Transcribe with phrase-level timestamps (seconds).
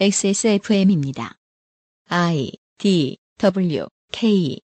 [0.00, 1.36] XSFM입니다.
[2.08, 4.58] I D W K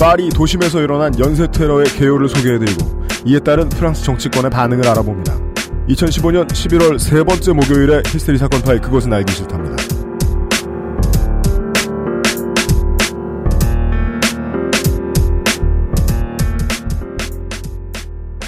[0.00, 5.38] 파리 도심에서 일어난 연쇄 테러의 개요를 소개해드리고 이에 따른 프랑스 정치권의 반응을 알아봅니다.
[5.90, 9.91] 2015년 11월 세 번째 목요일에 히스테리 사건 파일 그것은 알기 싫답니다.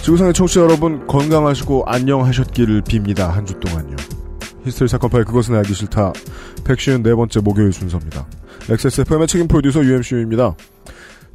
[0.04, 3.26] 지구상의 청취자 여러분 건강하시고 안녕하셨기를 빕니다.
[3.30, 3.96] 한 주 동안요.
[4.66, 6.12] 히스테리 사건 파일 그것은 알기 싫다.
[6.64, 8.26] 154번째 목요일 순서입니다.
[8.68, 10.56] XSFM의 책임 프로듀서 UMCU입니다.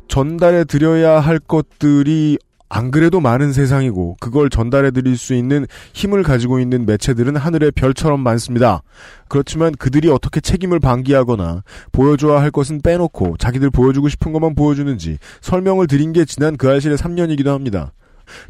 [0.07, 2.37] 전달해 드려야 할 것들이
[2.69, 8.19] 안 그래도 많은 세상이고 그걸 전달해 드릴 수 있는 힘을 가지고 있는 매체들은 하늘의 별처럼
[8.19, 8.83] 많습니다.
[9.27, 15.87] 그렇지만 그들이 어떻게 책임을 방기하거나 보여줘야 할 것은 빼놓고 자기들 보여주고 싶은 것만 보여주는지 설명을
[15.87, 17.93] 드린 게 지난 그 알실의 3년이기도 합니다.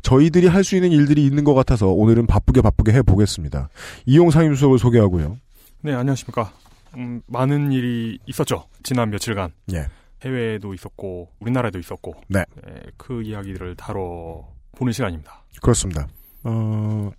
[0.01, 3.69] 저희들이 할 수 있는 일들이 있는 것 같아서 오늘은 바쁘게 바쁘게 해보겠습니다.
[4.05, 5.38] 이용 상임수석을 소개하고요.
[5.81, 6.52] 네, 안녕하십니까.
[6.97, 8.66] 음, 많은 일이 있었죠.
[8.83, 9.52] 지난 며칠간.
[9.73, 9.88] 예.
[10.23, 12.16] 해외에도 있었고, 우리나라에도 있었고.
[12.27, 12.44] 네.
[12.97, 15.44] 그 이야기들을 다뤄 보는 시간입니다.
[15.61, 16.08] 그렇습니다.
[16.43, 17.11] 어,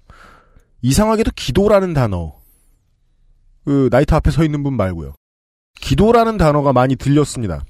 [0.83, 2.35] 이상하게도 기도라는 단어.
[3.65, 5.15] 그, 나이트 앞에 서 있는 분 말고요.
[5.81, 7.65] 기도라는 단어가 많이 들렸습니다.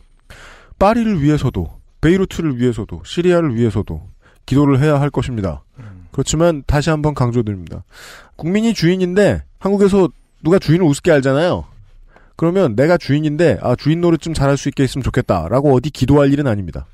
[0.79, 4.10] 파리를 위해서도, 베이루트를 위해서도, 시리아를 위해서도,
[4.47, 5.63] 기도를 해야 할 것입니다.
[6.13, 7.85] 그렇지만 다시 한번 강조드립니다.
[8.37, 10.09] 국민이 주인인데 한국에서
[10.43, 11.65] 누가 주인을 우습게 알잖아요.
[12.37, 16.47] 그러면 내가 주인인데 아 주인 노릇 좀 잘할 수 있게 했으면 좋겠다라고 어디 기도할 일은
[16.47, 16.87] 아닙니다.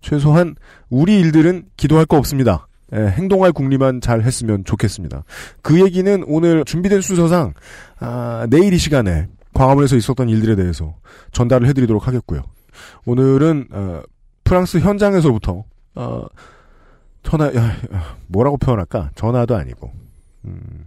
[0.00, 0.54] 최소한
[0.88, 2.68] 우리 일들은 기도할 거 없습니다.
[2.94, 5.24] 예, 행동할 궁리만 잘 했으면 좋겠습니다.
[5.62, 7.54] 그 얘기는 오늘 준비된 순서상
[7.98, 10.94] 아, 내일 이 시간에 광화문에서 있었던 일들에 대해서
[11.32, 12.42] 전달을 해드리도록 하겠고요.
[13.04, 14.02] 오늘은 어,
[14.44, 15.64] 프랑스 현장에서부터
[15.96, 16.26] 어,
[17.24, 19.10] 전화, 야, 야, 뭐라고 표현할까?
[19.14, 19.90] 전화도 아니고.
[20.44, 20.86] 음.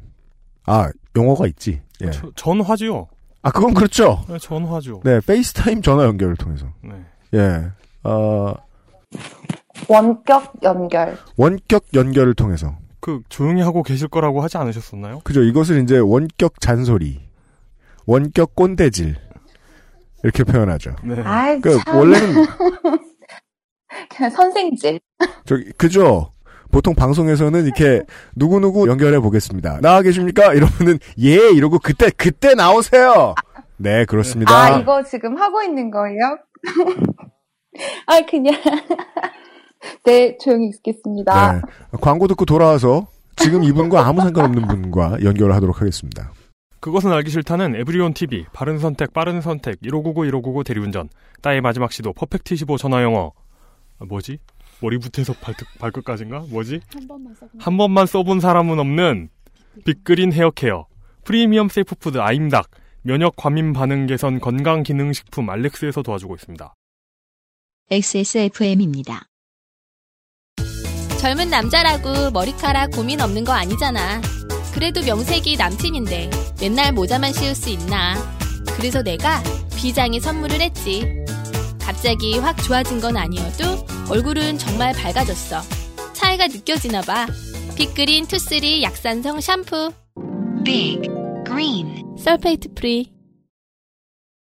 [0.66, 1.82] 아, 용어가 있지.
[2.02, 2.12] 예.
[2.12, 3.08] 저- 전화죠.
[3.42, 4.24] 아, 그건 그렇죠.
[4.30, 5.02] 네, 전화죠.
[5.04, 6.68] 네, FaceTime 전화 연결을 통해서.
[6.84, 6.94] 네.
[7.34, 7.72] 예.
[8.04, 8.54] 어,
[9.90, 11.18] 원격 연결.
[11.38, 12.76] 원격 연결을 통해서.
[13.00, 15.20] 그 조용히 하고 계실 거라고 하지 않으셨었나요?
[15.24, 15.42] 그죠.
[15.44, 17.22] 이것을 이제 원격 잔소리.
[18.06, 19.16] 원격 꼰대질.
[20.24, 20.96] 이렇게 표현하죠.
[21.04, 21.22] 네.
[21.22, 21.96] 아이, 그, 참.
[21.98, 22.46] 원래는,
[24.10, 25.00] 그냥 선생질.
[25.46, 26.32] 저기, 그죠.
[26.72, 28.04] 보통 방송에서는 이렇게,
[28.36, 29.80] 누구누구 연결해 보겠습니다.
[29.82, 30.54] 나와 계십니까?
[30.54, 31.50] 이러면은, 예!
[31.52, 33.36] 이러고, 그때, 그때 나오세요!
[33.78, 34.54] 네, 그렇습니다.
[34.54, 36.38] 아, 이거 지금 하고 있는 거예요?
[38.08, 38.54] 아, 그냥.
[40.04, 41.54] 네, 조용히 있겠습니다.
[41.54, 41.62] 네.
[42.02, 46.32] 광고 듣고 돌아와서 지금 이분과 아무 상관없는 분과 연결을 하도록 하겠습니다.
[46.80, 51.10] 그것은 알기 싫다는 everyon TV, 바른 선택, 빠른 선택, 1599, 1599 대리운전,
[51.42, 53.32] 따의 마지막 시도, Perfect 15 전화 영어.
[54.00, 54.40] 아, 뭐지?
[54.82, 56.46] 머리부터 발끝, 발끝 까지인가?
[56.50, 56.82] 뭐지?
[57.60, 59.30] 한 번만 써본 사람은 없는
[59.86, 60.88] Big Green hair care,
[61.24, 62.70] 프리미엄 safe food 아임닭,
[63.02, 66.74] 면역 과민 반응 개선 건강 기능 식품 알렉스에서 도와주고 있습니다.
[67.90, 69.24] XSFM입니다.
[71.20, 74.22] 젊은 남자라고 머리카락 고민 없는 거 아니잖아.
[74.74, 76.30] 그래도 명색이 남친인데
[76.62, 78.16] 맨날 모자만 씌울 수 있나.
[78.76, 79.42] 그래서 내가
[79.76, 81.27] 비장의 선물을 했지.
[81.88, 85.62] 갑자기 확 좋아진 건 아니어도 얼굴은 정말 밝아졌어.
[86.12, 87.26] 차이가 느껴지나 봐.
[87.78, 89.94] Big Green two three 약산성 샴푸.
[90.66, 91.10] Big
[91.46, 93.14] Green sulfate free.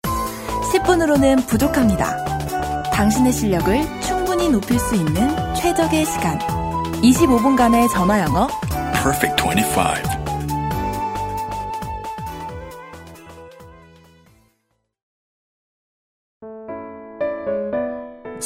[0.02, 2.24] 10분으로는 부족합니다.
[2.92, 6.36] 당신의 실력을 충분히 높일 수 있는 최적의 시간.
[7.00, 8.48] 25분간의 전화 영어.
[8.92, 10.19] Perfect 25.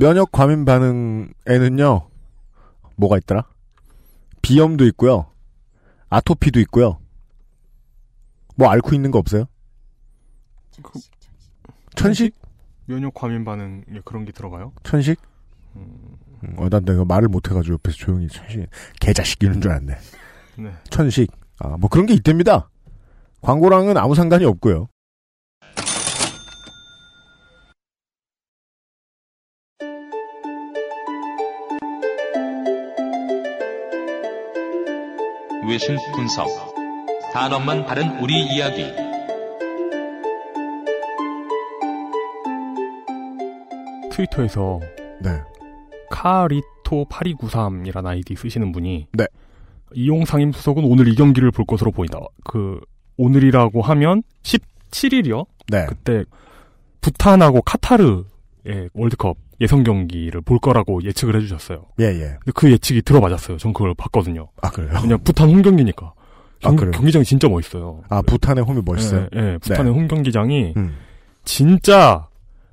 [0.00, 2.08] 면역 과민 반응에는요,
[2.96, 3.44] 뭐가 있더라?
[4.40, 5.26] 비염도 있고요,
[6.08, 6.98] 아토피도 있고요,
[8.56, 9.44] 뭐 앓고 있는 거 없어요?
[11.96, 12.34] 천식?
[12.86, 14.72] 면역 과민 반응 예, 그런 게 들어가요?
[14.84, 15.20] 천식?
[15.76, 16.16] 음,
[16.56, 18.70] 어, 난 내가 말을 못해가지고 옆에서 조용히 천식,
[19.00, 19.94] 개자식 이런 줄 알았네.
[20.60, 20.72] 네.
[20.88, 21.30] 천식.
[21.58, 22.70] 아, 뭐 그런 게 있답니다.
[23.42, 24.88] 광고랑은 아무 상관이 없고요.
[35.70, 36.48] 외신 분석.
[37.32, 38.84] 단어만 다른 우리 이야기.
[44.10, 44.80] 트위터에서
[45.22, 45.30] 네.
[46.10, 49.26] 카리토8293이라는 아이디 쓰시는 분이 네.
[49.94, 52.18] 이용 상임 수석은 오늘 이 경기를 볼 것으로 보인다.
[52.42, 52.80] 그
[53.16, 55.46] 오늘이라고 하면 17일이요.
[55.68, 55.86] 네.
[55.86, 56.24] 그때
[57.00, 61.84] 부탄하고 카타르의 월드컵 예선 경기를 볼 거라고 예측을 해주셨어요.
[62.00, 62.20] 예, 예.
[62.40, 63.58] 근데 그 예측이 들어맞았어요.
[63.58, 64.48] 전 그걸 봤거든요.
[64.62, 64.90] 아, 그래요?
[65.00, 66.14] 그냥 부탄 홈 경기니까.
[66.60, 66.90] 경, 아, 그래요?
[66.92, 68.02] 경기장이 진짜 멋있어요.
[68.08, 69.28] 아, 부탄의 홈이 멋있어요?
[69.34, 70.96] 예, 예, 부탄의 홈 경기장이 음.
[71.44, 72.28] 진짜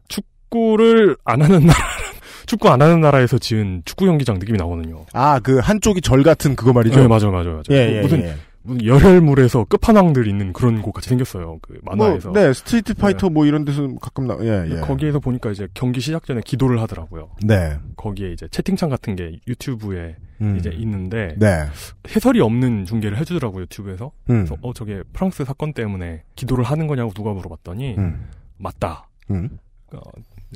[0.08, 1.80] 축구를 안 하는 나라,
[2.46, 5.06] 축구 안 하는 나라에서 지은 축구 경기장 느낌이 나거든요.
[5.14, 7.00] 아, 그 한쪽이 절 같은 그거 말이죠?
[7.00, 7.64] 네, 맞아요, 맞아요, 맞아요.
[7.72, 8.36] 예, 예, 무슨, 예.
[8.68, 11.60] 무슨 열혈물에서 끝판왕들 있는 그런 곳 같이 생겼어요.
[11.62, 12.32] 그 만화에서.
[12.32, 14.80] 뭐, 네, Street Fighter 뭐 이런 데서 가끔 나, 예, 예.
[14.82, 17.30] 거기에서 보니까 이제 경기 시작 전에 기도를 하더라고요.
[17.44, 17.78] 네.
[17.96, 20.58] 거기에 이제 채팅창 같은 게 YouTube에 음.
[20.58, 21.66] 이제 있는데 네.
[22.10, 24.12] 해설이 없는 중계를 해주더라고요 유튜브에서.
[24.30, 24.46] 음.
[24.46, 28.28] 그래서 어 저게 프랑스 사건 때문에 기도를 하는 거냐고 누가 물어봤더니 음.
[28.58, 29.08] 맞다.
[29.32, 29.58] 음.
[29.94, 30.02] 어,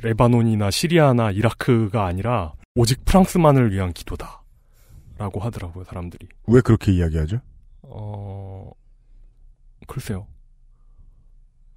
[0.04, 4.44] 레바논이나 시리아나 이라크가 아니라 오직 프랑스만을 위한 기도다
[5.18, 6.28] 라고 하더라고요 사람들이.
[6.48, 7.40] 왜 그렇게 이야기하죠?
[7.92, 8.72] 어
[9.88, 10.28] 글쎄요.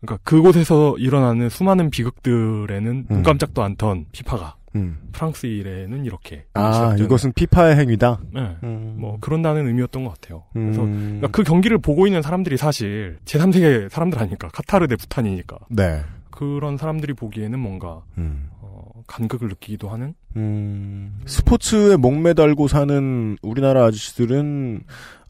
[0.00, 3.22] 그러니까 그곳에서 일어나는 수많은 비극들에는 눈 음.
[3.22, 4.98] 깜짝도 않던 피파가 음.
[5.12, 8.20] 프랑스 일에는 이렇게 아, 시작되는 이것은 피파의 행위다?
[8.32, 8.56] 네.
[8.64, 8.96] 음.
[8.98, 10.44] 뭐 그런다는 의미였던 것 같아요.
[10.52, 11.18] 그래서 음.
[11.20, 16.02] 그러니까 그 경기를 보고 있는 사람들이 사실 제3세계 사람들 아니까 카타르 대 부탄이니까 네.
[16.30, 18.50] 그런 사람들이 보기에는 뭔가 음.
[18.60, 21.20] 어, 간극을 느끼기도 하는 음.
[21.26, 24.82] 스포츠에 목매달고 사는 우리나라 아저씨들은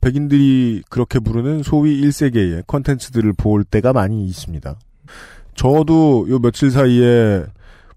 [0.05, 4.79] 백인들이 그렇게 부르는 소위 1세계의 컨텐츠들을 볼 때가 많이 있습니다.
[5.55, 7.45] 저도 요 며칠 사이에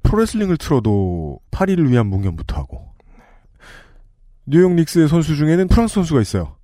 [0.03, 2.93] 프로레슬링을 틀어도 파리를 위한 묵념부터 하고
[4.45, 6.55] 뉴욕 닉스의 선수 중에는 프랑스 선수가 있어요.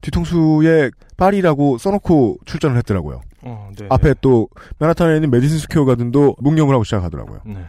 [0.00, 3.20] 뒤통수에 파리라고 써놓고 출전을 했더라고요.
[3.42, 3.86] 어, 네.
[3.90, 4.48] 앞에 또
[4.78, 7.42] 맨하탄에 있는 메디슨 스퀘어 가든도 묵념을 하고 시작하더라고요.
[7.46, 7.64] 네.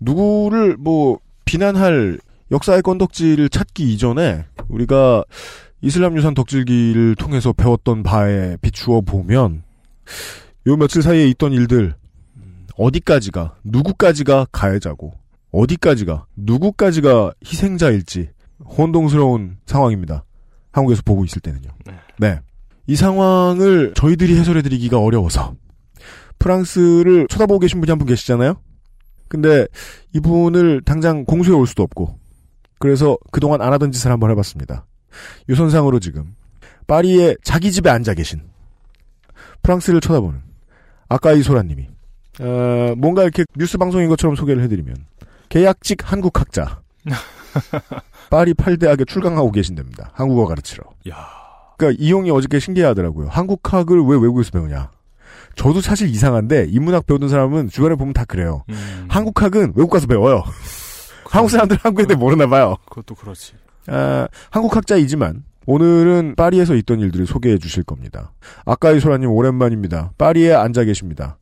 [0.00, 2.18] 누구를 뭐 비난할
[2.50, 5.24] 역사의 건덕지를 찾기 이전에 우리가
[5.82, 9.62] 이슬람 유산 덕질기를 통해서 배웠던 바에 비추어 보면
[10.66, 11.94] 요 며칠 사이에 있던 일들
[12.76, 15.12] 어디까지가 누구까지가 가해자고
[15.52, 18.30] 어디까지가 누구까지가 희생자일지
[18.64, 20.24] 혼동스러운 상황입니다.
[20.72, 21.70] 한국에서 보고 있을 때는요.
[22.18, 22.40] 네.
[22.86, 25.54] 이 상황을 저희들이 해설해드리기가 어려워서
[26.38, 28.56] 프랑스를 쳐다보고 계신 분이 한 분 계시잖아요.
[29.28, 29.66] 근데
[30.14, 32.18] 이분을 당장 공수해 올 수도 없고
[32.78, 34.85] 그래서 그동안 안 하던 짓을 한번 해봤습니다.
[35.48, 36.34] 유선상으로 지금
[36.86, 38.40] 파리의 자기 집에 앉아 계신
[39.62, 40.40] 프랑스를 쳐다보는
[41.08, 41.88] 아까이 소라님이
[42.40, 44.96] 어, 뭔가 이렇게 뉴스 방송인 것처럼 소개를 해드리면
[45.48, 46.80] 계약직 한국학자
[48.30, 50.10] 파리 8대학에 출강하고 계신답니다.
[50.12, 50.84] 한국어 가르치러.
[51.76, 53.28] 그러니까 이용이 어저께 신기하더라고요.
[53.28, 54.90] 한국학을 왜 외국에서 배우냐.
[55.54, 58.64] 저도 사실 이상한데 인문학 배우는 사람은 주변에 보면 다 그래요.
[58.68, 59.06] 음.
[59.08, 60.42] 한국학은 외국 가서 배워요.
[61.24, 62.76] 한국 사람들 한국에 대해 모르나 봐요.
[62.88, 63.54] 그것도 그렇지.
[63.88, 68.32] 아, 한국 학자이지만 오늘은 파리에서 있던 일들을 소개해 주실 겁니다.
[68.64, 70.12] 아까이 소라님 오랜만입니다.
[70.16, 71.38] 파리에 앉아 계십니다.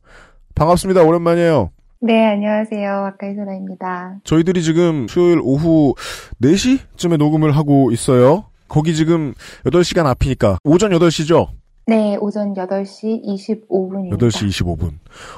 [0.55, 1.03] 반갑습니다.
[1.03, 1.71] 오랜만이에요.
[2.01, 2.91] 네, 안녕하세요.
[3.05, 4.17] 아까이 소라입니다.
[4.23, 5.95] 저희들이 지금 수요일 오후
[6.41, 8.45] 4시쯤에 녹음을 하고 있어요.
[8.67, 9.33] 거기 지금
[9.65, 11.49] 8시간 앞이니까 오전 8시죠?
[11.87, 14.17] 네, 오전 8시 25분입니다.
[14.17, 14.93] 8시 25분.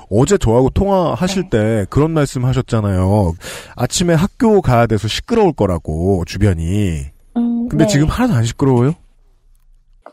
[0.10, 3.34] 어제 저하고 통화하실 때 그런 말씀 하셨잖아요.
[3.76, 7.02] 아침에 학교 가야 돼서 시끄러울 거라고, 주변이.
[7.36, 7.88] 음, 근데 네.
[7.88, 8.94] 지금 하나도 안 시끄러워요?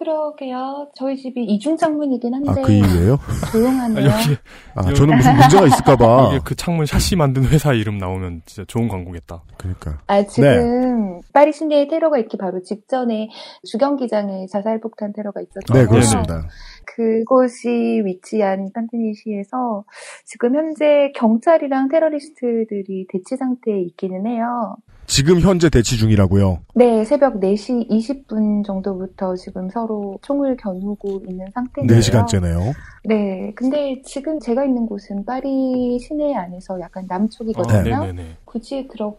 [0.05, 0.91] 그러게요.
[0.95, 2.51] 저희 집이 이중 창문이긴 한데.
[2.51, 3.19] 아, 그 이유예요?
[3.51, 4.05] 조용하네요.
[4.05, 4.37] 여기
[4.75, 6.29] 아, 저는 무슨 문제가 있을까봐.
[6.33, 9.43] 이게 그 창문 샤시 만든 회사 이름 나오면 진짜 좋은 광고겠다.
[9.57, 9.99] 그러니까.
[10.07, 13.31] 아, 지금 파리 시내의 테러가 있기 바로 직전에
[13.65, 15.85] 주경기장에 자살 폭탄 테러가 있었잖아요.
[15.85, 16.49] 네, 그렇습니다.
[16.85, 19.85] 그곳이 위치한 판테니시에서
[20.27, 24.77] 지금 현재 경찰이랑 테러리스트들이 대치 상태에 있기는 해요.
[25.07, 26.61] 지금 현재 대치 중이라고요.
[26.75, 31.99] 네, 새벽 4시 20분 정도부터 지금 서로 총을 겨누고 있는 상태인데요.
[32.01, 32.73] 4시간째네요.
[33.05, 37.83] 네, 근데 지금 제가 있는 곳은 파리 시내 안에서 약간 아, 남쪽이거든요.
[37.83, 38.37] 네네네.
[38.45, 39.15] 굳이 그런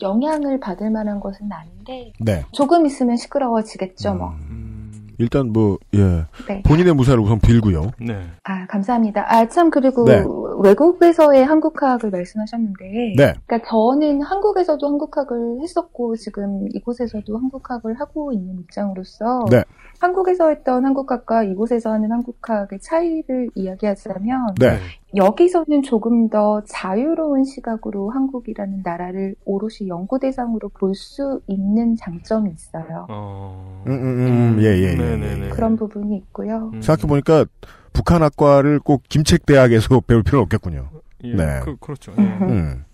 [0.00, 2.44] 영향을 받을 만한 것은 아닌데 네.
[2.52, 4.32] 조금 있으면 시끄러워지겠죠, 뭐.
[5.20, 6.24] 일단 뭐, 예.
[6.48, 6.62] 네.
[6.64, 7.90] 본인의 무사를 우선 빌고요.
[8.00, 8.26] 네.
[8.44, 9.26] 아, 감사합니다.
[9.28, 10.24] 아, 참, 그리고 네.
[10.62, 13.34] 외국에서의 한국학을 말씀하셨는데, 네.
[13.46, 19.62] 그러니까 저는 한국에서도 한국학을 했었고 지금 이곳에서도 한국학을 하고 있는 입장으로서 네.
[20.00, 24.78] 한국에서 했던 한국학과 이곳에서 하는 한국학의 차이를 이야기하자면 네.
[25.16, 33.06] 여기서는 조금 더 자유로운 시각으로 한국이라는 나라를 오롯이 연구 대상으로 볼 수 있는 장점이 있어요.
[33.08, 33.82] 어...
[33.86, 34.94] 음, 음, 음, 예, 예, 예.
[34.94, 35.48] 네네네.
[35.50, 36.70] 그런 부분이 있고요.
[36.74, 36.82] 음.
[36.82, 37.46] 생각해보니까
[37.92, 40.88] 북한 학과를 꼭 김책대학에서 배울 필요는 없겠군요.
[41.24, 41.60] 예, 네.
[41.64, 42.12] 그, 그렇죠.
[42.18, 42.22] 예.
[42.22, 42.84] 음.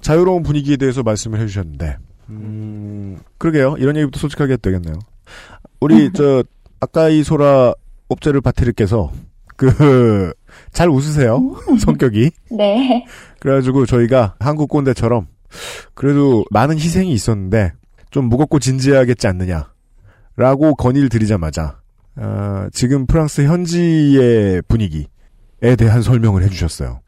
[0.00, 1.96] 자유로운 분위기에 대해서 말씀을 해주셨는데,
[2.30, 3.76] 음, 그러게요.
[3.78, 4.94] 이런 얘기부터 솔직하게 해도 되겠네요.
[5.80, 6.42] 우리, 저,
[6.80, 7.74] 아까이 소라
[8.08, 9.10] 옵제를 바티르께서,
[9.56, 10.32] 그,
[10.76, 11.40] 잘 웃으세요.
[11.80, 12.30] 성격이.
[12.50, 13.06] 네.
[13.40, 15.26] 그래가지고 저희가 한국 꼰대처럼,
[15.94, 17.72] 그래도 많은 희생이 있었는데,
[18.10, 19.72] 좀 무겁고 진지하겠지 않느냐.
[20.36, 21.78] 라고 건의를 드리자마자,
[22.16, 25.06] 아, 지금 프랑스 현지의 분위기에
[25.78, 27.00] 대한 설명을 해주셨어요.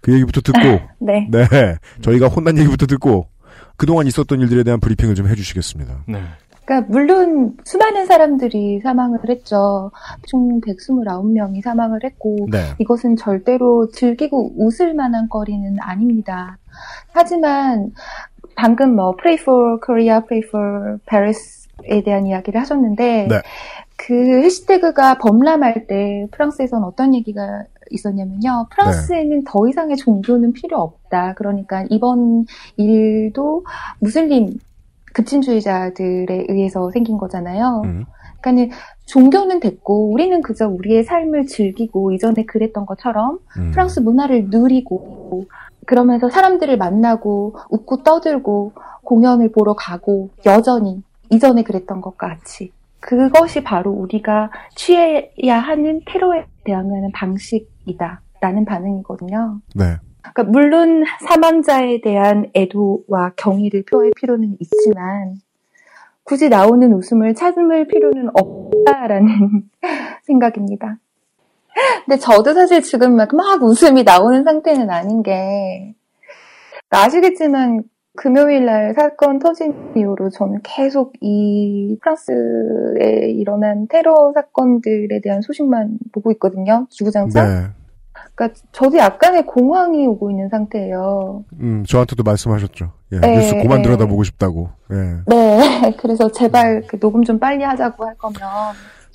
[0.00, 1.28] 그 얘기부터 듣고, 네.
[1.30, 1.76] 네.
[2.00, 3.28] 저희가 혼난 얘기부터 듣고
[3.76, 6.04] 그동안 있었던 일들에 대한 브리핑을 좀 해주시겠습니다.
[6.08, 6.22] 네.
[6.64, 9.90] 그러니까 물론 수많은 사람들이 사망을 했죠.
[10.26, 12.58] 총 129명이 사망을 했고 네.
[12.78, 16.58] 이것은 절대로 즐기고 웃을 만한 거리는 아닙니다.
[17.12, 17.92] 하지만
[18.54, 23.42] 방금 뭐 Pray for Korea, Pray for Paris에 대한 이야기를 하셨는데 네.
[23.96, 28.66] 그 해시태그가 범람할 때 프랑스에서는 어떤 얘기가 있었냐면요.
[28.70, 31.34] 프랑스에는 더 이상의 종교는 필요 없다.
[31.34, 33.64] 그러니까 이번 일도
[34.00, 34.58] 무슬림
[35.12, 37.82] 급진주의자들에 의해서 생긴 거잖아요.
[37.84, 38.04] 음.
[38.40, 38.70] 그러니까는
[39.06, 43.70] 종교는 됐고 우리는 그저 우리의 삶을 즐기고 이전에 그랬던 것처럼 음.
[43.70, 45.46] 프랑스 문화를 누리고
[45.86, 48.72] 그러면서 사람들을 만나고 웃고 떠들고
[49.04, 57.10] 공연을 보러 가고 여전히 이전에 그랬던 것과 같이 그것이 바로 우리가 취해야 하는 테러에 대응하는
[57.12, 59.60] 방식이다라는 반응이거든요.
[59.74, 59.96] 네.
[60.22, 65.36] 그러니까 물론 사망자에 대한 애도와 경의를 표할 필요는 있지만
[66.24, 69.68] 굳이 나오는 웃음을 참을 필요는 없다라는
[70.24, 70.98] 생각입니다.
[72.04, 75.94] 근데 저도 사실 지금 막, 막 웃음이 나오는 상태는 아닌 게
[76.90, 77.82] 아시겠지만
[78.14, 86.30] 금요일 날 사건 터진 이후로 저는 계속 이 프랑스에 일어난 테러 사건들에 대한 소식만 보고
[86.32, 86.86] 있거든요.
[86.90, 87.46] 주구장창.
[87.46, 87.81] 네.
[88.34, 91.44] 그러니까 저도 약간의 공황이 오고 있는 상태예요.
[91.60, 92.92] 음, 저한테도 말씀하셨죠.
[93.12, 93.82] 예, 네, 뉴스 그만 네.
[93.82, 94.70] 들여다보고 싶다고.
[94.90, 94.96] 예.
[95.26, 98.40] 네, 그래서 제발 그 녹음 좀 빨리 하자고 할 거면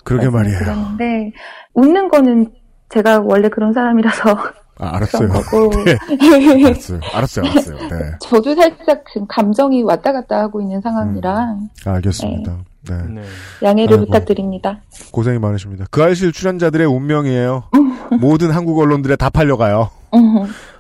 [0.04, 0.60] 그러게 말이에요.
[0.60, 1.32] 드렸는데
[1.74, 2.52] 웃는 거는
[2.90, 4.38] 제가 원래 그런 사람이라서
[4.80, 5.28] 아, 알았어요.
[5.86, 6.64] 네.
[6.64, 7.00] 알았어요.
[7.14, 7.46] 알았어요.
[7.50, 7.78] 알았어요.
[7.90, 8.12] 네.
[8.22, 11.68] 저도 살짝 지금 감정이 왔다 갔다 하고 있는 상황이라 음.
[11.86, 12.52] 알겠습니다.
[12.52, 12.58] 네.
[12.96, 13.22] 네.
[13.64, 14.06] 양해를 아이고.
[14.06, 14.82] 부탁드립니다.
[15.12, 15.86] 고생이 많으십니다.
[15.92, 17.66] 그 알실 출연자들의 운명이에요.
[18.20, 19.90] 모든 한국 언론들에 다 팔려가요.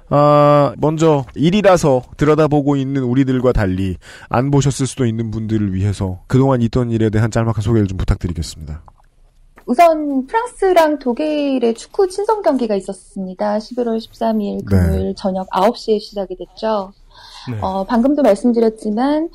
[0.09, 3.97] 아, 먼저 일이라서 들여다보고 있는 우리들과 달리
[4.29, 8.83] 안 보셨을 수도 있는 분들을 위해서 그동안 있던 일에 대한 짤막한 소개를 좀 부탁드리겠습니다.
[9.65, 13.57] 우선 프랑스랑 독일의 축구 친선 경기가 있었습니다.
[13.57, 16.93] 11월 13일 금요일 저녁 9시에 시작이 됐죠.
[17.51, 17.57] 네.
[17.61, 19.29] 어, 방금도 말씀드렸지만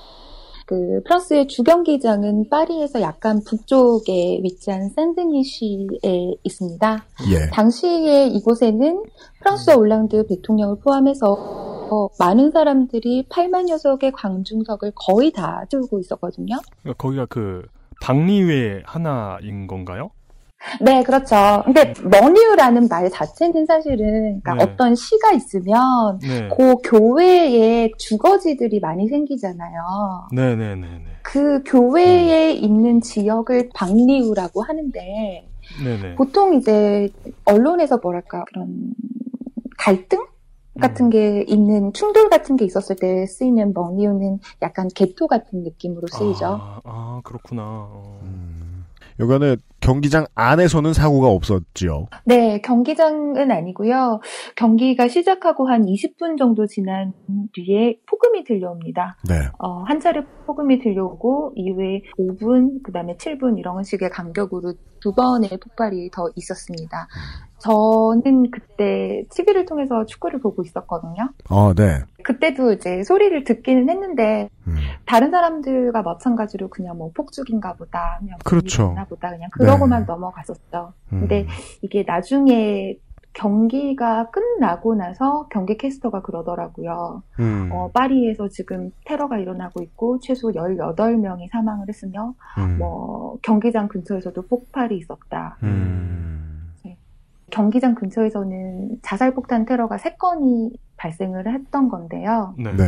[0.72, 7.04] 그 프랑스의 주경기장은 파리에서 약간 북쪽에 위치한 샌드니시에 있습니다.
[7.30, 7.50] 예.
[7.52, 9.02] 당시에 이곳에는
[9.40, 16.56] 프랑스와 올랑드 대통령을 포함해서 많은 사람들이 8만 녀석의 광중석을 거의 다 채우고 있었거든요.
[16.96, 17.66] 거기가 그
[18.00, 20.10] 방리회 하나인 건가요?
[20.80, 21.62] 네, 그렇죠.
[21.64, 24.64] 근데 머니유라는 말 자체는 사실은 그러니까 네.
[24.64, 26.48] 어떤 시가 있으면 네.
[26.56, 30.28] 그 교회에 주거지들이 많이 생기잖아요.
[30.32, 31.04] 네 네 네 네.
[31.22, 35.48] 그 교회에 있는 지역을 방리우라고 하는데
[35.82, 36.14] 네네.
[36.16, 37.08] 보통 이제
[37.44, 38.92] 언론에서 뭐랄까 그런
[39.78, 40.24] 갈등
[40.80, 46.46] 같은 게 있는 충돌 같은 게 있었을 때 쓰이는 머니우는 약간 개토 같은 느낌으로 쓰이죠.
[46.46, 47.62] 아, 아, 그렇구나.
[47.64, 48.20] 어.
[49.20, 52.06] 요거는 경기장 안에서는 사고가 없었지요.
[52.24, 54.20] 네, 경기장은 아니고요.
[54.56, 57.12] 경기가 시작하고 한 20분 정도 지난
[57.52, 59.16] 뒤에 폭음이 들려옵니다.
[59.28, 59.34] 네.
[59.58, 65.50] 어, 한 차례 폭음이 들려오고 이후에 5분, 그 다음에 7분 이런 식의 간격으로 두 번의
[65.60, 67.08] 폭발이 더 있었습니다.
[67.58, 71.30] 저는 그때 TV를 통해서 축구를 보고 있었거든요.
[71.50, 72.00] 어, 네.
[72.22, 74.76] 그때도 이제 소리를 듣기는 했는데 음.
[75.04, 78.94] 다른 사람들과 마찬가지로 그냥 뭐 폭죽인가 보다, 그냥 그렇죠.
[79.08, 80.06] 보다 그냥 그러고만 네.
[80.06, 80.92] 넘어갔었죠.
[81.12, 81.20] 음.
[81.20, 81.46] 근데
[81.82, 82.96] 이게 나중에
[83.32, 87.22] 경기가 끝나고 나서 경기 캐스터가 그러더라고요.
[87.40, 87.70] 음.
[87.72, 92.78] 어, 파리에서 지금 테러가 일어나고 있고 최소 18명이 사망을 했으며 음.
[92.78, 95.56] 뭐 경기장 근처에서도 폭발이 있었다.
[95.62, 96.22] 음.
[97.52, 102.54] 경기장 근처에서는 자살폭탄 테러가 3건이 발생을 했던 건데요.
[102.58, 102.74] 네.
[102.74, 102.84] 네.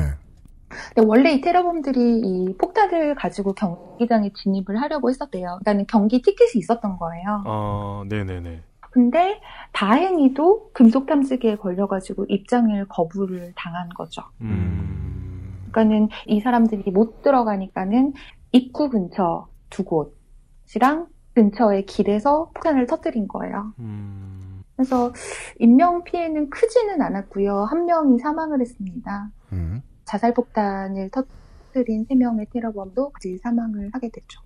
[0.94, 5.60] 근데 원래 이 테러범들이 이 폭탄을 가지고 경기장에 진입을 하려고 했었대요.
[5.64, 7.44] 그러니까 경기 티켓이 있었던 거예요.
[7.46, 8.62] 아, 네네네.
[8.94, 9.40] 근데
[9.72, 14.22] 다행히도 금속 탐지기에 걸려가지고 입장을 거부를 당한 거죠.
[14.40, 15.58] 음.
[15.72, 18.12] 그러니까는 이 사람들이 못 들어가니까는
[18.52, 23.74] 입구 근처 두 곳이랑 근처의 길에서 폭탄을 터뜨린 거예요.
[23.80, 24.62] 음.
[24.76, 25.12] 그래서
[25.58, 27.64] 인명 피해는 크지는 않았고요.
[27.64, 29.28] 한 명이 사망을 했습니다.
[29.54, 29.82] 음.
[30.04, 34.40] 자살 폭탄을 터뜨린 세 명의 테러범도 같이 사망을 하게 됐죠.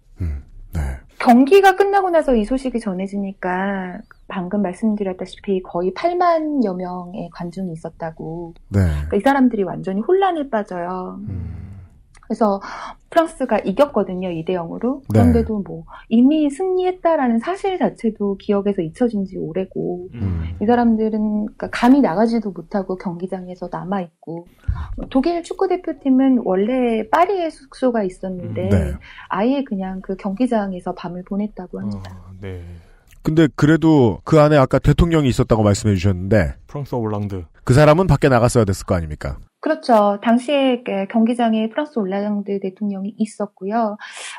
[0.74, 0.80] 음.
[0.80, 0.80] 네.
[1.18, 8.54] 경기가 끝나고 나서 이 소식이 전해지니까 방금 말씀드렸다시피 거의 8만여 명의 관중이 있었다고.
[8.68, 8.80] 네.
[8.80, 11.18] 그러니까 이 사람들이 완전히 혼란에 빠져요.
[11.28, 11.57] 음.
[12.28, 12.60] 그래서
[13.10, 15.00] 프랑스가 이겼거든요, 2대 0으로.
[15.08, 15.20] 네.
[15.20, 20.44] 그런데도 뭐 이미 승리했다라는 사실 자체도 기억에서 잊혀진 지 오래고 음.
[20.60, 24.46] 이 사람들은 그러니까 감히 나가지도 못하고 경기장에서 남아 있고
[25.08, 28.94] 독일 축구 대표팀은 원래 파리에 숙소가 있었는데 네.
[29.30, 32.10] 아예 그냥 그 경기장에서 밤을 보냈다고 합니다.
[32.14, 32.62] 아, 네.
[33.22, 37.44] 근데 그래도 그 안에 아까 대통령이 있었다고 말씀해 주셨는데 프랑스 올랑드.
[37.64, 39.38] 그 사람은 밖에 나갔어야 됐을 거 아닙니까?
[39.60, 40.18] 그렇죠.
[40.22, 43.96] 당시에 그 경기장에 프랑스 올라장드 대통령이 있었고요.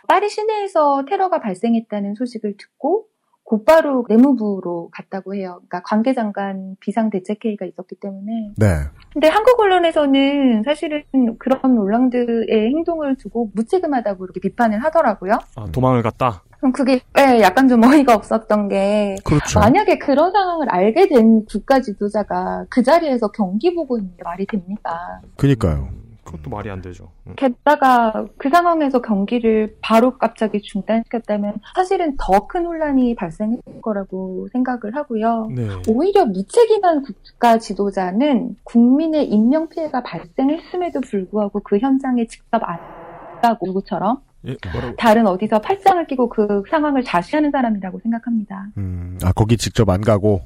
[0.07, 3.07] 파리 시내에서 테러가 발생했다는 소식을 듣고
[3.43, 5.55] 곧바로 내무부로 갔다고 해요.
[5.55, 8.51] 그러니까 관계장관 비상대책회의가 있었기 때문에.
[8.55, 8.67] 네.
[9.11, 11.03] 근데 한국 언론에서는 사실은
[11.39, 15.39] 그런 올랑드의 행동을 두고 무책임하다고 이렇게 비판을 하더라고요.
[15.55, 16.43] 아, 도망을 갔다.
[16.59, 19.59] 그럼 그게 예, 약간 좀 어이가 없었던 게 그렇죠.
[19.59, 25.21] 만약에 그런 상황을 알게 된 국가 지도자가 그 자리에서 경기 보고 있는 게 말이 됩니까?
[25.37, 25.87] 그니까요.
[25.91, 27.09] 음, 그것도 말이 안 되죠.
[27.27, 27.33] 음.
[27.37, 35.47] 게다가 그 상황에서 경기를 바로 갑자기 중단시켰다면 사실은 더 큰 혼란이 발생할 거라고 생각을 하고요.
[35.55, 35.67] 네.
[35.87, 42.79] 오히려 무책임한 국가 지도자는 국민의 인명 피해가 발생했음에도 불구하고 그 현장에 직접 안
[43.41, 44.95] 가고 누구처럼 예, 뭐라고?
[44.95, 48.67] 다른 어디서 팔짱을 끼고 그 상황을 자시하는 사람이라고 생각합니다.
[48.77, 50.41] 음, 아, 거기 직접 안 가고?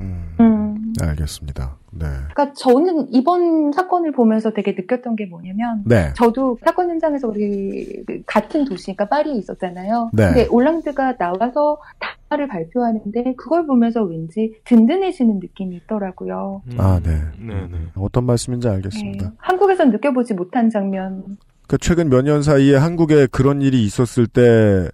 [0.00, 0.92] 음, 음.
[1.00, 1.76] 알겠습니다.
[1.90, 2.06] 네.
[2.32, 6.12] 그러니까 저는 이번 사건을 보면서 되게 느꼈던 게 뭐냐면 네.
[6.14, 10.10] 저도 사건 현장에서 우리 그 같은 도시니까 파리에 있었잖아요.
[10.12, 10.26] 네.
[10.26, 16.62] 근데 올랑드가 나와서 답화를 발표하는데 그걸 보면서 왠지 든든해지는 느낌이 있더라고요.
[16.70, 16.76] 음.
[16.78, 17.16] 아, 네.
[17.38, 17.78] 네, 네.
[17.96, 18.74] 어떤 말씀인지 네.
[18.74, 19.32] 알겠습니다.
[19.38, 21.38] 한국에선 느껴보지 못한 장면.
[21.68, 24.88] 그 최근 몇 년 사이에 한국에 그런 일이 있었을 때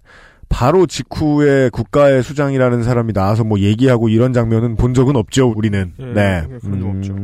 [0.47, 5.91] 바로 직후에 국가의 수장이라는 사람이 나와서 뭐 얘기하고 이런 장면은 본 적은 없죠, 우리는.
[5.99, 6.43] 예, 네.
[6.49, 7.15] 예, 그런 적 없죠.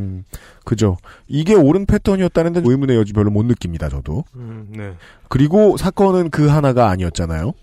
[0.66, 0.98] 그죠.
[1.28, 4.24] 이게 옳은 패턴이었다는 데 의문의 여지 별로 못 느낍니다, 저도.
[4.36, 4.94] 음, 네.
[5.30, 7.54] 그리고 사건은 그 하나가 아니었잖아요.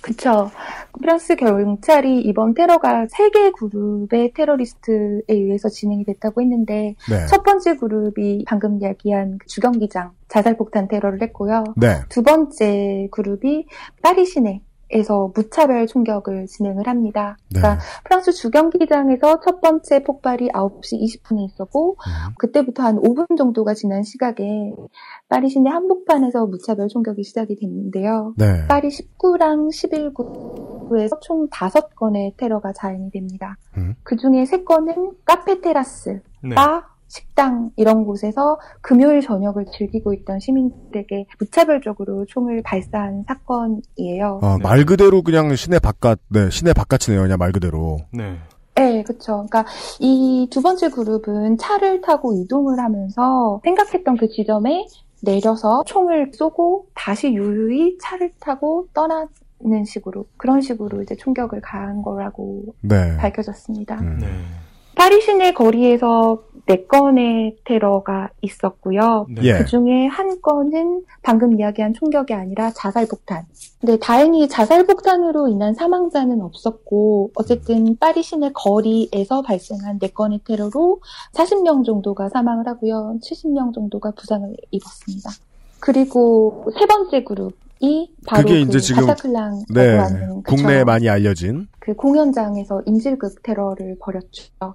[0.00, 0.50] 그쵸.
[1.00, 7.26] 프랑스 경찰이 이번 테러가 세 개 그룹의 테러리스트에 의해서 진행이 됐다고 했는데 네.
[7.26, 11.64] 첫 번째 그룹이 방금 이야기한 그 주경기장 자살폭탄 테러를 했고요.
[11.76, 12.00] 네.
[12.08, 13.66] 두 번째 그룹이
[14.02, 17.36] 파리 시내 에서 무차별 총격을 진행을 합니다.
[17.50, 17.60] 네.
[17.60, 22.34] 그러니까 프랑스 주경기장에서 첫 번째 폭발이 9시 20분에 있었고 음.
[22.38, 24.72] 그때부터 한 5분 정도가 지난 시각에
[25.28, 28.32] 파리 시내 한복판에서 무차별 총격이 시작이 됐는데요.
[28.38, 28.66] 네.
[28.66, 33.56] 파리 19랑 11구에서 총 5건의 테러가 자행이 됩니다.
[33.76, 33.94] 음.
[34.02, 36.54] 그 중에 3건은 카페 테라스, 네.
[36.54, 44.40] 바, 식당 이런 곳에서 금요일 저녁을 즐기고 있던 시민들에게 무차별적으로 총을 발사한 사건이에요.
[44.42, 44.62] 아, 네.
[44.62, 47.98] 말 그대로 그냥 시내 바깥, 네, 시내 바깥이네요, 그냥 말 그대로.
[48.12, 48.36] 네.
[48.74, 49.44] 네, 그렇죠.
[49.50, 49.64] 그러니까
[49.98, 54.86] 이 두 번째 그룹은 차를 타고 이동을 하면서 생각했던 그 지점에
[55.22, 62.66] 내려서 총을 쏘고 다시 유유히 차를 타고 떠나는 식으로 그런 식으로 이제 총격을 가한 거라고
[62.82, 63.16] 네.
[63.16, 63.96] 밝혀졌습니다.
[63.96, 64.18] 음.
[64.20, 64.26] 네.
[64.94, 69.26] 파리 시내 거리에서 네 건의 테러가 있었고요.
[69.30, 69.42] 네.
[69.44, 69.52] 예.
[69.58, 73.46] 그 중에 한 건은 방금 이야기한 총격이 아니라 자살폭탄.
[73.80, 81.00] 근데 다행히 자살폭탄으로 인한 사망자는 없었고, 어쨌든 파리 시내 거리에서 발생한 네 건의 테러로
[81.32, 83.18] 40명 정도가 사망을 하고요.
[83.22, 85.30] 70명 정도가 부상을 입었습니다.
[85.80, 90.42] 그리고 세 번째 그룹 이 바로 그게 그 이제 지금- 바타클랑이라고 네.
[90.44, 91.68] 국내에 많이 알려진.
[91.78, 94.74] 그 공연장에서 인질극 테러를 벌였죠.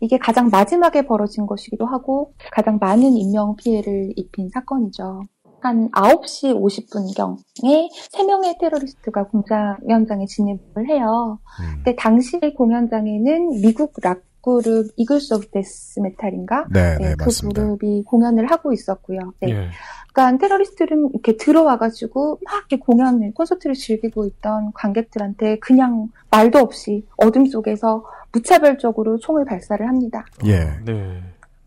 [0.00, 5.22] 이게 가장 마지막에 벌어진 것이기도 하고 가장 많은 인명 피해를 입힌 사건이죠.
[5.60, 11.38] 한 9시 50분경에 3명의 테러리스트가 공연 현장에 진입을 해요.
[11.60, 11.76] 음.
[11.76, 16.66] 근데 당시 공연장에는 미국 락 그룹 Eagles of Death Metal인가?
[16.72, 17.62] 네, 네, 네, 그 맞습니다.
[17.62, 19.20] 그룹이 공연을 하고 있었고요.
[19.40, 19.50] 네.
[19.50, 19.68] 예.
[20.12, 27.46] 그러니까 테러리스트들은 이렇게 들어와가지고 막 이렇게 공연을 콘서트를 즐기고 있던 관객들한테 그냥 말도 없이 어둠
[27.46, 30.24] 속에서 무차별적으로 총을 발사를 합니다.
[30.46, 30.64] 예.
[30.84, 31.20] 네.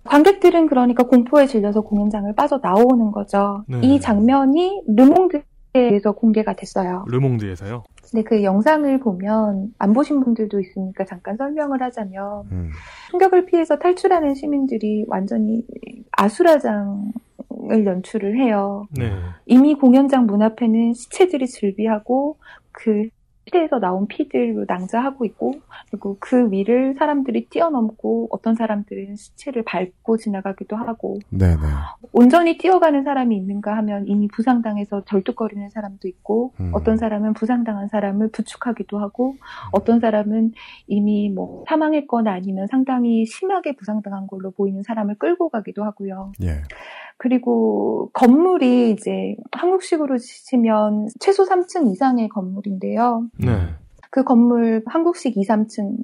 [0.04, 3.64] 관객들은 그러니까 공포에 질려서 공연장을 빠져 나오는 거죠.
[3.68, 3.80] 네.
[3.82, 7.06] 이 장면이 르몽드에서 공개가 됐어요.
[7.08, 7.84] 르몽드에서요.
[8.12, 12.70] 근데 그 영상을 보면 안 보신 분들도 있으니까 잠깐 설명을 하자면 음.
[13.10, 15.66] 충격을 피해서 탈출하는 시민들이 완전히
[16.12, 17.12] 아수라장
[17.72, 18.88] 을 연출을 해요.
[18.92, 19.12] 네.
[19.46, 22.38] 이미 공연장 문 앞에는 시체들이 즐비하고
[22.72, 23.10] 그
[23.46, 25.54] 시체에서 나온 피들로 낭자하고 있고
[25.90, 31.56] 그리고 그 위를 사람들이 뛰어넘고 어떤 사람들은 시체를 밟고 지나가기도 하고 네네.
[32.12, 36.72] 온전히 뛰어가는 사람이 있는가 하면 이미 부상당해서 절뚝거리는 사람도 있고 음.
[36.74, 39.36] 어떤 사람은 부상당한 사람을 부축하기도 하고
[39.72, 40.54] 어떤 사람은
[40.88, 46.32] 이미 뭐 사망했거나 아니면 상당히 심하게 부상당한 걸로 보이는 사람을 끌고 가기도 하고요.
[46.44, 46.64] 예.
[47.18, 53.28] 그리고 건물이 이제 한국식으로 치면 최소 3층 이상의 건물인데요.
[53.38, 53.70] 네.
[54.12, 55.98] 그 건물 한국식 2, 3층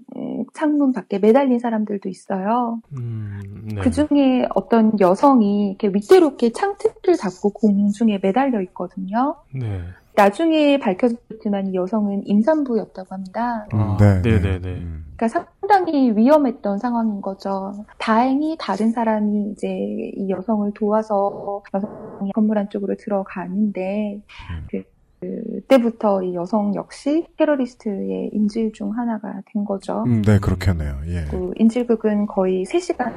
[0.54, 2.82] 창문 밖에 매달린 사람들도 있어요.
[2.98, 3.42] 음,
[3.74, 3.82] 네.
[3.82, 9.38] 그 중에 어떤 여성이 이렇게 위태롭게 창틀을 잡고 공중에 매달려 있거든요.
[9.54, 9.82] 네.
[10.16, 13.66] 나중에 밝혀졌지만 이 여성은 임산부였다고 합니다.
[13.72, 14.70] 아, 네, 네, 네.
[14.70, 15.06] 음.
[15.16, 15.28] 그러니까
[15.62, 17.86] 상당히 위험했던 상황인 거죠.
[17.98, 24.22] 다행히 다른 사람이 이제 이 여성을 도와서 여성이 건물 안쪽으로 들어가는데
[24.52, 24.68] 음.
[24.70, 24.84] 그,
[25.22, 30.04] 그때부터 이 여성 역시 테러리스트의 인질 중 하나가 된 거죠.
[30.08, 30.96] 음, 네, 그렇겠네요.
[31.06, 31.26] 예.
[31.30, 33.14] 그 인질극은 거의 3시간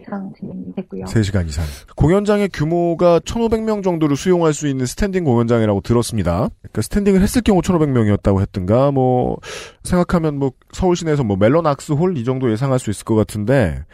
[0.00, 1.04] 이상 진행됐고요.
[1.04, 1.64] 3시간 이상.
[1.96, 6.48] 공연장의 규모가 1,500명 정도를 수용할 수 있는 스탠딩 공연장이라고 들었습니다.
[6.62, 9.36] 그러니까 스탠딩을 했을 경우 1,500명이었다고 했든가, 뭐,
[9.82, 13.84] 생각하면 뭐, 서울 시내에서 뭐, 멜론 악스홀 이 정도 예상할 수 있을 것 같은데,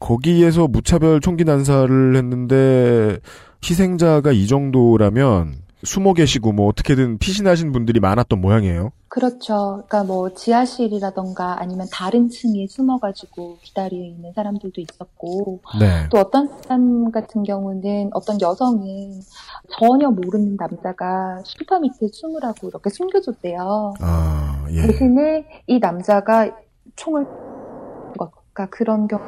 [0.00, 3.18] 거기에서 무차별 총기 난사를 했는데,
[3.64, 5.54] 희생자가 이 정도라면,
[5.84, 8.92] 숨어 계시고 뭐 어떻게든 피신하신 분들이 많았던 모양이에요.
[9.08, 9.82] 그렇죠.
[9.86, 16.08] 그러니까 뭐 지하실이라던가 아니면 다른 층에 숨어가지고 기다려 있는 사람들도 있었고 네.
[16.10, 19.20] 또 어떤 사람 같은 경우는 어떤 여성은
[19.70, 23.94] 전혀 모르는 남자가 슈퍼 밑에 숨을 하고 이렇게 숨겨줬대요.
[24.00, 24.86] 아, 예.
[24.86, 26.50] 대신에 이 남자가
[26.96, 27.26] 총을
[28.54, 29.22] 그러니까 그런 경우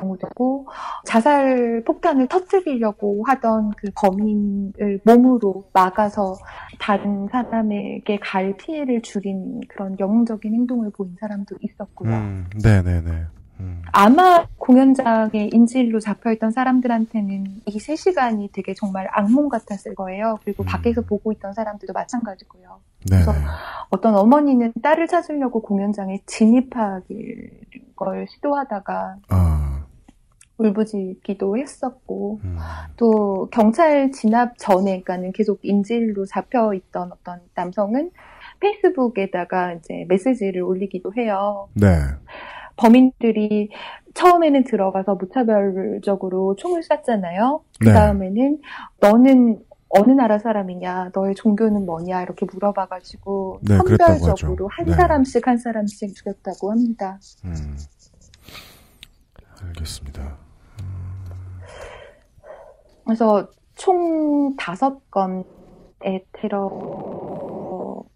[0.00, 0.66] 도 있고
[1.04, 6.36] 자살 폭탄을 터뜨리려고 하던 그 범인을 몸으로 막아서
[6.78, 12.10] 다른 사람에게 갈 피해를 줄인 그런 영웅적인 행동을 보인 사람도 있었고요.
[12.10, 13.26] 음, 네네네.
[13.60, 13.82] 음.
[13.92, 20.38] 아마 공연장에 인질로 잡혀있던 사람들한테는 이 3시간이 되게 정말 악몽 같았을 거예요.
[20.44, 20.66] 그리고 음.
[20.66, 22.80] 밖에서 보고 있던 사람들도 마찬가지고요.
[23.08, 23.24] 네네.
[23.24, 23.34] 그래서
[23.90, 27.50] 어떤 어머니는 딸을 찾으려고 공연장에 진입하길
[27.96, 29.69] 걸 시도하다가 아,
[30.60, 32.56] 울부짖기도 했었고 음.
[32.96, 38.10] 또 경찰 진압 전에 그러니까는 계속 인질로 잡혀 있던 어떤 남성은
[38.60, 41.68] 페이스북에다가 이제 메시지를 올리기도 해요.
[41.74, 41.88] 네.
[42.76, 43.70] 범인들이
[44.14, 47.62] 처음에는 들어가서 무차별적으로 총을 쐈잖아요.
[47.80, 47.94] 그 네.
[47.94, 48.58] 다음에는
[49.00, 54.68] 너는 어느 나라 사람이냐, 너의 종교는 뭐냐 이렇게 물어봐가지고 네, 선별적으로.
[54.68, 54.92] 한 네.
[54.92, 57.18] 사람씩 한 사람씩 죽였다고 합니다.
[57.44, 57.76] 음.
[59.62, 60.38] 알겠습니다.
[63.10, 66.70] 그래서 총 다섯 건의 테러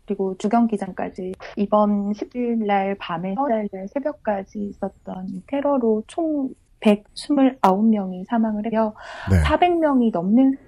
[0.07, 8.71] 그리고 주경 기장까지 이번 10일 날 밤에 날 새벽까지 있었던 이 테러로 총 129명이 사망을
[8.73, 8.95] 해요.
[9.31, 9.43] 네.
[9.43, 10.59] 400명이 넘는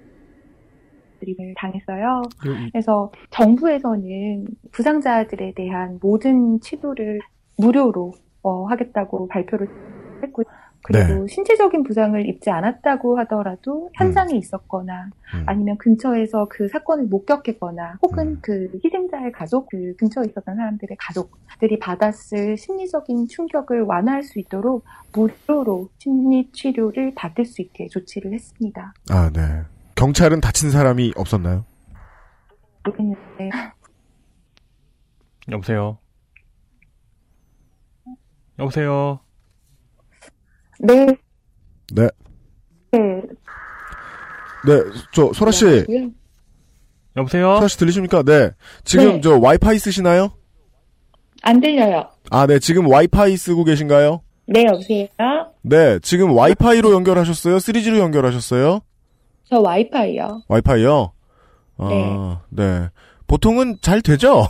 [1.19, 2.21] 들을 당했어요.
[2.71, 7.19] 그래서 정부에서는 부상자들에 대한 모든 치료를
[7.57, 8.11] 무료로
[8.41, 9.67] 어, 하겠다고 발표를
[10.23, 10.45] 했고요.
[10.83, 11.27] 그리고 네.
[11.27, 15.43] 신체적인 부상을 입지 않았다고 하더라도 현장에 있었거나 음.
[15.45, 18.39] 아니면 근처에서 그 사건을 목격했거나 혹은 음.
[18.41, 25.89] 그 희생자의 가족, 그 근처에 있었던 사람들의 가족들이 받았을 심리적인 충격을 완화할 수 있도록 무료로
[25.97, 28.93] 심리 치료를 받을 수 있게 조치를 했습니다.
[29.09, 29.41] 아, 네.
[29.95, 31.65] 경찰은 다친 사람이 없었나요?
[32.85, 33.49] 모르겠는데
[35.51, 35.97] 여보세요.
[38.59, 39.19] 여보세요.
[40.79, 41.05] 네,
[41.93, 42.07] 네.
[42.91, 43.21] 네,
[44.65, 44.73] 네,
[45.11, 45.65] 저, 소라 씨.
[45.65, 46.09] 네.
[47.15, 47.55] 여보세요.
[47.55, 48.23] 소라 씨 들리십니까?
[48.23, 48.51] 네.
[48.83, 49.21] 지금 네.
[49.21, 50.31] 저 와이파이 쓰시나요?
[51.41, 52.09] 안 들려요.
[52.29, 52.59] 아, 네.
[52.59, 54.21] 지금 와이파이 쓰고 계신가요?
[54.47, 55.07] 네, 여보세요?
[55.61, 55.99] 네.
[55.99, 57.57] 지금 와이파이로 연결하셨어요?
[57.57, 58.81] 3G로 연결하셨어요?
[59.49, 60.43] 저 와이파이요.
[60.47, 61.11] 와이파이요?
[61.77, 62.89] 아, 네.
[63.27, 64.47] 보통은 잘 되죠?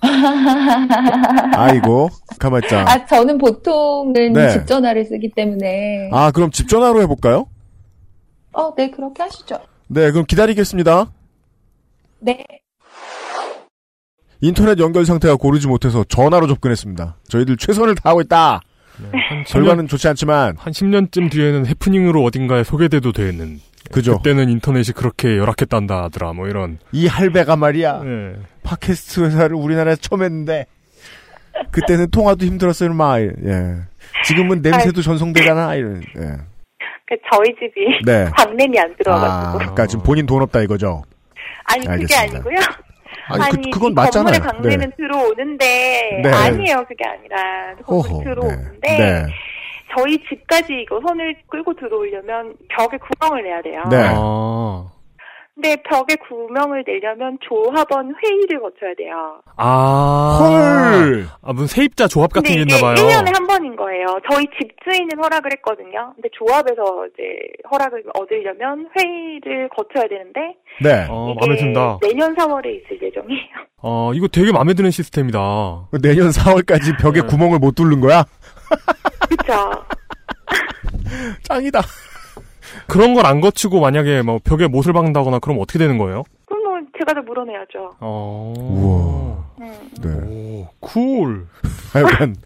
[1.56, 2.84] 아이고, 가만있자.
[2.86, 4.50] 아, 저는 보통은 네.
[4.50, 6.10] 집 전화를 쓰기 때문에.
[6.12, 7.46] 아, 그럼 집 전화로 해볼까요?
[8.52, 9.58] 어, 네, 그렇게 하시죠.
[9.88, 11.06] 네, 그럼 기다리겠습니다.
[12.20, 12.44] 네.
[14.40, 17.16] 인터넷 연결 상태가 고르지 못해서 전화로 접근했습니다.
[17.28, 18.60] 저희들 최선을 다하고 있다.
[19.12, 23.60] 한 10년, 결과는 좋지 않지만 한 10년쯤 뒤에는 해프닝으로 어딘가에 소개돼도 되는.
[23.92, 24.16] 그죠.
[24.16, 26.78] 그때는 인터넷이 그렇게 열악했단다 하더라, 뭐 이런.
[26.92, 28.02] 이 할배가 말이야.
[28.04, 28.36] 예.
[28.64, 30.66] 팟캐스트 회사를 우리나라에서 처음 했는데
[31.70, 33.20] 그때는 통화도 힘들었어요, 마.
[33.20, 33.30] 예.
[34.24, 35.74] 지금은 냄새도 전송되잖아.
[35.76, 36.02] 이런.
[36.16, 36.22] 예.
[37.08, 38.28] 그 저희 집이 네.
[38.36, 41.04] 광냄이 안 아, 들어가지고 그러니까 지금 본인 돈 없다 이거죠.
[41.64, 42.36] 아니 그게 알겠습니다.
[42.38, 42.85] 아니고요.
[43.28, 44.38] 아니, 그, 그건 이 맞잖아요.
[44.38, 46.30] 건물에 광내는 들어오는데 네.
[46.32, 49.26] 아니에요 그게 아니라 건물 호호, 들어오는데 네.
[49.96, 53.82] 저희 집까지 이거 선을 끌고 들어오려면 벽에 구멍을 내야 돼요.
[53.90, 53.96] 네.
[54.14, 54.86] 아.
[55.56, 59.40] 근데 벽에 구멍을 내려면 조합원 회의를 거쳐야 돼요.
[59.56, 60.38] 아.
[60.38, 61.26] 헐.
[61.40, 62.94] 아, 무슨 세입자 조합 같은 게 있나 봐요.
[62.94, 64.06] 1년에 한 번인 거예요.
[64.30, 66.12] 저희 집주인은 허락을 했거든요.
[66.14, 67.22] 근데 조합에서 이제
[67.72, 70.40] 허락을 얻으려면 회의를 거쳐야 되는데
[70.82, 71.06] 네.
[71.08, 72.00] 어, 마음에 든다.
[72.02, 73.66] 내년 4월에 있을 예정이에요.
[73.80, 75.38] 어, 이거 되게 마음에 드는 시스템이다.
[76.02, 77.26] 내년 4월까지 벽에 네.
[77.26, 78.24] 구멍을 못 뚫는 거야?
[79.30, 79.72] 그쵸?
[81.44, 81.80] 짱이다.
[82.88, 86.22] 그런 걸 안 거치고 만약에 뭐 벽에 못을 박는다거나 그럼 어떻게 되는 거예요?
[86.46, 87.94] 그럼 뭐 제가 다 물어내야죠.
[88.00, 88.52] 어.
[88.56, 89.66] 우와.
[89.66, 89.90] 음.
[90.02, 90.10] 네.
[90.10, 91.46] 오, 쿨.
[91.92, 92.36] 하여간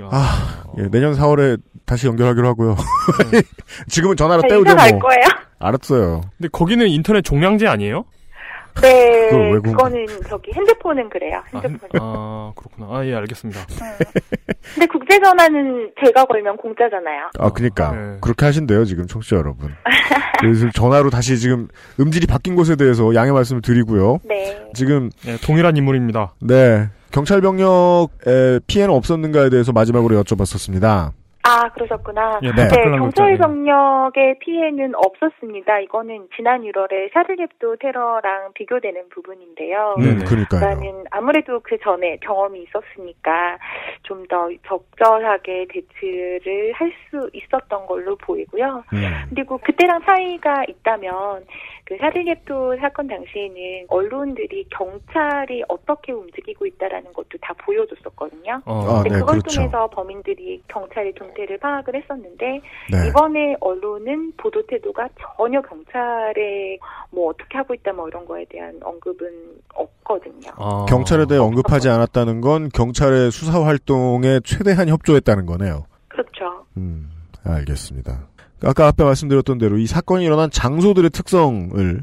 [0.00, 0.08] 야.
[0.10, 2.76] 아, 예, 내년 4월에 다시 연결하기로 하고요.
[3.88, 5.00] 지금은 전화로 저 때우죠 이사 갈 뭐.
[5.00, 5.22] 거예요.
[5.58, 6.20] 알았어요.
[6.38, 8.04] 근데 거기는 인터넷 종량제 아니에요?
[8.82, 11.42] 네, 그걸 그거는 저기 핸드폰은 그래요.
[11.52, 11.88] 아, 핸드폰.
[12.00, 12.98] 아, 그렇구나.
[12.98, 13.60] 아, 예, 알겠습니다.
[14.74, 17.30] 근데 국제 전화는 제가 걸면 공짜잖아요.
[17.38, 17.92] 아, 그니까.
[17.92, 18.16] 네.
[18.20, 19.70] 그렇게 하신대요, 지금 청취자 여러분.
[20.40, 24.20] 그래서 전화로 다시 지금 음질이 바뀐 것에 대해서 양해 말씀을 드리고요.
[24.24, 24.68] 네.
[24.74, 26.34] 지금, 예, 동일한 인물입니다.
[26.40, 26.88] 네.
[27.10, 31.12] 경찰 병력에 피해는 없었는가에 대해서 마지막으로 여쭤봤었습니다.
[31.42, 32.40] 아, 그러셨구나.
[32.42, 32.68] 예, 네.
[32.68, 32.98] 네.
[32.98, 33.36] 경찰 예.
[33.36, 35.80] 병력의 피해는 없었습니다.
[35.80, 39.96] 이거는 지난 1월에 샤를heb도 테러랑 비교되는 부분인데요.
[39.98, 40.24] 음, 네네.
[40.24, 40.60] 그니까요.
[40.60, 43.58] 나는 아무래도 그 전에 경험이 있었으니까
[44.02, 48.84] 좀 더 적절하게 대처를 할 수 있었던 걸로 보이고요.
[48.92, 49.02] 음.
[49.30, 51.44] 그리고 그때랑 차이가 있다면
[51.90, 58.62] 그 샤를리앱도 사건 당시에는 언론들이 경찰이 어떻게 움직이고 있다라는 것도 다 보여줬었거든요.
[58.64, 59.56] 어, 아, 근데 네, 그걸 그렇죠.
[59.56, 62.60] 통해서 범인들이 경찰의 동태를 파악을 했었는데
[62.92, 63.08] 네.
[63.08, 66.78] 이번에 언론은 보도 태도가 전혀 경찰에
[67.10, 69.26] 뭐 어떻게 하고 있다 뭐 이런 거에 대한 언급은
[69.74, 70.52] 없거든요.
[70.58, 70.86] 아.
[70.88, 75.86] 경찰에 대해 언급하지 않았다는 건 경찰의 수사 활동에 최대한 협조했다는 거네요.
[76.06, 76.66] 그렇죠.
[76.76, 77.10] 음,
[77.44, 78.29] 알겠습니다.
[78.64, 82.00] 아까 앞에 말씀드렸던 대로 이 사건이 일어난 장소들의 특성을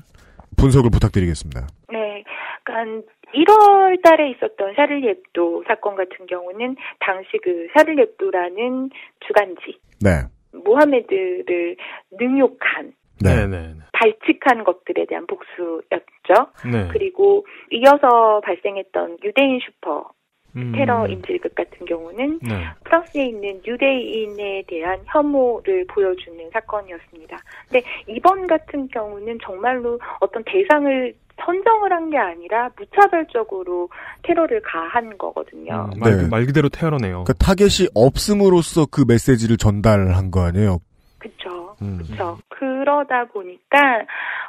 [0.58, 1.67] 분석을 부탁드리겠습니다.
[1.91, 2.24] 네.
[2.63, 8.89] 그러니까 1월 달에 있었던 샤를리 앱도 사건 같은 경우는 당시 그 샤를리 앱도라는
[9.26, 10.24] 주간지 네.
[10.63, 11.78] 모하메드를
[12.12, 12.93] 능욕한
[13.24, 13.48] 네.
[13.48, 16.52] 네, 네, 발칙한 것들에 대한 복수였죠.
[16.72, 16.88] 네.
[16.91, 20.12] 그리고 이어서 발생했던 유대인 슈퍼
[20.58, 20.72] 음.
[20.76, 22.65] 테러 인질극 같은 경우는 네.
[22.84, 27.38] 프랑스에 있는 유대인에 대한 혐오를 보여주는 사건이었습니다.
[27.70, 33.89] 근데 이번 같은 경우는 정말로 어떤 대상을 선정을 한 게 아니라 무차별적으로
[34.24, 35.89] 테러를 가한 거거든요.
[35.93, 36.28] 음, 말, 네.
[36.30, 37.26] 말 그대로 테러네요.
[37.26, 40.80] 그 타겟이 없음으로써 그 메시지를 전달한 거 아니에요?
[41.20, 41.76] 그쵸.
[41.82, 42.00] 음.
[42.04, 42.38] 그렇죠.
[42.50, 43.78] 그러다 보니까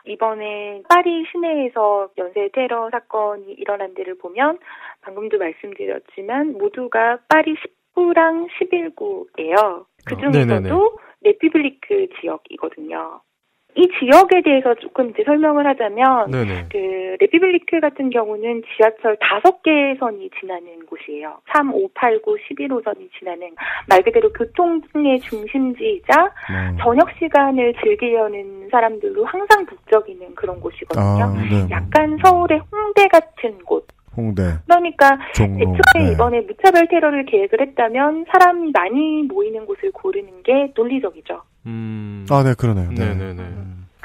[0.06, 4.58] 이번에 파리 시내에서 연쇄 테러 사건이 일어난 데를 보면
[5.08, 7.54] 방금도 말씀드렸지만 모두가 파리
[7.94, 9.86] 10구랑 11구예요.
[10.04, 10.68] 그 어, 네네네.
[10.68, 13.20] 중에서도 République 지역이거든요.
[13.74, 16.66] 이 지역에 대해서 조금 이제 설명을 하자면 네네.
[16.70, 21.38] 그 République 같은 경우는 지하철 다섯 개의 선이 지나는 곳이에요.
[21.54, 23.54] 3, 5, 8, 9, 11호선이 지나는
[23.88, 26.76] 말 그대로 교통의 중심지이자 음.
[26.80, 31.24] 저녁 시간을 즐기려는 사람들로 항상 북적이는 그런 곳이거든요.
[31.24, 31.68] 아, 네.
[31.70, 33.86] 약간 서울의 홍대 같은 곳.
[34.16, 35.60] 홍대, 그러니까 종로.
[35.60, 36.12] 애초에 네.
[36.12, 41.42] 이번에 무차별 테러를 계획을 했다면 사람이 많이 모이는 곳을 고르는 게 논리적이죠.
[41.66, 42.26] 음.
[42.30, 42.90] 아, 네, 그러네요.
[42.90, 43.14] 네.
[43.14, 43.44] 네네 네.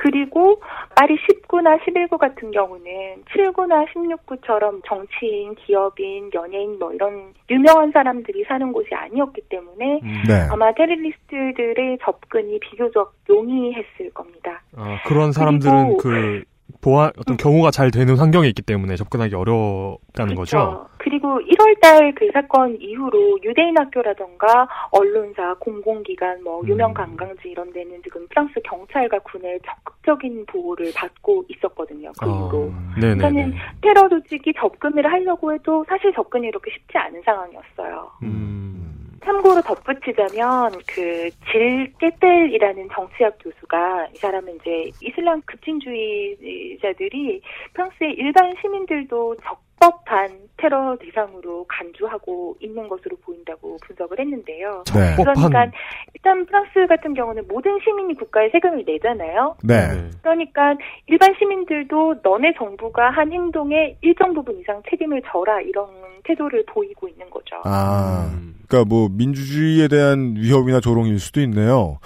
[0.03, 0.59] 그리고
[0.95, 8.73] 파리 19나 11구 같은 경우는 7구나 16구처럼 정치인, 기업인, 연예인 뭐 이런 유명한 사람들이 사는
[8.73, 10.23] 곳이 아니었기 때문에 음.
[10.27, 10.47] 네.
[10.51, 14.61] 아마 테러리스트들의 접근이 비교적 용이했을 겁니다.
[14.75, 16.43] 아, 그런 사람들은 그
[16.81, 20.57] 보안 어떤 경호가 잘 되는 환경에 있기 때문에 접근하기 어렵다는 거죠.
[20.57, 20.87] 그렇죠.
[20.97, 26.93] 그리고 1월달 그 사건 이후로 유대인 학교라던가 언론사, 공공기관, 뭐 유명 음.
[26.93, 32.11] 관광지 이런 데는 지금 프랑스 경찰과 군의 적극적인 보호를 받고 있었거든요.
[32.19, 32.71] 그 이후로.
[32.73, 33.17] 아, 네네네.
[33.17, 38.11] 그러니까는 테러 조직이 접근을 하려고 해도 사실 접근이 이렇게 쉽지 않은 상황이었어요.
[38.23, 38.92] 음.
[39.23, 47.41] 참고로 덧붙이자면 그 질 깨텔이라는 정치학 교수가 이 사람은 이제 이슬람 급진주의자들이
[47.73, 49.35] 프랑스의 일반 시민들도
[49.83, 54.83] 합법한 테러 대상으로 간주하고 있는 것으로 보인다고 분석을 했는데요.
[54.95, 55.15] 네.
[55.17, 55.69] 그러니까
[56.13, 59.57] 일단 프랑스 같은 경우는 모든 시민이 국가에 세금을 내잖아요.
[59.63, 60.09] 네.
[60.21, 60.75] 그러니까
[61.07, 65.87] 일반 시민들도 너네 정부가 한 행동에 일정 부분 이상 책임을 져라 이런
[66.23, 67.57] 태도를 보이고 있는 거죠.
[67.65, 68.31] 아,
[68.67, 71.99] 그러니까 뭐 민주주의에 대한 위협이나 조롱일 수도 있네요.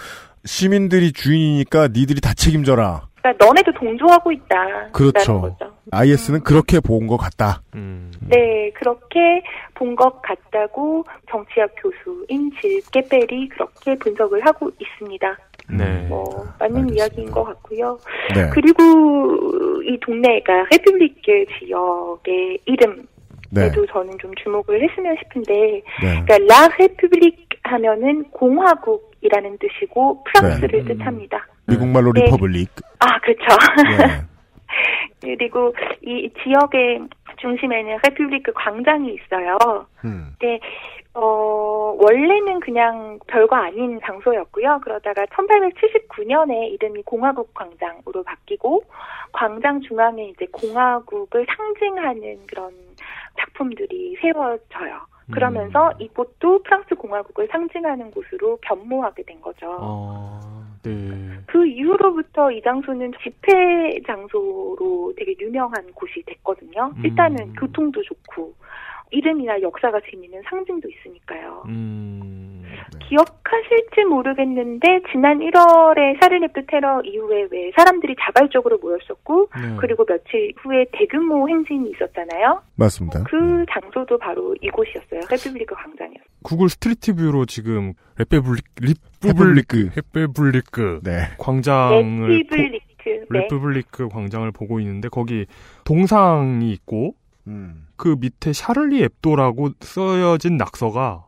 [0.45, 3.07] 시민들이 주인이니까 니들이 다 책임져라.
[3.21, 4.89] 그러니까 너네도 동조하고 있다.
[4.91, 5.41] 그렇죠.
[5.41, 5.76] 거죠.
[5.91, 7.61] IS는 그렇게 본 것 같다.
[8.29, 9.41] 네, 그렇게
[9.75, 15.37] 본 것 같다고 정치학 교수인 질 깨벨이 그렇게 분석을 하고 있습니다.
[15.69, 16.05] 네.
[16.07, 17.97] 뭐 맞는 이야기인 것 같고요.
[18.35, 18.49] 네.
[18.53, 18.83] 그리고
[19.83, 23.05] 이 동네가 레publique 지역의 이름
[23.55, 23.87] 에도 네.
[23.93, 25.53] 저는 좀 주목을 했으면 싶은데,
[26.01, 26.21] 네.
[26.25, 30.93] 그러니까 라 레publique 하면은 공화국이라는 뜻이고 프랑스를 네.
[30.95, 31.47] 뜻합니다.
[31.65, 32.25] 미국말로 네.
[32.25, 32.69] Republic.
[32.99, 33.45] 아, 그렇죠.
[35.21, 35.35] 네.
[35.37, 39.57] 그리고 이 지역의 중심에는 République 광장이 있어요.
[40.05, 40.33] 음.
[40.39, 40.59] 근데
[41.13, 44.81] 어 원래는 그냥 별거 아닌 장소였고요.
[44.83, 48.83] 그러다가 1879년에 이름이 공화국 광장으로 바뀌고
[49.31, 52.71] 광장 중앙에 이제 공화국을 상징하는 그런
[53.39, 55.01] 작품들이 세워져요.
[55.31, 59.67] 그러면서 이곳도 프랑스 공화국을 상징하는 곳으로 변모하게 된 거죠.
[60.87, 61.39] 네.
[61.45, 66.93] 그 이후로부터 이 장소는 집회 장소로 되게 유명한 곳이 됐거든요.
[66.97, 67.05] 음.
[67.05, 68.53] 일단은 교통도 좋고
[69.11, 71.63] 이름이나 역사가 지니는 상징도 있으니까요.
[71.67, 72.63] 음.
[73.07, 79.75] 기억하실지 모르겠는데 지난 1월에 Charlie Hebdo 테러 이후에 왜 사람들이 자발적으로 모였었고 네.
[79.79, 82.61] 그리고 며칠 후에 대규모 행진이 있었잖아요.
[82.75, 83.23] 맞습니다.
[83.23, 85.21] 그 장소도 바로 이곳이었어요.
[85.29, 86.27] République 광장이었어요.
[86.43, 88.65] Google Street View로 지금 République
[89.23, 89.91] République.
[89.97, 91.19] République 네.
[91.39, 92.85] 광장을 République.
[93.27, 93.39] 보, 네.
[93.39, 95.45] République 광장을 보고 있는데 거기
[95.85, 97.15] 동상이 있고
[97.47, 97.86] 음.
[97.97, 101.25] 그 밑에 Charlie Hebdo라고 쓰여진 낙서가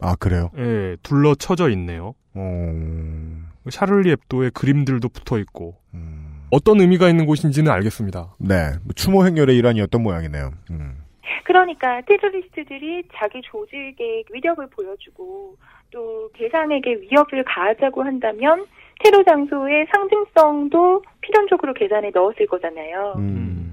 [0.00, 0.50] 아, 그래요?
[0.56, 2.14] 예, 둘러쳐져 있네요.
[2.34, 3.50] 어...
[3.68, 6.46] Charlie Hebdo의 그림들도 붙어 있고 음.
[6.50, 8.34] 어떤 의미가 있는 곳인지는 알겠습니다.
[8.38, 8.72] 네.
[8.82, 10.52] 뭐 추모 행렬의 일환이었던 모양이네요.
[10.70, 11.04] 음.
[11.44, 15.56] 그러니까 테러리스트들이 자기 조직의 위력을 보여주고
[15.90, 18.66] 또 대상에게 위협을 가하자고 한다면
[19.02, 23.14] 테러 장소의 상징성도 필연적으로 계산에 넣었을 거잖아요.
[23.18, 23.69] 음.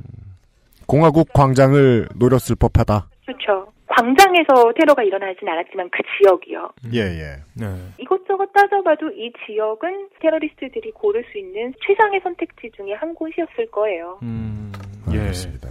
[0.87, 3.09] 공화국 광장을 노렸을 법하다.
[3.25, 3.67] 그렇죠.
[3.87, 6.69] 광장에서 테러가 일어나진 않았지만 그 지역이요.
[6.93, 7.35] 예, 예.
[7.55, 7.65] 네.
[7.97, 14.19] 이것저것 따져봐도 이 지역은 테러리스트들이 고를 수 있는 최상의 선택지 중에 한 곳이었을 거예요.
[14.21, 14.71] 음,
[15.11, 15.15] 예.
[15.15, 15.19] 예.
[15.21, 15.67] 알겠습니다.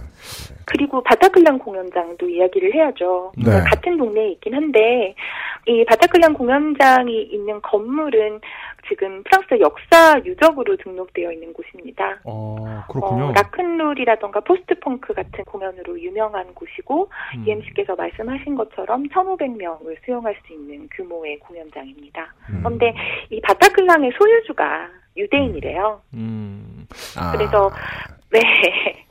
[0.65, 3.31] 그리고 바타클란 공연장도 이야기를 해야죠.
[3.37, 3.45] 네.
[3.45, 5.15] 그러니까 같은 동네에 있긴 한데
[5.65, 8.41] 이 바타클란 공연장이 있는 건물은
[8.87, 12.19] 지금 프랑스 역사 유적으로 등록되어 있는 곳입니다.
[12.25, 13.25] 어, 그렇군요.
[13.25, 17.47] 어, 라큰룰이라던가 포스트펑크 같은 공연으로 유명한 곳이고 음.
[17.47, 22.33] EMC께서 말씀하신 것처럼 1,500명을 수용할 수 있는 규모의 공연장입니다.
[22.49, 22.59] 음.
[22.63, 22.93] 그런데
[23.29, 26.01] 이 바타클랑의 소유주가 유대인이래요.
[26.13, 26.87] 음.
[27.17, 27.31] 아.
[27.31, 27.69] 그래서
[28.31, 29.06] 네.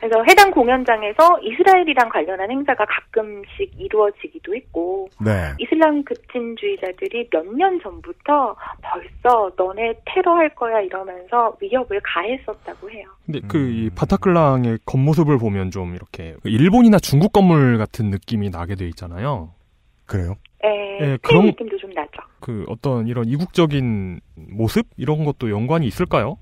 [0.00, 5.52] 그래서 해당 공연장에서 이스라엘이랑 관련한 행사가 가끔씩 이루어지기도 했고 네.
[5.58, 13.04] 이슬람 급진주의자들이 몇 년 전부터 벌써 너네 테러할 거야 이러면서 위협을 가했었다고 해요.
[13.24, 19.52] 근데 그이 바타클랑의 겉모습을 보면 좀 이렇게 일본이나 중국 건물 같은 느낌이 나게 돼 있잖아요.
[20.06, 20.34] 그래요?
[20.64, 20.68] 예,
[21.00, 22.10] 예, 그런 그런- 느낌도 좀 나죠.
[22.40, 26.36] 그 어떤 이런 이국적인 모습 이런 것도 연관이 있을까요?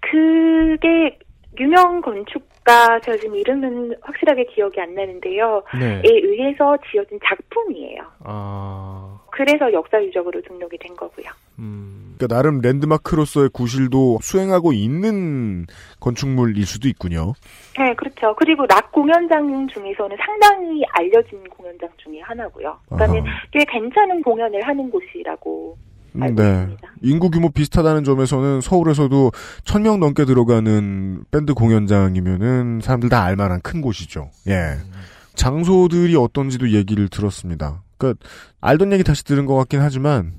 [0.00, 1.18] 그게
[1.58, 5.62] 유명 건축가 제가 지금 이름은 확실하게 기억이 안 나는데요.
[5.78, 5.96] 네.
[5.96, 8.02] 에 의해서 지어진 작품이에요.
[8.24, 11.26] 아, 그래서 역사 유적으로 등록이 된 거고요.
[11.58, 15.66] 음, 그러니까 나름 랜드마크로서의 구실도 수행하고 있는
[16.00, 17.34] 건축물일 수도 있군요.
[17.78, 18.34] 네, 그렇죠.
[18.38, 22.78] 그리고 락 공연장 중에서는 상당히 알려진 공연장 중에 하나고요.
[22.88, 23.24] 그러니까.
[23.52, 25.76] 꽤 괜찮은 공연을 하는 곳이라고
[26.22, 26.48] 알고 네.
[26.48, 26.88] 있습니다.
[27.02, 29.32] 인구 규모 비슷하다는 점에서는 서울에서도
[29.64, 34.30] 천 명 넘게 들어가는 밴드 공연장이면은 사람들 다 알만한 큰 곳이죠.
[34.48, 34.78] 예.
[35.34, 37.82] 장소들이 어떤지도 얘기를 들었습니다.
[37.98, 38.26] 그러니까
[38.60, 40.32] 알던 얘기 다시 들은 것 같긴 하지만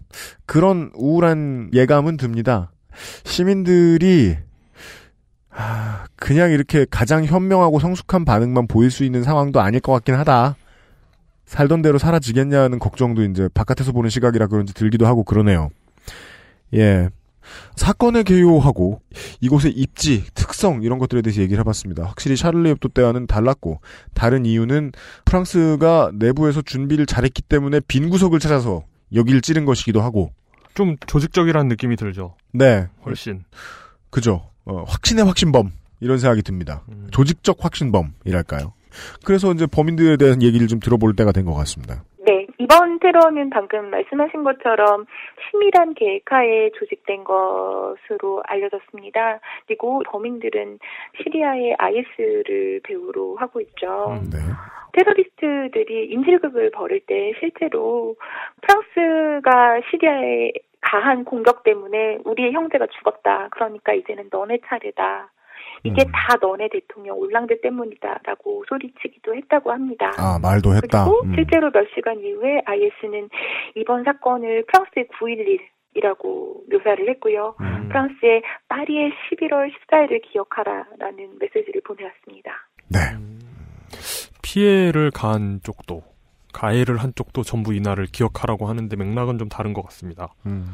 [0.45, 2.71] 그런 우울한 예감은 듭니다.
[3.23, 4.37] 시민들이
[5.49, 10.55] 하, 그냥 이렇게 가장 현명하고 성숙한 반응만 보일 수 있는 상황도 아닐 것 같긴 하다.
[11.47, 15.69] 살던 대로 사라지겠냐는 걱정도 이제 바깥에서 보는 시각이라 그런지 들기도 하고 그러네요.
[16.75, 17.09] 예.
[17.77, 19.01] 사건의 개요하고
[19.39, 22.03] 이곳의 입지, 특성 이런 것들에 대해서 얘기를 해봤습니다.
[22.03, 23.79] 확실히 샤를리 앱도 때와는 달랐고
[24.13, 24.91] 다른 이유는
[25.23, 28.83] 프랑스가 내부에서 준비를 잘했기 때문에 빈 구석을 찾아서
[29.15, 30.33] 여기를 찌른 것이기도 하고
[30.73, 32.35] 좀 조직적이라는 느낌이 들죠.
[32.51, 33.45] 네, 훨씬.
[34.09, 34.49] 그죠.
[34.65, 35.71] 어, 확신의 확신범
[36.01, 36.83] 이런 생각이 듭니다.
[37.11, 38.73] 조직적 확신범이랄까요.
[39.25, 42.03] 그래서 이제 범인들에 대한 얘기를 좀 들어볼 때가 된 것 같습니다.
[42.25, 45.05] 네, 이번 테러는 방금 말씀하신 것처럼
[45.49, 49.39] 치밀한 계획하에 조직된 것으로 알려졌습니다.
[49.65, 50.79] 그리고 범인들은
[51.23, 54.19] 시리아의 IS를 배후로 하고 있죠.
[54.29, 54.39] 네.
[54.91, 58.15] 테러리스트들이 인질극을 벌일 때 실제로
[58.61, 63.47] 프랑스가 시리아에 가한 공격 때문에 우리의 형제가 죽었다.
[63.51, 65.29] 그러니까 이제는 너네 차례다.
[65.87, 66.11] 이게 음.
[66.11, 70.11] 다 너네 대통령 올랑드 때문이다라고 소리치기도 했다고 합니다.
[70.17, 71.05] 아, 말도 했다.
[71.05, 71.35] 그리고 음.
[71.35, 73.29] 실제로 몇 시간 이후에 IS는
[73.75, 75.59] 이번 사건을 프랑스의 9.11
[75.95, 77.55] 이라고 묘사를 했고요.
[77.59, 77.87] 음.
[77.89, 82.51] 프랑스의 파리의 11월 14일을 기억하라라는 메시지를 보내왔습니다.
[82.89, 82.99] 네.
[84.43, 86.03] 피해를 가한 쪽도
[86.53, 90.33] 가해를 한 쪽도 전부 이날을 기억하라고 하는데 맥락은 좀 다른 것 같습니다.
[90.45, 90.65] 음.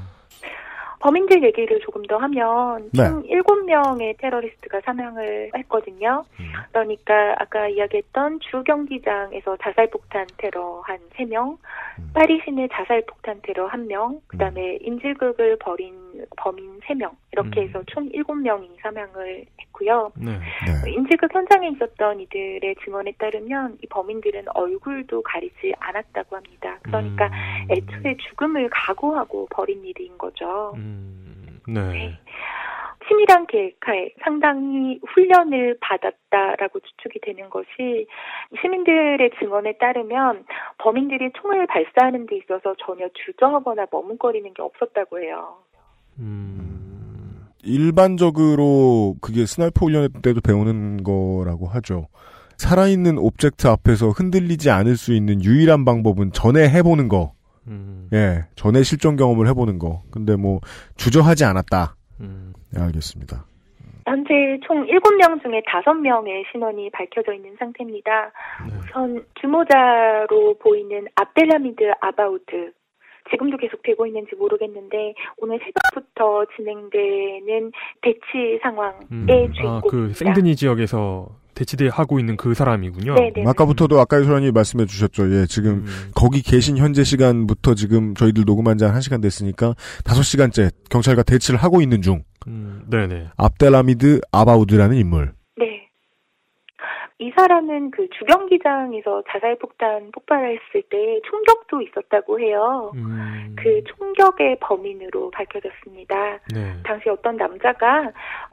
[1.04, 3.04] 범인들 얘기를 조금 더 하면 네.
[3.04, 6.24] 총 7명의 테러리스트가 사망을 했거든요.
[6.72, 11.58] 그러니까 아까 이야기했던 주 경기장에서 자살폭탄 테러 한 3명,
[12.14, 15.94] 파리 시내 자살폭탄 테러 1명, 그 다음에 인질극을 벌인
[16.38, 20.12] 범인 3명 이렇게 해서 총 7명이 사망을 했고요.
[20.16, 20.40] 네.
[20.88, 26.78] 인질극 현장에 있었던 이들의 증언에 따르면 이 범인들은 얼굴도 가리지 않았다고 합니다.
[26.84, 27.30] 그러니까
[27.70, 30.76] 애초에 죽음을 각오하고 벌인 일인 거죠.
[31.68, 32.20] 네.
[33.08, 38.08] 치밀한 계획하에 상당히 훈련을 받았다라고 추측이 되는 것이
[38.62, 40.46] 시민들의 증언에 따르면
[40.78, 45.58] 범인들이 총을 발사하는 데 있어서 전혀 주저하거나 머뭇거리는 게 없었다고 해요.
[47.64, 52.08] 일반적으로 그게 sniper 훈련 때도 배우는 거라고 하죠.
[52.58, 57.34] 살아있는 object 앞에서 흔들리지 않을 수 있는 유일한 방법은 전에 해보는 거.
[58.14, 60.04] 예, 전에 실전 경험을 해보는 거.
[60.12, 60.60] 근데 뭐
[60.98, 61.96] 주저하지 않았다.
[62.20, 63.46] 네, 알겠습니다.
[64.06, 64.34] 현재
[64.68, 68.32] 총 7명 중에 5명의 신원이 밝혀져 있는 상태입니다.
[68.68, 72.74] 우선 주모자로 보이는 압델라미드 아바우드.
[73.32, 77.72] 지금도 계속 되고 있는지 모르겠는데 오늘 새벽부터 진행되는
[78.02, 79.82] 대치 상황의 아, 주인공입니다.
[79.90, 83.14] 그 생드니 지역에서 대치대 하고 있는 그 사람이군요.
[83.14, 83.44] 네네.
[83.48, 85.32] 아까부터도 아까 소연이 말씀해 주셨죠.
[85.36, 91.22] 예, 지금 거기 계신 현재 시간부터 지금 저희들 녹음한 지 한 1시간 됐으니까 5시간째 경찰과
[91.24, 92.24] 대치를 하고 있는 중.
[92.48, 93.28] 음, 네네.
[93.38, 95.34] 압델라미드 아바우드라는 인물.
[97.20, 97.26] 네.
[97.26, 102.92] 이 사람은 그 주경기장에서 자살 폭탄 폭발했을 때 총격도 있었다고 해요.
[103.56, 106.16] 그 총격의 범인으로 밝혀졌습니다.
[106.54, 106.74] 네.
[106.84, 108.12] 당시 어떤 남자가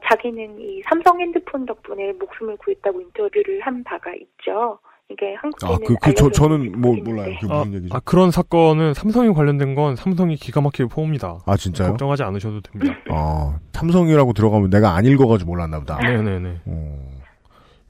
[0.09, 4.79] 자기는 이 삼성 핸드폰 덕분에 목숨을 구했다고 인터뷰를 한 바가 있죠.
[5.09, 7.35] 이게 한국에는 아, 그, 그, 저, 저는 뭐, 몰라요.
[7.41, 7.95] 그게 무슨 얘기죠?
[7.95, 11.39] 아, 그런 사건은 삼성이 관련된 건 삼성이 기가 막히게 포옵니다.
[11.45, 11.89] 아, 진짜요?
[11.89, 12.95] 걱정하지 않으셔도 됩니다.
[13.09, 15.97] 어, 삼성이라고 들어가면 내가 안 읽어가지고 몰랐나 보다.
[15.97, 16.61] 네네네.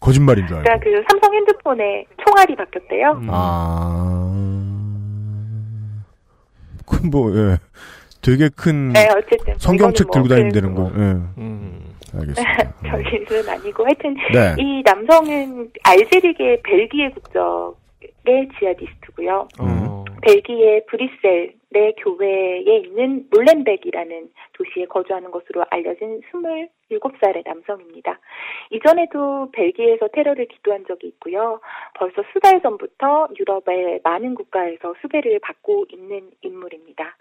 [0.01, 0.63] 거짓말인 줄 알고.
[0.63, 3.11] 그러니까 그 삼성 핸드폰에 총알이 박혔대요.
[3.21, 3.27] 음.
[3.29, 4.31] 아.
[6.85, 7.57] 큰 뭐, 예.
[8.21, 10.91] 되게 큰 네, 어쨌든 성경책 이거는 들고 뭐 다니면 되는 거.
[10.95, 11.41] 예.
[11.41, 11.91] 음.
[12.13, 12.73] 알겠습니다.
[12.83, 14.55] 별일은 아니고 하여튼 네.
[14.57, 19.47] 이 남성은 알제리계 벨기에 국적의 지하디스트고요.
[19.59, 20.05] 어.
[20.21, 28.19] 벨기에 브뤼셀 의 교회에 있는 롤렌백이라는 도시에 거주하는 것으로 알려진 27살의 남성입니다.
[28.71, 31.61] 이전에도 벨기에에서 테러를 기도한 적이 있고요.
[31.95, 37.15] 벌써 수달 전부터 유럽의 많은 국가에서 수배를 받고 있는 인물입니다.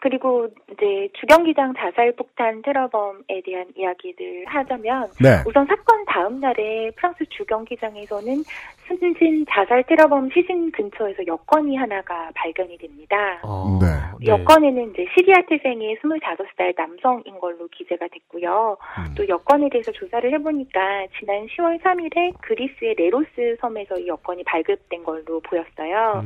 [0.00, 5.42] 그리고 이제 주경기장 자살 폭탄 테러범에 대한 이야기를 하자면 네.
[5.46, 8.42] 우선 사건 다음 날에 프랑스 주경기장에서는
[8.86, 13.16] 숨진 자살 테러범 시신 근처에서 여권이 하나가 발견이 됩니다.
[13.80, 14.26] 네.
[14.26, 18.76] 여권에는 이제 시리아 태생의 25살 남성인 걸로 기재가 됐고요.
[19.16, 25.40] 또 여권에 대해서 조사를 해보니까 지난 10월 3일에 그리스의 레로스 섬에서 이 여권이 발급된 걸로
[25.40, 26.24] 보였어요.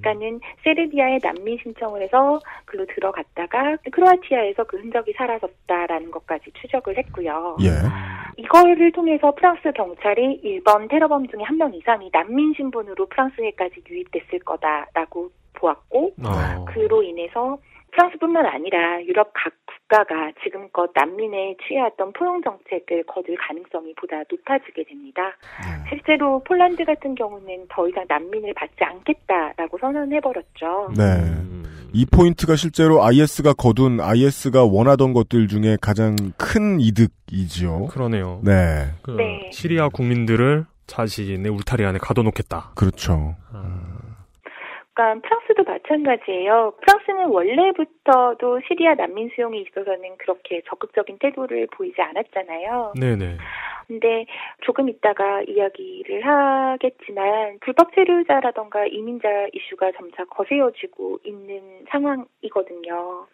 [0.00, 7.56] 그러니까는 세르비아에 난민 신청을 해서 글로 들어갔다가 크로아티아에서 그 흔적이 사라졌다라는 것까지 추적을 했고요.
[7.62, 7.68] 예.
[8.36, 15.30] 이거를 통해서 프랑스 경찰이 일본 테러범 중에 한 명 이상이 난민 신분으로 프랑스에까지 유입됐을 거다라고
[15.54, 16.64] 보았고 어.
[16.66, 17.58] 그로 인해서
[17.92, 25.36] 프랑스뿐만 아니라 유럽 각 국가가 지금껏 난민에 취해왔던 포용 정책을 거둘 가능성이 보다 높아지게 됩니다.
[25.88, 30.92] 실제로 폴란드 같은 경우는 더 이상 난민을 받지 않겠다라고 선언해버렸죠.
[30.96, 31.04] 네.
[31.92, 37.86] 이 포인트가 실제로 IS가 거둔 IS가 원하던 것들 중에 가장 큰 이득이지요.
[37.86, 38.40] 그러네요.
[38.44, 38.88] 네.
[39.02, 39.50] 그 네.
[39.52, 42.72] 시리아 국민들을 자신의 울타리 안에 가둬놓겠다.
[42.74, 43.36] 그렇죠.
[45.00, 46.74] 그러니까 프랑스도 마찬가지예요.
[46.84, 52.94] 프랑스는 원래부터도 시리아 난민 수용에 있어서는 그렇게 적극적인 태도를 보이지 않았잖아요.
[52.98, 53.38] 네네.
[53.90, 54.24] 근데
[54.64, 61.60] 조금 있다가 이야기를 하겠지만 불법 체류자라던가 이민자 이슈가 점차 거세어지고 있는
[61.90, 63.26] 상황이거든요.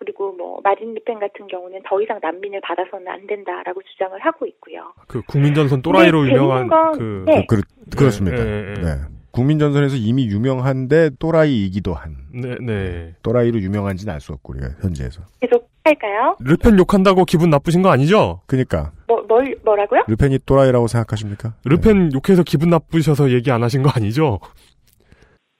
[0.00, 4.92] 그리고 뭐 마린 르펜 같은 경우는 더 이상 난민을 받아서는 안 된다라고 주장을 하고 있고요.
[5.06, 7.46] 그 국민전선 또라이로 근데 유명한 건- 그 네.
[7.48, 7.62] 그,
[8.04, 8.80] 렇습니다 네, 네, 네.
[8.82, 8.88] 네.
[9.30, 12.16] 국민전선에서 이미 유명한데 또라이이기도 한.
[12.34, 13.14] 네, 네.
[13.22, 15.22] 또라이로 유명한지는 알 수 없고 우리가 현지에서.
[15.40, 16.36] 계속 할까요?
[16.40, 18.40] 르펜 욕한다고 기분 나쁘신 거 아니죠?
[18.46, 20.04] 그니까 뭐, 뭘, 뭐라고요?
[20.08, 21.52] 르펜이 또라이라고 생각하십니까?
[21.66, 24.40] 르펜 욕해서 기분 나쁘셔서 얘기 안 하신 거 아니죠?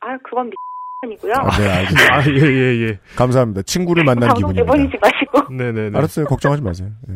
[0.00, 0.50] 아, 그건
[1.06, 2.14] 미이고요 아, 네, 알겠습니다.
[2.14, 2.98] 아, 예, 예, 예.
[3.16, 3.62] 감사합니다.
[3.62, 4.72] 친구를 만난 방송 기분입니다.
[4.72, 5.54] 내보내지 마시고.
[5.54, 5.98] 네네네.
[5.98, 6.26] 알았어요.
[6.26, 6.88] 걱정하지 마세요.
[7.10, 7.14] 예.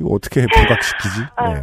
[0.00, 1.20] 이거 어떻게 부각시키지?
[1.36, 1.52] 아.
[1.52, 1.62] 예.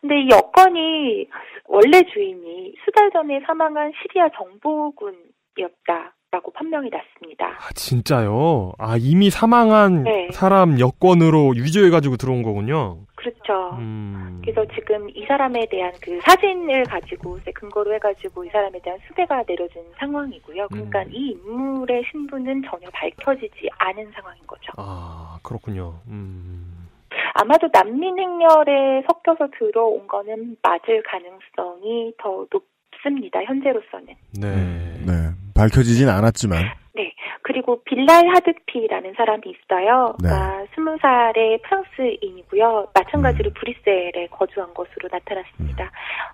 [0.00, 1.28] 근데 이 여건이
[1.66, 7.46] 원래 주인이 수달 전에 사망한 시리아 정보군이었다 라고 판명이 났습니다.
[7.46, 8.72] 아, 진짜요?
[8.78, 10.28] 아, 이미 사망한 네.
[10.32, 13.06] 사람 여권으로 위조해가지고 들어온 거군요.
[13.30, 13.76] 그렇죠.
[13.78, 14.40] 음.
[14.42, 19.82] 그래서 지금 이 사람에 대한 그 사진을 가지고 근거로 해가지고 이 사람에 대한 수배가 내려진
[19.98, 20.68] 상황이고요.
[20.68, 21.10] 그러니까 음.
[21.12, 24.72] 이 인물의 신분은 전혀 밝혀지지 않은 상황인 거죠.
[24.76, 25.94] 아, 그렇군요.
[26.08, 26.88] 음.
[27.34, 33.42] 아마도 난민 행렬에 섞여서 들어온 거는 맞을 가능성이 더 높습니다.
[33.44, 34.14] 현재로서는.
[34.40, 34.56] 네.
[35.06, 35.12] 네.
[35.54, 36.64] 밝혀지진 않았지만.
[37.48, 37.52] 네.
[37.52, 40.14] 그리고 빌랄 하드피라는 사람이 있어요.
[40.22, 40.28] 네.
[40.28, 42.88] 그러니까 스무 살의 프랑스인이고요.
[42.94, 45.90] 마찬가지로 브뤼셀에 거주한 것으로 나타났습니다.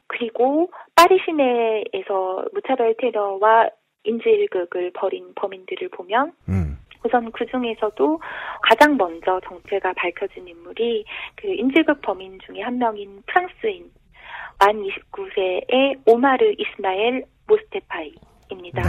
[0.09, 3.71] 그리고 파리 시내에서 무차별 테러와
[4.03, 6.79] 인질극을 벌인 범인들을 보면 음.
[7.05, 8.21] 우선 그 중에서도
[8.63, 11.05] 가장 먼저 정체가 밝혀진 인물이
[11.37, 13.91] 그 인질극 범인 중에 한 명인 프랑스인
[14.59, 18.83] 만 29세의 오마르 이스마엘 모스테파이입니다.
[18.83, 18.89] 네.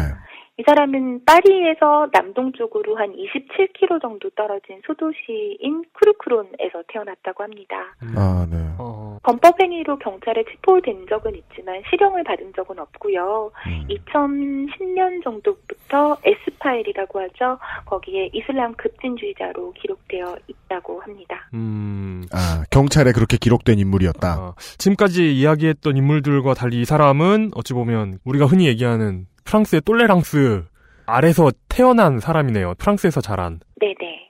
[0.58, 7.76] 이 사람은 파리에서 남동쪽으로 한 27km 정도 떨어진 소도시인 크루크론에서 태어났다고 합니다.
[8.16, 8.56] 아, 네.
[8.78, 13.52] 어, 범법 행위로 경찰에 체포된 적은 있지만 실형을 받은 적은 없고요.
[13.68, 13.88] 음.
[13.90, 17.60] 2010년 정도부터 에스파일이라고 하죠.
[17.86, 21.50] 거기에 이슬람 급진주의자로 기록되어 있다고 합니다.
[21.54, 22.24] 음.
[22.32, 24.28] 아, 경찰에 그렇게 기록된 인물이었다.
[24.30, 30.64] 아, 지금까지 이야기했던 인물들과 달리 이 사람은 어찌 보면 우리가 흔히 얘기하는 프랑스의 똘레랑스
[31.06, 32.74] 아래서 태어난 사람이네요.
[32.80, 33.60] 프랑스에서 자란.
[33.80, 34.26] 네네.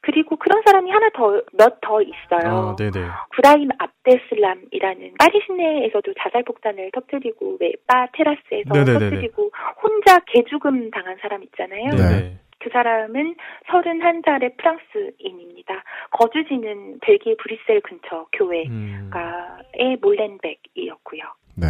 [0.00, 2.70] 그리고 그런 사람이 하나 더, 몇 더 있어요.
[2.70, 3.06] 아, 네네.
[3.36, 9.10] 브라임 압데슬람이라는 파리 시내에서도 자살 폭탄을 터뜨리고 왜바 테라스에서 네네네네.
[9.10, 9.50] 터뜨리고
[9.82, 11.90] 혼자 개죽음 당한 사람 있잖아요.
[11.90, 12.38] 네네.
[12.60, 13.36] 그 사람은
[13.70, 15.74] 31살의 프랑스인입니다.
[16.12, 19.96] 거주지는 벨기에 브뤼셀 근처 교회가의 음.
[20.00, 21.22] 몰렌백이었고요.
[21.56, 21.66] 네.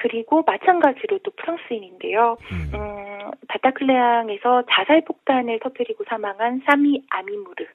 [0.00, 2.36] 그리고 마찬가지로 또 프랑스인인데요.
[2.52, 2.70] 음.
[2.74, 7.66] 음, 바타클레앙에서 자살 폭탄을 터뜨리고 사망한 사미 아미무르.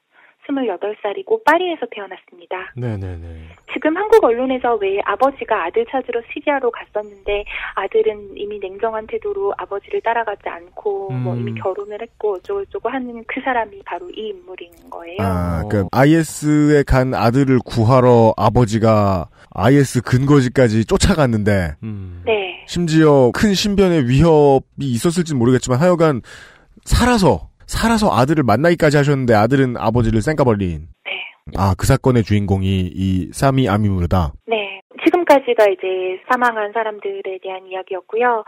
[0.46, 2.72] 28살이고 파리에서 태어났습니다.
[2.76, 3.48] 네네네.
[3.72, 7.44] 지금 한국 언론에서 왜 아버지가 아들 찾으러 시리아로 갔었는데
[7.74, 11.40] 아들은 이미 냉정한 태도로 아버지를 따라가지 않고 뭐 음.
[11.40, 15.16] 이미 결혼을 했고 어쩌고저쩌고 하는 그 사람이 바로 이 인물인 거예요.
[15.20, 22.22] 아, 그 IS에 간 아들을 구하러 아버지가 IS 근거지까지 쫓아갔는데 음.
[22.26, 22.64] 네.
[22.66, 26.22] 심지어 큰 신변의 위협이 있었을지 모르겠지만 하여간
[26.84, 30.88] 살아서 살아서 아들을 만나기까지 하셨는데 아들은 아버지를 쌩까버린.
[31.04, 31.12] 네.
[31.56, 34.32] 아, 그 사건의 주인공이 이 사미 아미무르다.
[34.46, 34.80] 네.
[35.04, 38.44] 지금까지가 이제 사망한 사람들에 대한 이야기였고요.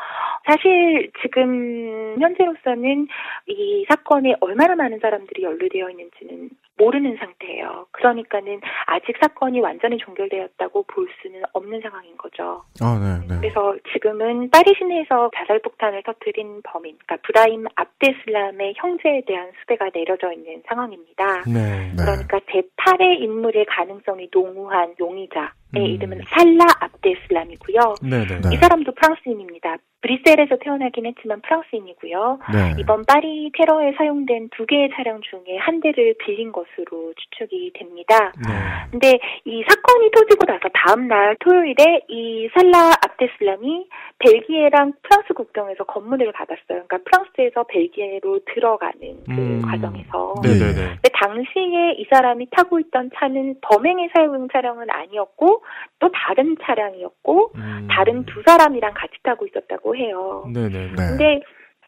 [0.46, 3.08] 사실 지금 현재로서는
[3.48, 7.86] 이 사건에 얼마나 많은 사람들이 연루되어 있는지는 모르는 상태예요.
[7.92, 12.62] 그러니까는 아직 사건이 완전히 종결되었다고 볼 수는 없는 상황인 거죠.
[12.80, 13.40] 아, 네, 네.
[13.40, 20.32] 그래서 지금은 파리 시내에서 자살 폭탄을 터뜨린 범인, 그러니까 브라임 압데슬람의 형제에 대한 수배가 내려져
[20.32, 21.44] 있는 상황입니다.
[21.46, 21.90] 네.
[21.90, 21.96] 네.
[21.96, 25.82] 그러니까 제8의 인물의 가능성이 농후한 용의자의 음.
[25.82, 27.94] 이름은 살라 압데슬람이고요.
[28.02, 28.40] 네네.
[28.40, 28.54] 네.
[28.54, 29.76] 이 사람도 프랑스인입니다.
[30.06, 32.38] 브뤼셀에서 태어나긴 했지만 프랑스인이고요.
[32.52, 32.74] 네.
[32.78, 38.32] 이번 파리 테러에 사용된 두 개의 차량 중에 한 대를 빌린 것으로 추측이 됩니다.
[38.46, 38.52] 네.
[38.90, 43.88] 근데 이 사건이 터지고 나서 다음 날 토요일에 이 살라 압데슬람이
[44.18, 46.86] 벨기에랑 프랑스 국경에서 검문을 받았어요.
[46.86, 49.62] 그러니까 프랑스에서 벨기에로 들어가는 그 음.
[49.62, 50.34] 과정에서.
[50.42, 50.74] 네네네.
[50.74, 55.55] 근데 당시에 이 사람이 타고 있던 차는 범행에 사용 차량은 아니었고
[55.98, 57.88] 또 다른 차량이었고 음.
[57.90, 60.44] 다른 두 사람이랑 같이 타고 있었다고 해요.
[60.52, 60.68] 네네.
[60.68, 60.94] 네.
[60.96, 61.40] 근데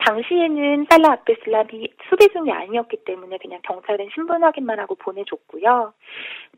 [0.05, 5.93] 당시에는 살라 아베슬람이 수배 중이 아니었기 때문에 그냥 경찰은 신분 확인만 하고 보내줬고요.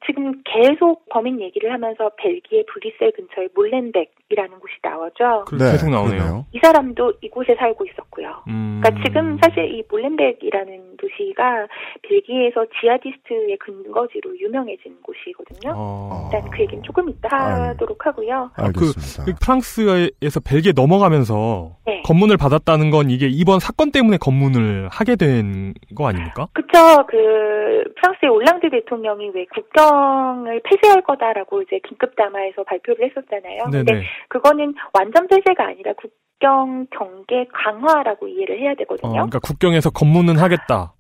[0.07, 5.45] 지금 계속 범인 얘기를 하면서 벨기에 브뤼셀 근처의 몰렌벡이라는 곳이 나오죠.
[5.47, 6.47] 그 계속 나오네요.
[6.53, 8.45] 이 사람도 이곳에 살고 있었고요.
[8.49, 8.81] 음.
[8.83, 11.67] 그러니까 지금 사실 이 몰렌벡이라는 도시가
[12.03, 15.75] 벨기에에서 지하디스트의 근거지로 유명해진 곳이거든요.
[15.77, 16.31] 어.
[16.33, 17.29] 일단 그 얘기는 조금 이따
[17.69, 18.51] 하도록 하고요.
[18.57, 18.93] 아, 그,
[19.25, 22.03] 그 프랑스에서 벨기에 넘어가면서 네.
[22.05, 26.47] 검문을 받았다는 건 이게 이번 사건 때문에 검문을 하게 된 거 아닙니까?
[26.53, 27.05] 그쵸.
[27.09, 33.65] 그 프랑스의 올랑드 대통령이 왜 국경을 폐쇄할 거다라고 이제 긴급 담화에서 발표를 했었잖아요.
[33.65, 34.05] 근데 네네.
[34.29, 39.13] 그거는 완전 폐쇄가 아니라 국경 경계 강화라고 이해를 해야 어, 되거든요.
[39.13, 40.93] 그러니까 국경에서 검문은 하겠다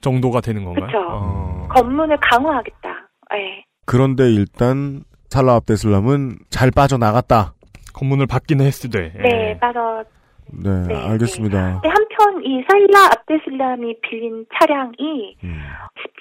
[0.00, 0.86] 정도가 되는 건가요?
[0.86, 0.98] 그쵸.
[1.10, 1.68] 어.
[1.70, 2.88] 검문을 강화하겠다.
[3.34, 3.64] 예.
[3.86, 7.54] 그런데 일단 살라 압데슬람은 잘 빠져나갔다.
[7.94, 9.12] 검문을 받기는 했으되.
[9.22, 10.04] 네, 빠져.
[10.52, 11.80] 네, 네, 알겠습니다.
[11.80, 15.62] 근데 한편 이 살라 압데슬람이 빌린 차량이 음.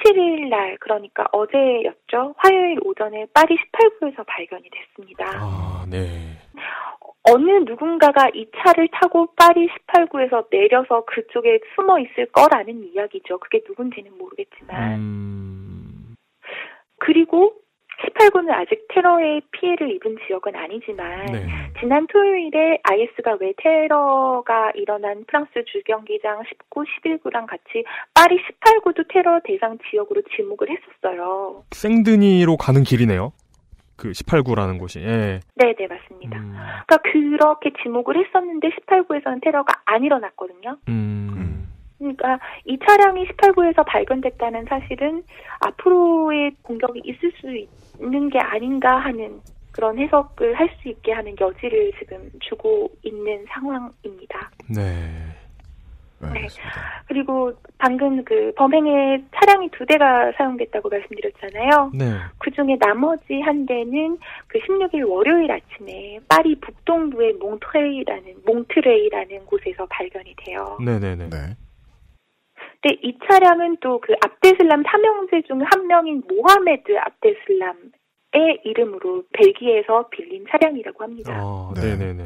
[0.04, 2.36] 17일 날 그러니까 어제였죠.
[2.38, 5.26] 화요일 오전에 파리 18구에서 발견이 됐습니다.
[5.36, 6.38] 아, 네.
[7.30, 13.40] 어느 누군가가 이 차를 타고 파리 18구에서 내려서 그쪽에 숨어 있을 거라는 이야기죠.
[13.40, 14.94] 그게 누군지는 모르겠지만.
[14.94, 16.16] 음.
[17.00, 17.54] 그리고
[18.04, 21.48] 18구는 아직 테러의 피해를 입은 지역은 아니지만 네.
[21.80, 27.84] 지난 토요일에 IS가 왜 테러가 일어난 프랑스 주경기장 19, 11구랑 같이
[28.14, 31.64] 파리 18구도 테러 대상 지역으로 지목을 했었어요.
[31.72, 33.34] 생드니로 가는 길이네요.
[33.96, 35.00] 그 18구라는 곳이.
[35.00, 35.40] 예.
[35.56, 36.40] 네, 네, 맞습니다.
[36.40, 40.78] 그러니까 그렇게 지목을 했었는데 18구에서는 테러가 안 일어났거든요.
[40.88, 41.67] 음.
[41.98, 45.24] 그러니까 이 차량이 18구에서 발견됐다는 사실은
[45.60, 47.48] 앞으로의 공격이 있을 수
[48.00, 49.42] 있는 게 아닌가 하는
[49.72, 54.52] 그런 해석을 할 수 있게 하는 여지를 지금 주고 있는 상황입니다.
[54.76, 54.84] 네.
[56.20, 56.48] 네.
[57.08, 61.92] 그리고 방금 그 범행에 차량이 두 대가 사용됐다고 말씀드렸잖아요.
[61.94, 62.06] 네.
[62.40, 64.18] 그 중에 나머지 한 대는
[64.48, 70.78] 그 16일 월요일 아침에 파리 북동부의 몽트레이라는 몽트레이라는 곳에서 발견이 돼요.
[70.84, 71.30] 네네네.
[72.82, 80.46] 근데 이 차량은 또 그 압데슬람 삼형제 중 한 명인 모하메드 압데슬람의 이름으로 벨기에에서 빌린
[80.50, 81.34] 차량이라고 합니다.
[81.36, 82.24] 아, 네네네.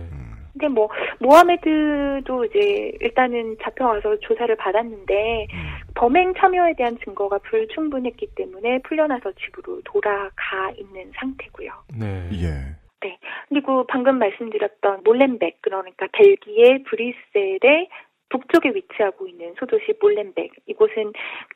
[0.51, 0.89] 근데 뭐
[1.19, 5.47] 모하메드도 이제 일단은 잡혀와서 조사를 받았는데
[5.95, 11.71] 범행 참여에 대한 증거가 불충분했기 때문에 풀려나서 집으로 돌아가 있는 상태고요.
[11.97, 12.29] 네.
[12.33, 12.75] 예.
[12.99, 13.17] 네.
[13.49, 17.87] 그리고 방금 말씀드렸던 몰렌벡 그러니까 벨기에 브뤼셀의
[18.31, 21.13] 북쪽에 위치하고 있는 소도시 몰렌벡 이곳은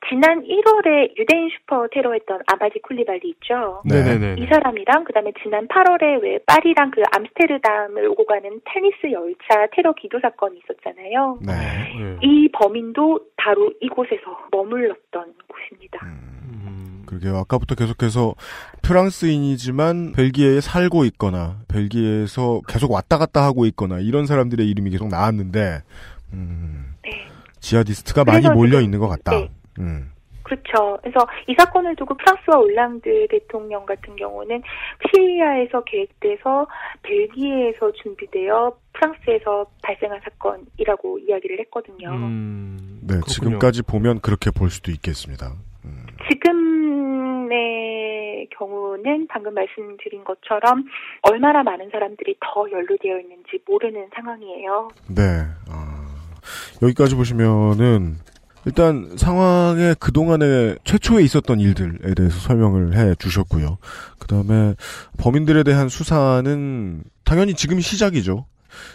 [0.10, 3.82] 지난 1월에 유대인 슈퍼 테러했던 아메디 쿨리발리 있죠.
[3.86, 4.36] 네네네.
[4.40, 10.20] 이 사람이랑 그다음에 지난 8월에 왜 파리랑 그 암스테르담을 오고 가는 탈리스 열차 테러 기도
[10.20, 11.40] 사건이 있었잖아요.
[11.46, 11.54] 네.
[12.22, 16.06] 이 범인도 바로 이곳에서 머물렀던 곳입니다.
[17.06, 17.38] 그러게요.
[17.38, 18.34] 아까부터 계속해서
[18.82, 25.84] 프랑스인이지만 벨기에에 살고 있거나 벨기에에서 계속 왔다 갔다 하고 있거나 이런 사람들의 이름이 계속 나왔는데
[26.36, 26.96] 음,
[27.60, 29.32] 지하디스트가 많이 몰려 있는 것 같다.
[29.32, 29.50] 네.
[29.80, 30.12] 음.
[30.44, 31.00] 그렇죠.
[31.02, 34.62] 그래서 이 사건을 두고 프랑스와 올랑드 대통령 같은 경우는
[35.10, 36.68] 시리아에서 계획돼서
[37.02, 42.12] 벨기에에서 준비되어 프랑스에서 발생한 사건이라고 이야기를 했거든요.
[42.12, 43.00] 음.
[43.02, 45.54] 네, 지금까지 보면 그렇게 볼 수도 있겠습니다.
[46.30, 47.66] 지금의
[48.58, 50.86] 경우는 방금 말씀드린 것처럼
[51.22, 54.90] 얼마나 많은 사람들이 더 연루되어 있는지 모르는 상황이에요.
[55.10, 55.22] 네.
[55.70, 55.95] 아,
[56.82, 58.18] 여기까지 보시면은
[58.66, 63.78] 일단 상황의 그동안에 최초에 있었던 일들에 대해서 설명을 해 주셨고요.
[64.18, 64.74] 그다음에
[65.18, 68.46] 범인들에 대한 수사는 당연히 지금 시작이죠.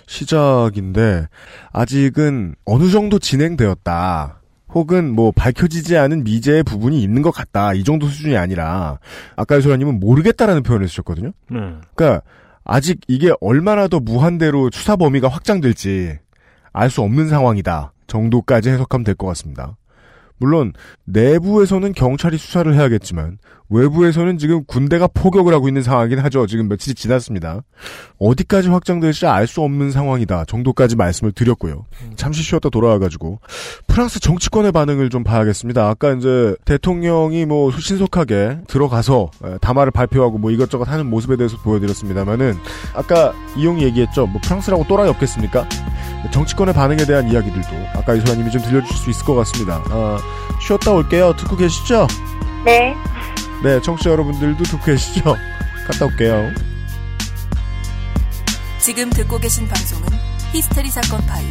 [0.07, 1.29] 시작인데
[1.73, 4.41] 아직은 어느 정도 진행되었다.
[4.73, 7.75] 혹은 뭐 밝혀지지 않은 미제의 부분이 있는 것 같다.
[7.75, 8.99] 이 정도 수준이 아니라
[9.37, 11.33] 아까 유소라님은 모르겠다라는 표현을 쓰셨거든요.
[11.51, 11.59] 네.
[11.95, 12.23] 그러니까
[12.65, 16.19] 아직 이게 얼마나 더 무한대로 수사 범위가 확장될지
[16.73, 19.77] 알 수 없는 상황이다 정도까지 해석하면 될 것 같습니다.
[20.39, 20.73] 물론
[21.05, 23.37] 내부에서는 경찰이 수사를 해야겠지만
[23.69, 26.47] 외부에서는 지금 군대가 포격을 하고 있는 상황이긴 하죠.
[26.47, 27.61] 지금 며칠이 지났습니다.
[28.19, 31.85] 어디까지 확장될지 알 수 없는 상황이다 정도까지 말씀을 드렸고요.
[32.17, 33.39] 잠시 쉬었다 돌아와가지고
[33.87, 35.87] 프랑스 정치권의 반응을 좀 봐야겠습니다.
[35.89, 42.55] 아까 이제 대통령이 뭐 신속하게 들어가서 에, 담화를 발표하고 뭐 이것저것 하는 모습에 대해서 보여드렸습니다만은
[42.95, 44.27] 아까 이용이 얘기했죠.
[44.27, 45.69] 뭐 프랑스라고 또라이 없겠습니까?
[46.33, 49.83] 정치권의 반응에 대한 이야기들도 아까 이소라님이 좀 들려주실 수 있을 것 같습니다.
[49.91, 50.19] 아,
[50.61, 51.35] 쉬었다 올게요.
[51.37, 52.07] 듣고 계시죠?
[52.65, 52.95] 네.
[53.63, 55.37] 네, 청취자 여러분들도 듣고 계시죠?
[55.87, 56.51] 갔다 올게요.
[58.79, 60.09] 지금 듣고 계신 방송은
[60.53, 61.47] 히스테리 사건 파일.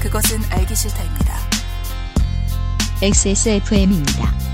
[0.00, 1.34] 그것은 알기 싫다입니다.
[3.02, 4.53] XSFM입니다.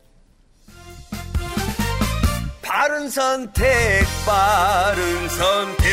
[2.73, 3.65] 바른 선택,
[4.25, 5.85] 빠른 선택.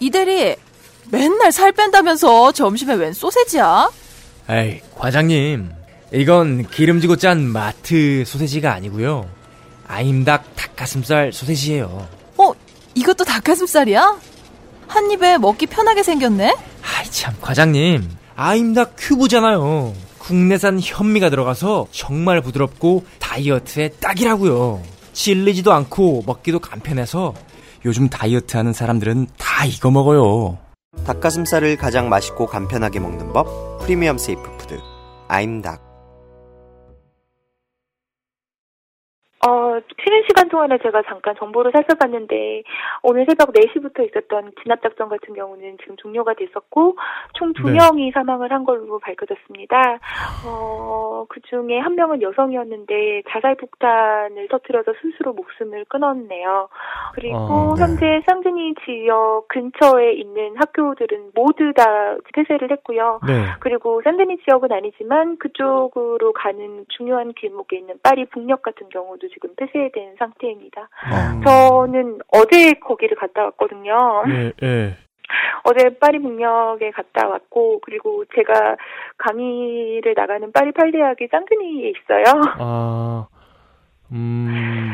[0.00, 0.56] 이대리,
[1.10, 3.90] 맨날 살 뺀다면서 점심에 웬 소세지야?
[4.48, 5.70] 에이, 과장님.
[6.14, 9.28] 이건 기름지고 짠 마트 소세지가 아니고요.
[9.86, 12.08] 아임닭 닭가슴살 소세지예요.
[12.38, 12.52] 어,
[12.94, 14.18] 이것도 닭가슴살이야?
[14.88, 16.56] 한 입에 먹기 편하게 생겼네?
[16.82, 18.08] 아이 참, 과장님.
[18.34, 20.10] 아임닭 큐브잖아요.
[20.22, 24.80] 국내산 현미가 들어가서 정말 부드럽고 다이어트에 딱이라고요.
[25.12, 27.34] 질리지도 않고 먹기도 간편해서
[27.84, 30.58] 요즘 다이어트 하는 사람들은 다 이거 먹어요.
[31.04, 34.78] 닭가슴살을 가장 맛있고 간편하게 먹는 법 프리미엄 safe food
[35.26, 35.91] 아임닭
[39.72, 42.62] 어, 쉬는 시간 동안에 제가 잠깐 정보를 살펴봤는데,
[43.02, 46.96] 오늘 새벽 4시부터 있었던 진압작전 같은 경우는 지금 종료가 됐었고,
[47.34, 47.78] 총두 네.
[47.78, 49.98] 명이 사망을 한 걸로 밝혀졌습니다.
[50.46, 56.68] 어, 그 중에 한 명은 여성이었는데, 자살 폭탄을 터뜨려서 스스로 목숨을 끊었네요.
[57.14, 57.82] 그리고 아, 네.
[57.82, 63.20] 현재 쌍둥이 지역 근처에 있는 학교들은 모두 다 폐쇄를 했고요.
[63.26, 63.46] 네.
[63.60, 70.16] 그리고 샌드니 지역은 아니지만 그쪽으로 가는 중요한 길목에 있는 파리 북역 같은 경우도 지금 폐쇄된
[70.18, 70.88] 상태입니다.
[71.44, 74.24] 저는 어제 거기를 갔다 왔거든요.
[74.28, 74.96] 예, 예.
[75.64, 78.76] 어제 파리 북역에 갔다 왔고 그리고 제가
[79.18, 82.24] 강의를 나가는 파리 팔대학이 쌍둥이에 있어요.
[82.58, 83.26] 아,
[84.12, 84.92] 음,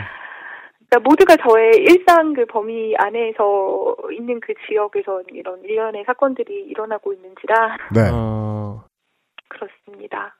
[0.88, 7.76] 그러니까 모두가 저의 일상 그 범위 안에서 있는 그 지역에서 이런 일련의 사건들이 일어나고 있는지라
[7.94, 8.10] 네.
[8.12, 8.84] 어,
[9.48, 10.37] 그렇습니다.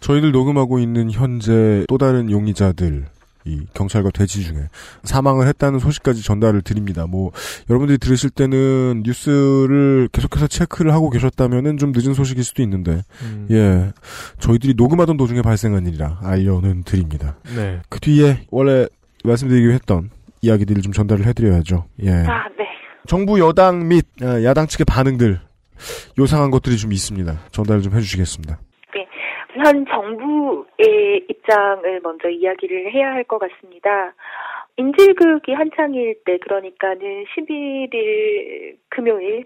[0.00, 3.06] 저희들 녹음하고 있는 현재 또 다른 용의자들
[3.46, 4.68] 이 경찰과 대치 중에
[5.02, 7.06] 사망을 했다는 소식까지 전달을 드립니다.
[7.06, 7.30] 뭐
[7.68, 13.46] 여러분들이 들으실 때는 뉴스를 계속해서 체크를 하고 계셨다면은 좀 늦은 소식일 수도 있는데 음.
[13.50, 13.92] 예
[14.38, 17.36] 저희들이 녹음하던 도중에 발생한 일이라 알려는 드립니다.
[17.54, 17.80] 네.
[17.90, 18.86] 그 뒤에 원래
[19.24, 21.84] 말씀드리기로 했던 이야기들을 좀 전달을 해드려야죠.
[22.02, 22.10] 예.
[22.12, 22.64] 아, 네.
[23.06, 25.40] 정부 여당 및 아, 야당 측의 반응들
[26.18, 27.40] 요상한 것들이 좀 있습니다.
[27.50, 28.58] 전달을 좀 해주시겠습니다.
[29.64, 29.68] 네.
[29.68, 34.12] 현 정부의 입장을 먼저 이야기를 해야 할 것 같습니다.
[34.76, 39.44] 인질극이 한창일 때, 그러니까는 11일 금요일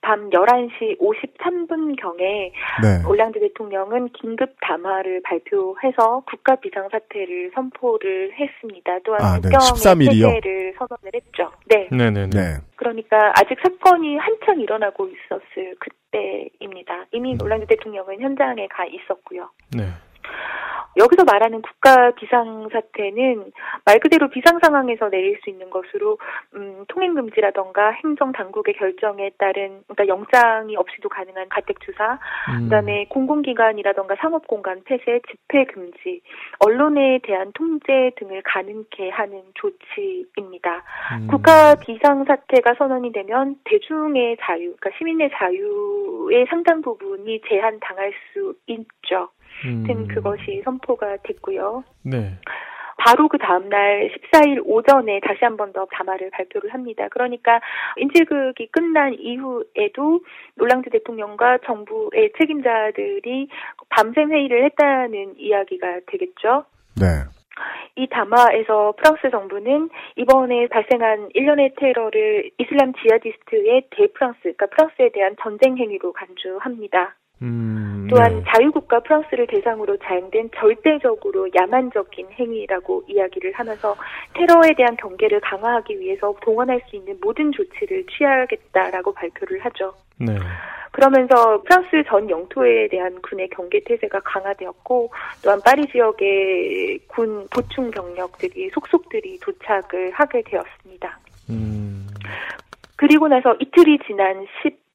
[0.00, 2.52] 밤 11시 53분경에
[2.82, 3.04] 네.
[3.08, 8.98] 올랑드 대통령은 긴급 담화를 발표해서 국가 비상사태를 선포를 했습니다.
[9.04, 9.48] 또한 아, 네.
[9.48, 9.66] 국경의
[10.06, 10.28] 13일이요?
[10.28, 11.50] 폐쇄를 선언을 했죠.
[11.66, 11.88] 네.
[11.90, 12.58] 네네 네.
[12.76, 17.06] 그러니까 아직 사건이 한창 일어나고 있었을 그 때입니다.
[17.12, 17.38] 이미 음.
[17.42, 19.50] 올랑드 대통령은 현장에 가 있었고요.
[19.76, 19.88] 네.
[20.98, 23.52] 여기서 말하는 국가 비상사태는
[23.84, 26.18] 말 그대로 비상 상황에서 내릴 수 있는 것으로
[26.56, 32.18] 음, 통행 금지라던가 행정 당국의 결정에 따른 그러니까 영장이 없이도 가능한 가택 투사,
[32.50, 32.64] 음.
[32.64, 36.20] 그다음에 공공기관이라던가 상업공간 폐쇄, 집회 금지,
[36.58, 40.82] 언론에 대한 통제 등을 가능케 하는 조치입니다.
[41.20, 41.26] 음.
[41.28, 49.28] 국가 비상사태가 선언이 되면 대중의 자유, 그러니까 시민의 자유의 상당 부분이 제한당할 수 있죠.
[49.66, 50.08] 음.
[50.08, 51.84] 그것이 선포가 됐고요.
[52.04, 52.32] 네.
[53.00, 57.06] 바로 그 다음날 14일 오전에 다시 한 번 더 담화를 발표를 합니다.
[57.10, 57.60] 그러니까
[57.96, 60.20] 인질극이 끝난 이후에도
[60.56, 63.48] 롤랑드 대통령과 정부의 책임자들이
[63.90, 66.64] 밤샘 회의를 했다는 이야기가 되겠죠.
[66.98, 67.06] 네.
[67.96, 75.76] 이 담화에서 프랑스 정부는 이번에 발생한 일련의 테러를 이슬람 지하디스트의 대프랑스, 그러니까 프랑스에 대한 전쟁
[75.76, 77.14] 행위로 간주합니다.
[77.40, 83.94] 음, 또한 자유국가 프랑스를 대상으로 자행된 절대적으로 야만적인 행위라고 이야기를 하면서
[84.34, 89.94] 테러에 대한 경계를 강화하기 위해서 동원할 수 있는 모든 조치를 취하겠다라고 발표를 하죠.
[90.18, 90.34] 네.
[90.90, 95.10] 그러면서 프랑스 전 영토에 대한 군의 경계 태세가 강화되었고
[95.44, 101.18] 또한 파리 지역의 군 보충 병력들이 속속들이 도착을 하게 되었습니다.
[101.50, 102.08] 음,
[102.96, 104.44] 그리고 나서 이틀이 지난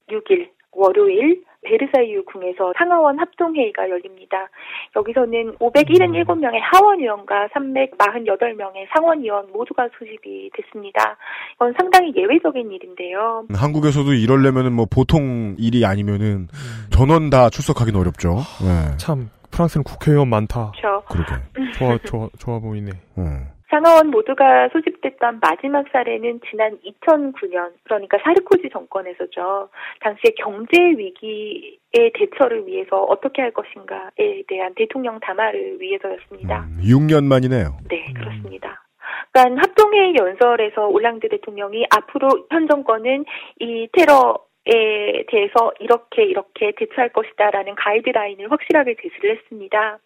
[0.10, 4.50] 16일 월요일 베르사유 궁에서 상하원 합동회의가 열립니다.
[4.96, 11.18] 여기서는 577명의 하원의원과 348명의 상원의원 모두가 소집이 됐습니다.
[11.56, 13.46] 이건 상당히 예외적인 일인데요.
[13.54, 16.48] 한국에서도 이러려면은 뭐 보통 일이 아니면은
[16.92, 18.36] 전원 다 출석하기는 어렵죠.
[18.62, 18.98] 네.
[18.98, 20.72] 참 프랑스는 국회의원 많다.
[20.76, 21.04] 그렇죠.
[21.10, 21.34] 그러게.
[21.74, 22.92] 좋아 좋아 좋아 보이네.
[23.18, 23.48] 음.
[23.74, 29.70] 상하원 모두가 소집됐던 마지막 사례는 지난 2009년, 그러니까 사르코지 정권에서죠.
[30.02, 36.68] 당시에 경제 위기의 대처를 위해서 어떻게 할 것인가에 대한 대통령 담화를 위해서였습니다.
[36.84, 37.80] 6년 만이네요.
[37.90, 38.84] 네, 그렇습니다.
[39.32, 43.26] 그러니까 합동회의 연설에서 올랑드 대통령이 앞으로 현 정권은
[43.60, 50.00] 이 테러 에 대해서 이렇게 이렇게 대처할 것이다라는 가이드라인을 확실하게 제시를 했습니다.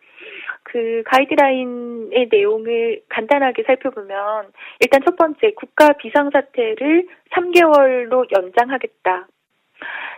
[0.63, 4.51] 그 가이드라인의 내용을 간단하게 살펴보면
[4.81, 9.27] 일단 첫 번째 국가 비상사태를 3개월로 연장하겠다.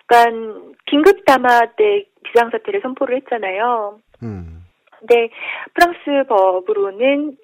[0.07, 3.99] 그러니까 긴급 담화 때 비상사태를 선포를 했잖아요.
[4.23, 4.65] 음.
[4.99, 5.29] 근데
[5.73, 7.37] 프랑스 법으로는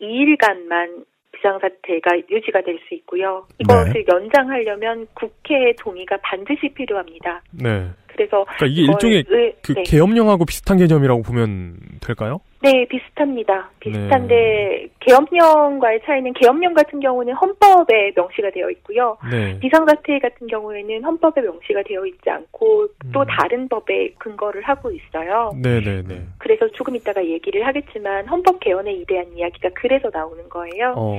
[0.00, 3.46] 12일간만 비상사태가 유지가 될 수 있고요.
[3.58, 7.42] 이것을 연장하려면 국회의 동의가 반드시 필요합니다.
[7.52, 7.90] 네.
[8.18, 9.82] 그래서 그러니까 이게 일종의 의- 그 네.
[9.84, 12.40] 계엄령하고 비슷한 개념이라고 보면 될까요?
[12.60, 13.70] 네, 비슷합니다.
[13.78, 19.16] 비슷한데 계엄령과의 차이는 계엄령 같은 경우는 헌법에 명시가 되어 있고요.
[19.30, 19.56] 네.
[19.60, 23.10] 비상사태 같은 경우에는 헌법에 명시가 되어 있지 않고 음.
[23.12, 25.52] 또 다른 법에 근거를 하고 있어요.
[25.62, 26.22] 네 네 네.
[26.38, 30.94] 그래서 조금 이따가 얘기를 하겠지만 헌법 개헌에 대한 이야기가 그래서 나오는 거예요.
[30.96, 31.14] 어.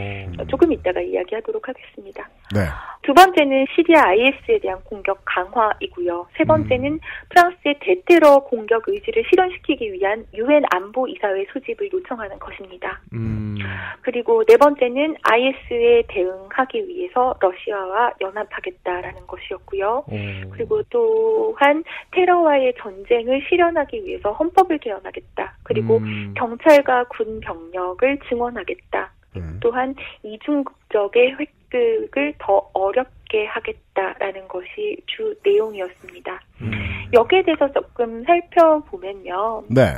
[0.49, 2.27] 조금 이따가 이야기하도록 하겠습니다.
[2.53, 2.61] 네.
[3.03, 6.27] 두 번째는 시리아 IS에 대한 공격 강화이고요.
[6.37, 6.88] 세 번째는
[7.29, 13.01] 프랑스의 대테러 공격 의지를 실현시키기 위한 유엔 안보 이사회 소집을 요청하는 것입니다.
[13.13, 13.57] 음.
[14.01, 20.03] 그리고 네 번째는 IS에 대응하기 위해서 러시아와 연합하겠다라는 것이었고요.
[20.07, 20.41] 어.
[20.51, 25.57] 그리고 또한 테러와의 전쟁을 실현하기 위해서 헌법을 개헌하겠다.
[25.63, 26.33] 그리고 음.
[26.35, 29.11] 경찰과 군 병력을 증원하겠다.
[29.35, 29.59] 음.
[29.61, 36.41] 또한 이중국적의 획득을 더 어렵게 하겠다라는 것이 주 내용이었습니다.
[36.61, 36.71] 음.
[37.13, 39.63] 여기에 대해서 조금 살펴보면요.
[39.69, 39.97] 네.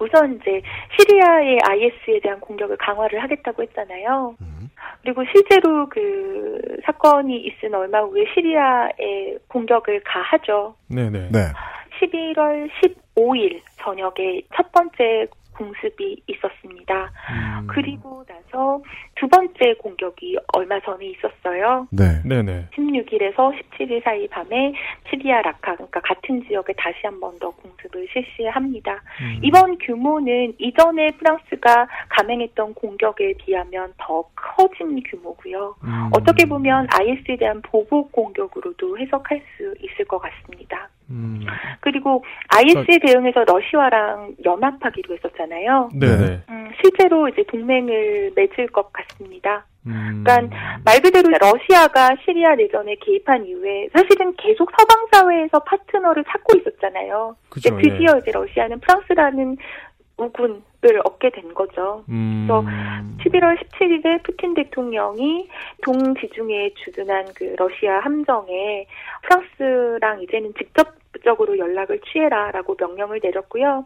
[0.00, 0.60] 우선 이제
[0.98, 4.36] 시리아의 IS에 대한 공격을 강화를 하겠다고 했잖아요.
[5.02, 10.74] 그리고 실제로 그 사건이 있은 얼마 후에 시리아에 공격을 가하죠.
[10.88, 11.30] 네네.
[11.30, 11.38] 네.
[12.00, 17.12] 11월 15일 저녁에 첫 번째 공습이 있었습니다.
[17.30, 17.66] 음.
[17.68, 18.80] 그리고 나서
[19.22, 21.86] 두 번째 공격이 얼마 전에 있었어요.
[21.92, 22.20] 네.
[22.24, 22.66] 네네.
[22.76, 24.72] 16일에서 17일 사이 밤에
[25.08, 28.94] 시리아 라카, 그러니까 같은 지역에 다시 한 번 더 공습을 실시합니다.
[29.20, 29.38] 음.
[29.44, 35.76] 이번 규모는 이전에 프랑스가 감행했던 공격에 비하면 더 커진 규모고요.
[35.84, 36.10] 음.
[36.12, 40.88] 어떻게 보면 IS에 대한 보복 공격으로도 해석할 수 있을 것 같습니다.
[41.10, 41.40] 음.
[41.80, 45.90] 그리고 IS에 대응해서 러시아랑 연합하기로 했었잖아요.
[46.48, 49.11] 음, 실제로 이제 동맹을 맺을 것 같습니다.
[49.86, 50.22] 음.
[50.24, 57.36] 그러니까 말 그대로 러시아가 시리아 내전에 개입한 이후에 사실은 계속 서방 사회에서 파트너를 찾고 있었잖아요.
[57.48, 58.18] 그죠, 근데 드디어 예.
[58.18, 59.56] 이제 러시아는 프랑스라는
[60.16, 62.04] 우군을 얻게 된 거죠.
[62.08, 62.46] 음.
[62.46, 62.64] 그래서
[63.24, 65.48] 11월 17일에 푸틴 대통령이
[65.82, 68.86] 동지중해에 주둔한 그 러시아 함정에
[69.22, 73.84] 프랑스랑 이제는 직접 적으로 연락을 취해라라고 명령을 내렸고요.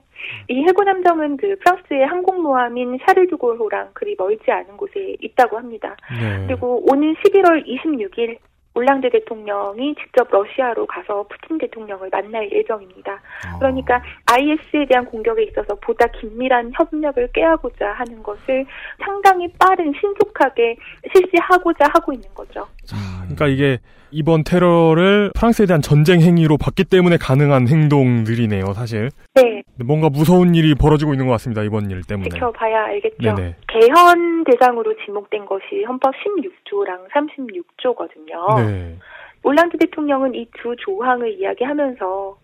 [0.48, 5.96] 이 해군 함정은 그 프랑스의 항공모함인 샤를드골호랑 그리 멀지 않은 곳에 있다고 합니다.
[6.10, 6.46] 네.
[6.46, 8.38] 그리고 오는 11월 26일
[8.76, 13.22] 올랑드 대통령이 직접 러시아로 가서 푸틴 대통령을 만날 예정입니다.
[13.58, 18.66] 그러니까 IS에 대한 공격에 있어서 보다 긴밀한 협력을 깨하고자 하는 것을
[19.02, 20.76] 상당히 빠른 신속하게
[21.10, 22.66] 실시하고자 하고 있는 거죠.
[23.22, 23.78] 그러니까 이게
[24.16, 29.10] 이번 테러를 프랑스에 대한 전쟁 행위로 봤기 때문에 가능한 행동들이네요, 사실.
[29.34, 29.62] 네.
[29.84, 31.62] 뭔가 무서운 일이 벌어지고 있는 것 같습니다.
[31.62, 32.30] 이번 일 때문에.
[32.30, 33.34] 지켜봐야 알겠죠.
[33.34, 33.56] 네네.
[33.68, 38.56] 개헌 대상으로 지목된 것이 헌법 16조랑 36조거든요.
[38.66, 38.96] 네.
[39.42, 42.36] 올란드 대통령은 이 두 조항을 이야기하면서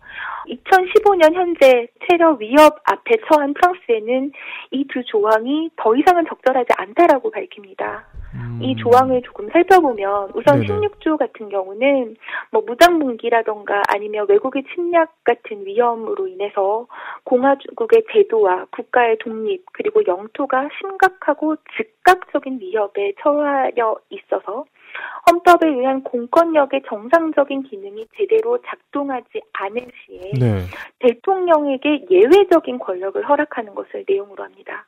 [0.47, 4.31] 2015년 현재 테러 위협 앞에 처한 프랑스에는
[4.71, 8.05] 이 두 조항이 더 이상은 적절하지 않다라고 밝힙니다.
[8.61, 10.87] 이 조항을 조금 살펴보면 우선 네네.
[10.87, 12.15] 16조 같은 경우는
[12.51, 16.87] 뭐 무장분기라던가 아니면 외국의 침략 같은 위험으로 인해서
[17.23, 24.65] 공화국의 제도와 국가의 독립 그리고 영토가 심각하고 즉각적인 위협에 처하여 있어서
[25.29, 30.65] 헌법에 의한 공권력의 정상적인 기능이 제대로 작동하지 않을 시에 네.
[30.99, 34.85] 대통령에게 예외적인 권력을 허락하는 것을 내용으로 합니다.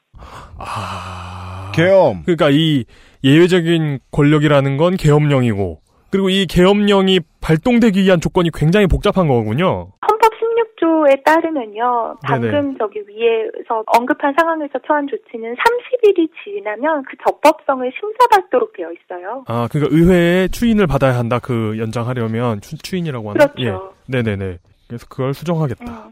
[1.73, 2.23] 계엄.
[2.23, 2.85] 그러니까 이
[3.25, 5.79] 예외적인 권력이라는 건 계엄령이고
[6.11, 9.91] 그리고 이 계엄령이 발동되기 위한 조건이 굉장히 복잡한 거군요.
[10.09, 10.31] 헌법
[10.79, 12.15] 16조에 따르면요.
[12.23, 12.75] 방금 네네.
[12.79, 19.43] 저기 위에서 언급한 상황에서 처한 조치는 30일이 지나면 그 적법성을 심사받도록 되어 있어요.
[19.47, 21.39] 아, 그러니까 의회의 추인을 받아야 한다.
[21.39, 23.47] 그 연장하려면 추, 추인이라고 하나?
[23.47, 23.61] 그렇죠.
[23.61, 23.73] 예.
[24.07, 24.59] 네네네.
[24.87, 26.09] 그래서 그걸 수정하겠다.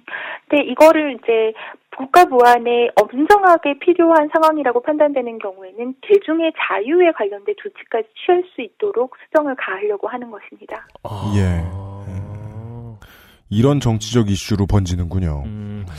[0.54, 1.54] 근데 이거를 이제
[1.98, 9.56] 국가 보안에 엄정하게 필요한 상황이라고 판단되는 경우에는 대중의 자유에 관련된 조치까지 취할 수 있도록 수정을
[9.56, 10.88] 가하려고 하는 것입니다.
[11.38, 11.64] 예.
[13.50, 15.44] 이런 정치적 이슈로 번지는군요.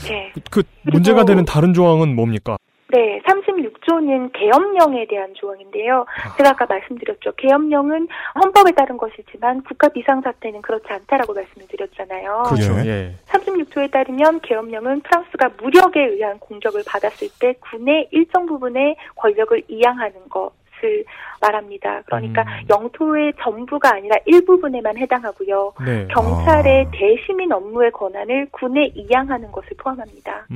[0.07, 0.31] 네.
[0.49, 2.57] 그 문제가 되는 다른 조항은 뭡니까?
[2.93, 3.21] 네,
[3.85, 6.05] 36조는 계엄령에 대한 조항인데요.
[6.37, 7.33] 제가 아까 말씀드렸죠.
[7.37, 8.07] 계엄령은
[8.43, 12.43] 헌법에 따른 것이지만 국가 비상사태는 그렇지 않다라고 말씀을 드렸잖아요.
[12.47, 12.73] 그렇죠.
[12.87, 13.13] 예.
[13.27, 20.51] 36조에 따르면 계엄령은 프랑스가 무력에 의한 공격을 받았을 때 군의 일정 부분의 권력을 이양하는 것
[20.83, 21.05] 을
[21.41, 22.01] 말합니다.
[22.05, 22.65] 그러니까 음.
[22.69, 25.73] 영토의 전부가 아니라 일부분에만 해당하고요.
[25.85, 26.07] 네.
[26.09, 30.47] 경찰의 대시민 업무의 권한을 군에 이양하는 것을 포함합니다.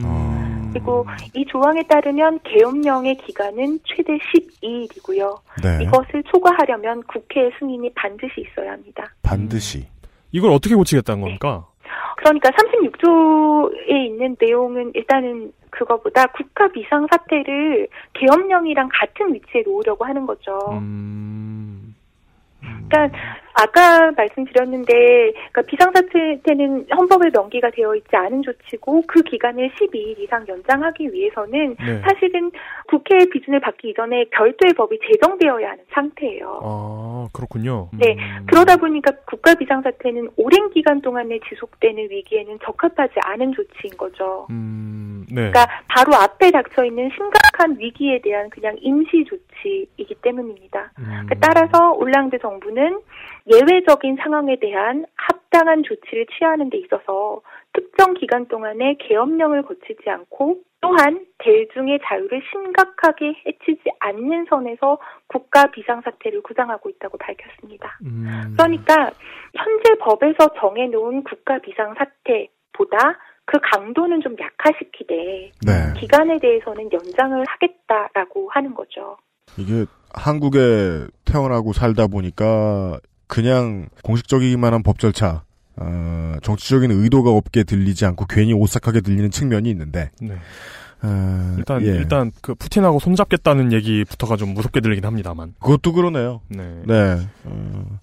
[0.72, 5.40] 그리고 이 조항에 따르면 계엄령의 기간은 최대 12일이고요.
[5.64, 5.84] 네.
[5.84, 9.14] 이것을 초과하려면 국회 승인이 반드시 있어야 합니다.
[9.24, 9.88] 반드시.
[10.32, 11.66] 이걸 어떻게 고치겠다는 겁니까?
[12.18, 20.60] 그러니까 36조에 있는 내용은 일단은 그거보다 국가 비상 사태를 계엄령이랑 같은 위치에 놓으려고 하는 거죠.
[22.90, 23.18] 그러니까
[23.62, 31.12] 아까 말씀드렸는데 그러니까 비상사태는 헌법에 명기가 되어 있지 않은 조치고 그 기간을 12일 이상 연장하기
[31.12, 32.02] 위해서는 네.
[32.02, 32.52] 사실은
[32.88, 36.60] 국회의 비준을 받기 이전에 별도의 법이 제정되어야 하는 상태예요.
[36.64, 37.90] 아, 그렇군요.
[38.00, 38.16] 네.
[38.48, 44.48] 그러다 보니까 국가 비상사태는 오랜 기간 동안에 지속되는 위기에는 적합하지 않은 조치인 거죠.
[44.50, 45.52] 네.
[45.52, 50.92] 그러니까 바로 앞에 닥쳐 있는 심각한 위기에 대한 그냥 임시 조치이기 때문입니다.
[50.96, 53.00] 그러니까 따라서 올랑드 정부는
[53.50, 57.42] 예외적인 상황에 대한 합당한 조치를 취하는 데 있어서
[57.74, 64.98] 특정 기간 동안에 계엄령을 거치지 않고 또한 대중의 자유를 심각하게 해치지 않는 선에서
[65.28, 68.00] 국가 비상사태를 구상하고 있다고 밝혔습니다.
[68.56, 69.12] 그러니까
[69.56, 76.00] 현재 법에서 정해놓은 국가 비상사태보다 그 강도는 좀 약화시키되 네.
[76.00, 79.18] 기간에 대해서는 연장을 하겠다라고 하는 거죠.
[79.58, 85.44] 이게 한국에 태어나고 살다 보니까 그냥 공식적이기만 한 법 절차,
[85.78, 90.34] 어, 정치적인 의도가 없게 들리지 않고 괜히 오싹하게 들리는 측면이 있는데, 네.
[91.04, 91.88] 어, 일단 예.
[91.92, 95.54] 일단 그 푸틴하고 손잡겠다는 얘기부터가 좀 무섭게 들리긴 합니다만.
[95.62, 96.42] 그것도 그러네요.
[96.50, 96.82] 네.
[96.86, 97.16] 네.
[97.46, 98.00] 어,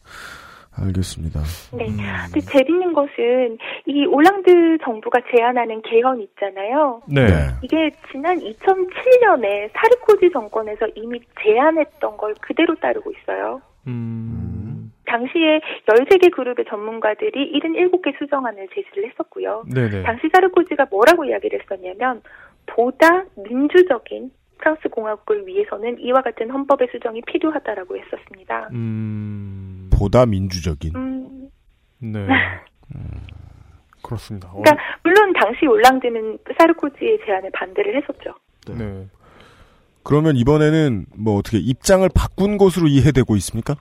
[0.78, 1.40] 알겠습니다.
[1.72, 1.86] 네.
[1.86, 7.02] 근데 재밌는 것은 이 올랑드 정부가 제안하는 개헌 있잖아요.
[7.08, 7.26] 네.
[7.62, 13.60] 이게 지난 2007년에 사르코지 정권에서 이미 제안했던 걸 그대로 따르고 있어요.
[15.06, 19.64] 당시에 13개 그룹의 전문가들이 77개 수정안을 제시를 했었고요.
[19.72, 20.02] 네네.
[20.02, 22.22] 당시 사르코지가 뭐라고 이야기를 했었냐면
[22.66, 28.68] 보다 민주적인 프랑스 공화국을 위해서는 이와 같은 헌법의 수정이 필요하다라고 했었습니다.
[29.92, 30.94] 보다 민주적인.
[30.96, 31.50] 음,
[32.00, 32.26] 네.
[34.02, 34.48] 그렇습니다.
[34.48, 38.34] 어, 그러니까 물론 당시 올랑드는 사르코지의 제안에 반대를 했었죠.
[38.68, 39.06] 네.
[40.02, 43.74] 그러면 이번에는 뭐 어떻게 입장을 바꾼 것으로 이해되고 있습니까?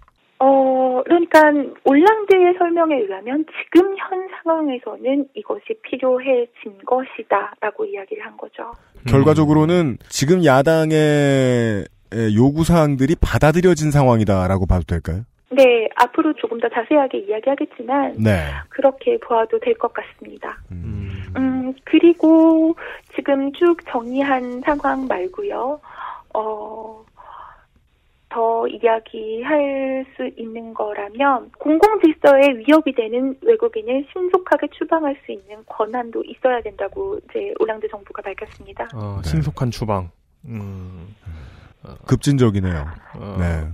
[1.36, 8.72] 어, 그러니까 올랑드의 설명에 의하면 지금 현 상황에서는 이것이 필요해진 것이다라고 이야기를 한 거죠.
[9.08, 15.24] 결과적으로는 지금 야당의 에, 요구 사항들이 받아들여진 상황이다라고 봐도 될까요?
[15.52, 18.40] 네, 앞으로 조금 더 자세하게 이야기하겠지만 네.
[18.70, 20.58] 그렇게 보아도 될 것 같습니다.
[20.72, 22.76] 음, 그리고
[23.16, 25.80] 지금 쭉 정리한 상황 말고요.
[26.34, 27.06] 어,
[28.36, 36.62] 더 이야기할 수 있는 거라면 공공질서에 위협이 되는 외국인을 신속하게 추방할 수 있는 권한도 있어야
[36.62, 38.90] 된다고 이제 올랑드 정부가 밝혔습니다.
[38.94, 40.10] 어, 신속한 추방.
[40.44, 41.16] 음.
[42.06, 42.86] 급진적이네요.
[43.16, 43.38] 어.
[43.40, 43.72] 네.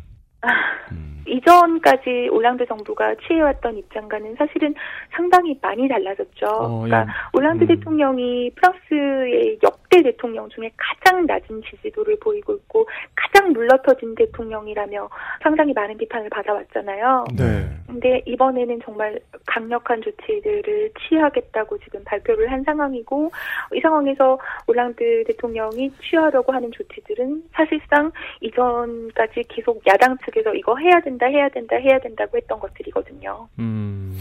[1.26, 4.76] 이전까지 올랑드 정부가 취해왔던 입장과는 사실은
[5.16, 6.46] 상당히 많이 달라졌죠.
[6.46, 7.08] 어, 그러니까 예.
[7.34, 7.68] 올랑드 음.
[7.68, 15.10] 대통령이 프랑스의 역 대 대통령 중에 가장 낮은 지지도를 보이고 있고 가장 물러터진 대통령이라며
[15.44, 17.26] 상당히 많은 비판을 받아왔잖아요.
[17.38, 17.70] 네.
[17.88, 23.32] 근데 이번에는 정말 강력한 조치들을 취하겠다고 지금 발표를 한 상황이고
[23.76, 31.26] 이 상황에서 올랑드 대통령이 취하려고 하는 조치들은 사실상 이전까지 계속 야당 측에서 이거 해야 된다
[31.26, 33.50] 해야 된다 해야 된다고 했던 것들이거든요.
[33.60, 34.18] 음.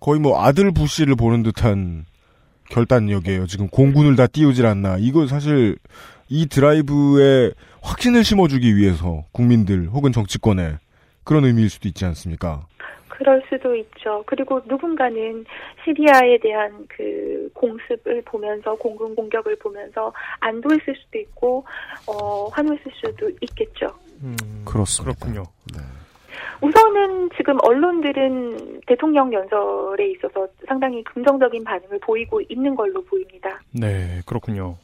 [0.00, 2.06] 거의 뭐 아들 부씨를 보는 듯한
[2.70, 3.46] 결단력이에요.
[3.46, 4.96] 지금 공군을 다 띄우질 않나.
[4.98, 5.76] 이거 사실
[6.28, 7.52] 이 드라이브에
[7.82, 10.76] 확신을 심어주기 위해서 국민들 혹은 정치권에
[11.24, 12.66] 그런 의미일 수도 있지 않습니까?
[13.08, 14.24] 그럴 수도 있죠.
[14.26, 15.44] 그리고 누군가는
[15.84, 21.66] 시리아에 대한 그 공습을 보면서 공군 공격을 보면서 안도했을 수도 있고
[22.06, 23.88] 어 환호했을 수도 있겠죠.
[24.64, 25.14] 그렇습니다.
[25.18, 25.42] 그렇군요.
[26.60, 33.60] 우선은 지금 언론들은 대통령 연설에 있어서 상당히 긍정적인 반응을 보이고 있는 걸로 보입니다.
[33.72, 34.76] 네, 그렇군요.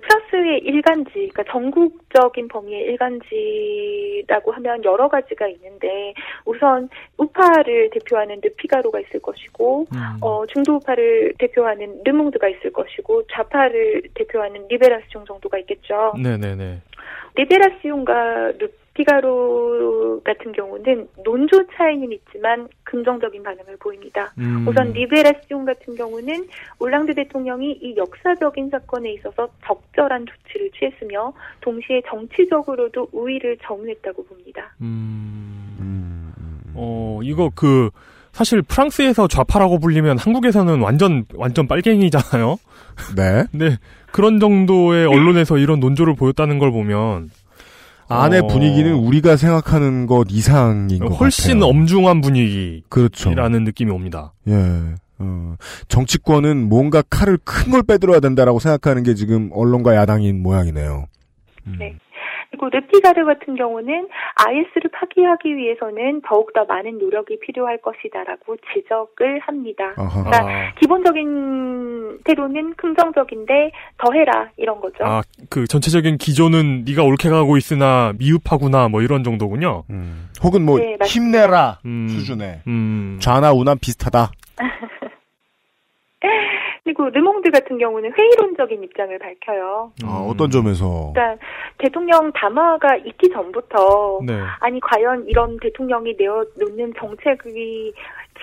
[0.00, 6.14] 프랑스의 일간지, 그러니까 전국적인 범위의 일간지라고 하면 여러 가지가 있는데
[6.44, 9.86] 우선 우파를 대표하는 르피가로가 있을 것이고
[10.20, 16.14] 어, 중도 우파를 대표하는 르몽드가 있을 것이고 좌파를 대표하는 리베라시옹 정도가 있겠죠.
[16.22, 16.80] 네네네.
[17.34, 18.68] 리베라시옹과 르
[18.98, 24.32] 피가로 같은 경우는 논조 차이는 있지만 긍정적인 반응을 보입니다.
[24.38, 24.66] 음.
[24.66, 26.48] 우선 리베라시옹 같은 경우는
[26.80, 34.74] 올랑드 대통령이 이 역사적인 사건에 있어서 적절한 조치를 취했으며 동시에 정치적으로도 우위를 점유했다고 봅니다.
[36.74, 37.90] 어, 이거 그,
[38.32, 42.56] 사실 프랑스에서 좌파라고 불리면 한국에서는 완전, 완전 빨갱이잖아요?
[43.16, 43.44] 네.
[43.52, 43.76] 네.
[44.10, 47.30] 그런 정도의 언론에서 이런 논조를 보였다는 걸 보면.
[48.08, 51.70] 안의 어, 분위기는 우리가 생각하는 것 이상인 것 훨씬 같아요.
[51.70, 52.82] 엄중한 분위기.
[52.88, 53.34] 그렇죠.
[53.34, 54.32] 라는 느낌이 옵니다.
[54.48, 54.54] 예.
[55.20, 55.56] 어,
[55.88, 61.06] 정치권은 뭔가 칼을 큰 걸 빼들어야 된다라고 생각하는 게 지금 언론과 야당인 모양이네요.
[61.78, 61.96] 네.
[62.58, 69.94] 그리고 르피가르 같은 경우는 IS를 파기하기 위해서는 더욱더 많은 노력이 필요할 것이다라고 지적을 합니다.
[69.94, 70.74] 그러니까 아.
[70.80, 75.04] 기본적인 태도는 긍정적인데 더 해라 이런 거죠.
[75.04, 79.84] 아, 그 전체적인 기조는 네가 옳게 가고 있으나 미흡하구나 뭐 이런 정도군요.
[80.42, 80.96] 혹은 뭐 네.
[81.06, 82.08] 힘내라 음.
[82.08, 83.18] 수준의 음.
[83.20, 84.32] 좌나 우나 비슷하다.
[86.88, 89.92] 그리고 르몽드 같은 경우는 회의론적인 입장을 밝혀요.
[90.04, 91.44] 아, 어떤 점에서 그러니까
[91.76, 94.32] 대통령 담화가 있기 전부터 네.
[94.60, 97.92] 아니 과연 이런 대통령이 내어놓는 정책이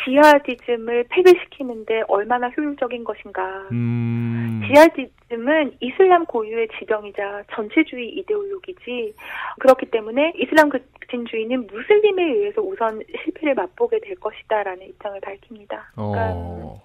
[0.03, 3.41] 지하디즘을 폐기시키는데 얼마나 효율적인 것인가.
[3.71, 4.61] 음.
[4.67, 9.15] 지하디즘은 이슬람 고유의 지경이자 전체주의 이데올로기지
[9.59, 15.93] 그렇기 때문에 이슬람 급진주의는 무슬림에 의해서 우선 실패를 맛보게 될 것이다라는 입장을 밝힙니다.
[15.95, 16.84] 그러니까 어.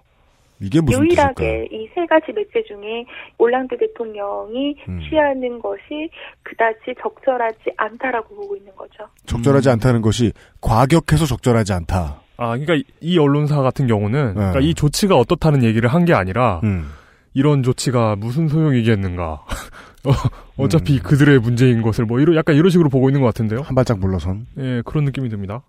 [0.61, 3.05] 이게 무슨 유일하게 이 세 가지 매체 중에
[3.39, 5.01] 올랑드 대통령이 음.
[5.09, 6.09] 취하는 것이
[6.43, 9.05] 그다지 적절하지 않다라고 보고 있는 거죠.
[9.27, 12.23] 적절하지 않다는 것이 과격해서 적절하지 않다.
[12.37, 14.35] 아, 그러니까 이- 이 언론사 같은 경우는 네.
[14.35, 16.91] 그러니까 이 조치가 어떻다는 얘기를 한 게 아니라 음.
[17.35, 19.45] 이런 조치가 무슨 소용이겠는가.
[20.07, 20.13] 어,
[20.57, 21.03] 어차피 음.
[21.03, 23.61] 그들의 문제인 것을 뭐 이런 약간 이런 식으로 보고 있는 것 같은데요.
[23.61, 24.47] 한 발짝 물러선.
[24.59, 25.63] 예, 그런 느낌이 듭니다.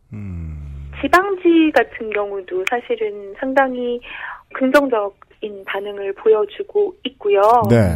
[1.02, 4.00] 지방지 같은 경우도 사실은 상당히
[4.54, 7.42] 긍정적인 반응을 보여주고 있고요.
[7.70, 7.96] 네.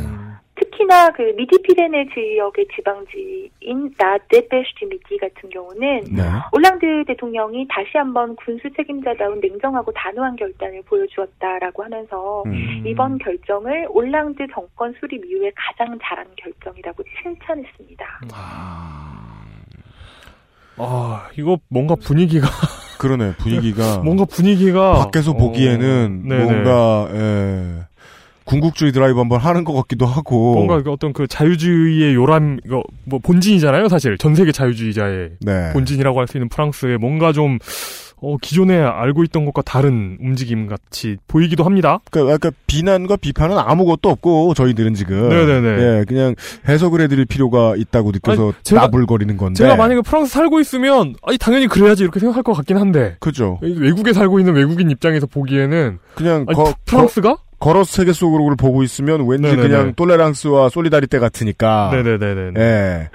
[0.56, 6.24] 특히나 그 미디피레네 지역의 지방지인 라데페슈티미티 같은 경우는 네.
[6.54, 12.84] 올랑드 대통령이 다시 한번 군수 책임자다운 냉정하고 단호한 결단을 보여주었다라고 하면서 음.
[12.86, 18.06] 이번 결정을 올랑드 정권 수립 이후에 가장 잘한 결정이라고 칭찬했습니다.
[18.34, 19.35] 아,
[21.38, 22.48] 이거 뭔가 분위기가
[22.98, 26.34] 그러네 분위기가 뭔가 분위기가 밖에서 보기에는 어.
[26.34, 27.86] 뭔가 예,
[28.46, 33.20] 궁극주의 드라이브 한번 하는 것 같기도 하고 뭔가 그 어떤 그 자유주의의 요람 이거 뭐
[33.20, 35.74] 본진이잖아요, 사실 전 세계 자유주의자의 네.
[35.74, 37.58] 본진이라고 할 수 있는 프랑스의 뭔가 좀
[38.28, 42.00] 어, 기존에 알고 있던 것과 다른 움직임 같이 보이기도 합니다.
[42.10, 45.68] 그러니까 비난과 비판은 아무것도 없고 저희들은 지금 네네네.
[46.00, 46.34] 예, 그냥
[46.68, 51.68] 해석을 해드릴 필요가 있다고 느껴서 아니, 나불거리는 건데 제가 만약에 프랑스 살고 있으면 아니 당연히
[51.68, 56.56] 그래야지 이렇게 생각할 것 같긴 한데 그죠 외국에 살고 있는 외국인 입장에서 보기에는 그냥 아니,
[56.56, 59.68] 거- 프랑스가 걸어서 세계 속으로 보고 있으면 왠지 네네네.
[59.68, 62.60] 그냥 똘레랑스와 솔리다리떼 같으니까 네네네네.
[62.60, 63.10] 예.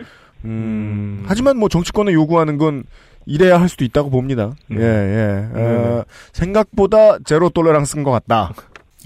[0.45, 2.85] 음, 하지만 뭐 정치권에 요구하는 건
[3.31, 4.51] 이래야 할 수도 있다고 봅니다.
[4.73, 5.48] 예, 예.
[5.55, 8.51] 어, 생각보다 제로 톨레랑스인 것 같다.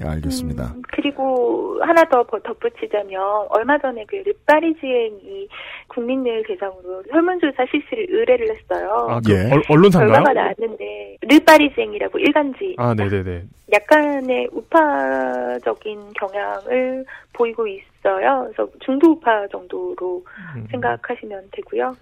[0.02, 0.74] 예, 알겠습니다.
[0.92, 3.20] 그리고 하나 더 버- 덧붙이자면
[3.50, 5.48] 얼마 전에 그 르파리지엔이
[5.88, 9.06] 국민들 대상으로 설문조사 실시를 의뢰를 했어요.
[9.10, 10.24] 아, 그 얼- 언론사인가요?
[10.24, 13.44] 결과가 나왔는데 르파리지엔이라고 일간지 아, 네네네.
[13.72, 18.48] 약간의 우파적인 경향을 보이고 있어요.
[18.52, 20.24] 그래서 중도 우파 정도로
[20.56, 20.66] 음.
[20.70, 21.94] 생각하시면 되고요.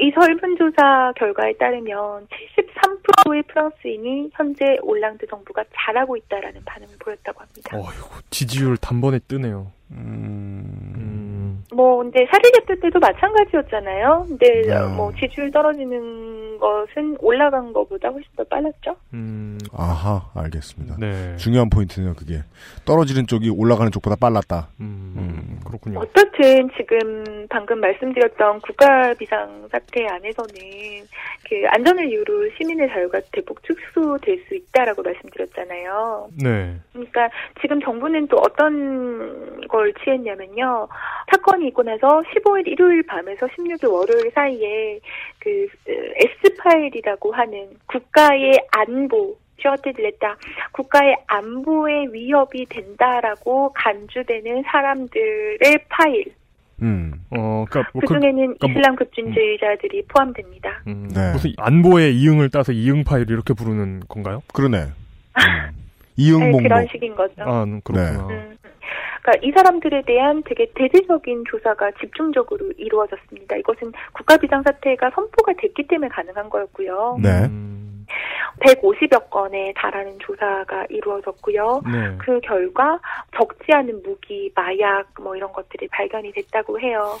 [0.00, 2.26] 이 설문조사 결과에 따르면
[2.56, 7.76] 73%의 프랑스인이 현재 올랑드 정부가 잘하고 있다라는 반응을 보였다고 합니다.
[7.76, 9.70] 어휴, 지지율 단번에 뜨네요.
[11.72, 14.26] 뭐 근데 heb도 때도 마찬가지였잖아요.
[14.28, 14.86] 근데 네.
[14.96, 18.96] 뭐 지지율 떨어지는 것은 올라간 것보다 훨씬 더 빨랐죠.
[19.72, 20.96] 아하, 알겠습니다.
[20.98, 21.36] 네.
[21.36, 22.42] 중요한 포인트네요, 그게.
[22.84, 24.68] 떨어지는 쪽이 올라가는 쪽보다 빨랐다.
[24.80, 26.00] 음, 그렇군요.
[26.00, 30.54] 어떻든 지금 방금 말씀드렸던 국가 비상 사태 안에서는
[31.48, 36.28] 그 안전을 이유로 시민의 자유가 대폭 축소될 수 있다라고 말씀드렸잖아요.
[36.42, 36.76] 네.
[36.92, 37.28] 그러니까
[37.60, 40.88] 지금 정부는 또 어떤 걸 취했냐면요.
[41.44, 44.98] 사건이 있고 나서 15일 일요일 밤에서 16일 월요일 사이에
[45.38, 50.36] 그 S 파일이라고 하는 국가의 안보 셔틀들했다
[50.72, 56.24] 국가의 안보에 위협이 된다라고 간주되는 사람들의 파일
[56.82, 57.12] 음.
[57.30, 60.82] 어, 그니까, 그 중에는 이슬람 급진주의자들이 포함됩니다.
[60.88, 61.32] 음, 네.
[61.32, 64.42] 무슨 안보의 이응을 따서 이응 파일 이렇게 부르는 건가요?
[64.52, 64.78] 그러네.
[65.38, 65.84] 음.
[66.16, 66.62] 이응 네, 목록.
[66.64, 67.42] 그런 식인 거죠.
[67.42, 68.26] 아, 음, 그렇구나.
[68.28, 68.56] 음.
[69.24, 73.56] 그러니까 이 사람들에 대한 되게 대대적인 조사가 집중적으로 이루어졌습니다.
[73.56, 77.18] 이것은 국가 비상 사태가 선포가 됐기 때문에 가능한 거였고요.
[77.22, 77.48] 네.
[78.60, 81.82] 150여 건에 달하는 조사가 이루어졌고요.
[81.90, 82.18] 네.
[82.18, 83.00] 그 결과
[83.34, 87.18] 적지 않은 무기, 마약 뭐 이런 것들이 발견이 됐다고 해요.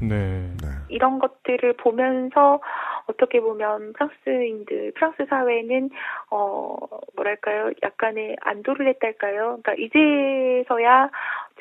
[0.00, 0.50] 네.
[0.90, 2.60] 이런 것들을 보면서
[3.06, 5.90] 어떻게 보면 프랑스인들, 프랑스 사회는
[6.30, 6.76] 어
[7.16, 9.58] 뭐랄까요, 약간의 안도를 했달까요.
[9.62, 11.10] 그러니까 이제서야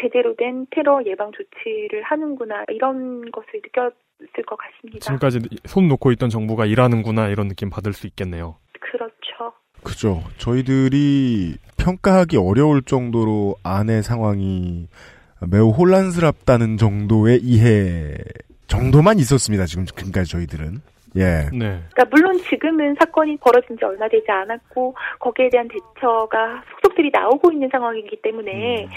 [0.01, 4.99] 제대로 된 테러 예방 조치를 하는구나 이런 것을 느꼈을 것 같습니다.
[4.99, 8.57] 지금까지 손 놓고 있던 정부가 일하는구나 이런 느낌 받을 수 있겠네요.
[8.79, 9.53] 그렇죠.
[9.83, 10.21] 그죠.
[10.37, 14.87] 저희들이 평가하기 어려울 정도로 안의 상황이
[15.49, 18.15] 매우 혼란스럽다는 정도의 이해
[18.69, 19.65] 정도만 있었습니다.
[19.65, 20.81] 지금 지금까지 저희들은.
[21.15, 21.49] 예.
[21.51, 21.81] 네.
[21.91, 27.67] 그러니까 물론 지금은 사건이 벌어진 지 얼마 되지 않았고 거기에 대한 대처가 속속들이 나오고 있는
[27.71, 28.87] 상황이기 때문에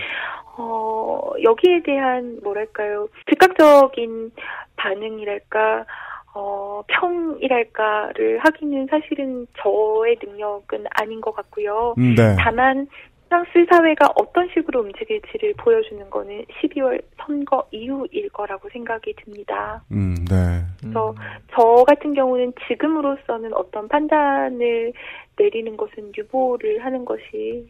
[0.59, 4.31] 어 여기에 대한 뭐랄까요 즉각적인
[4.77, 5.87] 반응이랄까
[6.35, 11.95] 어 평이랄까를 하기는 사실은 저의 능력은 아닌 것 같고요.
[11.97, 12.37] 음, 네.
[12.39, 12.87] 다만
[13.33, 19.83] 프랑스 사회가 어떤 식으로 움직일지를 보여주는 거는 12월 선거 이후일 거라고 생각이 듭니다.
[19.91, 20.61] 음, 네.
[20.79, 21.15] 그래서
[21.57, 24.93] 저 같은 경우는 지금으로서는 어떤 판단을
[25.39, 27.67] 내리는 것은 유보를 하는 것이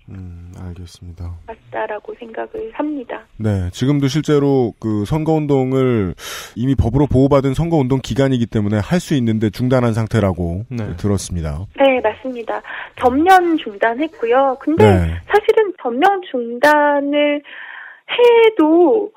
[0.59, 1.31] 알겠습니다.
[1.47, 3.21] 맞다라고 생각을 합니다.
[3.37, 6.15] 네, 지금도 실제로 그 선거운동을
[6.57, 10.65] 이미 법으로 보호받은 선거운동 기간이기 때문에 할 수 있는데 중단한 상태라고
[10.97, 11.67] 들었습니다.
[11.77, 12.63] 네, 맞습니다.
[13.01, 14.59] 전면 중단했고요.
[14.61, 15.21] 근데 네.
[15.27, 17.43] 사실은 전면 중단을
[18.09, 19.11] 해도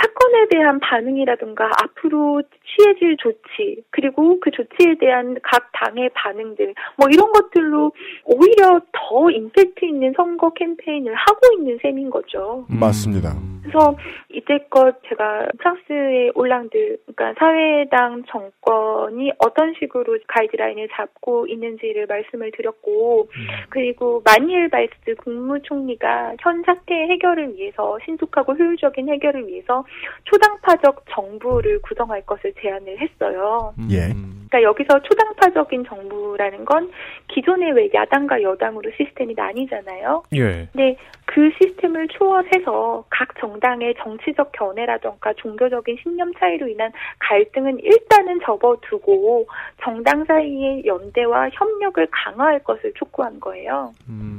[0.00, 7.32] 사건에 대한 반응이라든가 앞으로 취해질 조치 그리고 그 조치에 대한 각 당의 반응들 뭐 이런
[7.32, 7.92] 것들로
[8.24, 12.66] 오히려 더 임팩트 있는 선거 캠페인을 하고 있는 셈인 거죠.
[12.68, 13.34] 맞습니다.
[13.68, 13.96] 그래서
[14.30, 23.28] 이때껏 제가 프랑스의 올랑드, 그러니까 사회당 정권이 어떤 식으로 가이드라인을 잡고 있는지를 말씀을 드렸고,
[23.68, 29.84] 그리고 마뉘엘 발스 국무총리가 현 사태 해결을 위해서 신속하고 효율적인 해결을 위해서
[30.24, 33.74] 초당파적 정부를 구성할 것을 제안을 했어요.
[33.90, 34.12] 예.
[34.48, 36.90] 그러니까 여기서 초당파적인 정부라는 건
[37.28, 40.22] 기존의 왜 야당과 여당으로 시스템이 나뉘잖아요.
[40.34, 40.68] 예.
[40.72, 49.46] 근데 그 시스템을 초월해서 각 정당의 정치적 견해라던가 종교적인 신념 차이로 인한 갈등은 일단은 접어두고
[49.82, 53.92] 정당 사이의 연대와 협력을 강화할 것을 촉구한 거예요.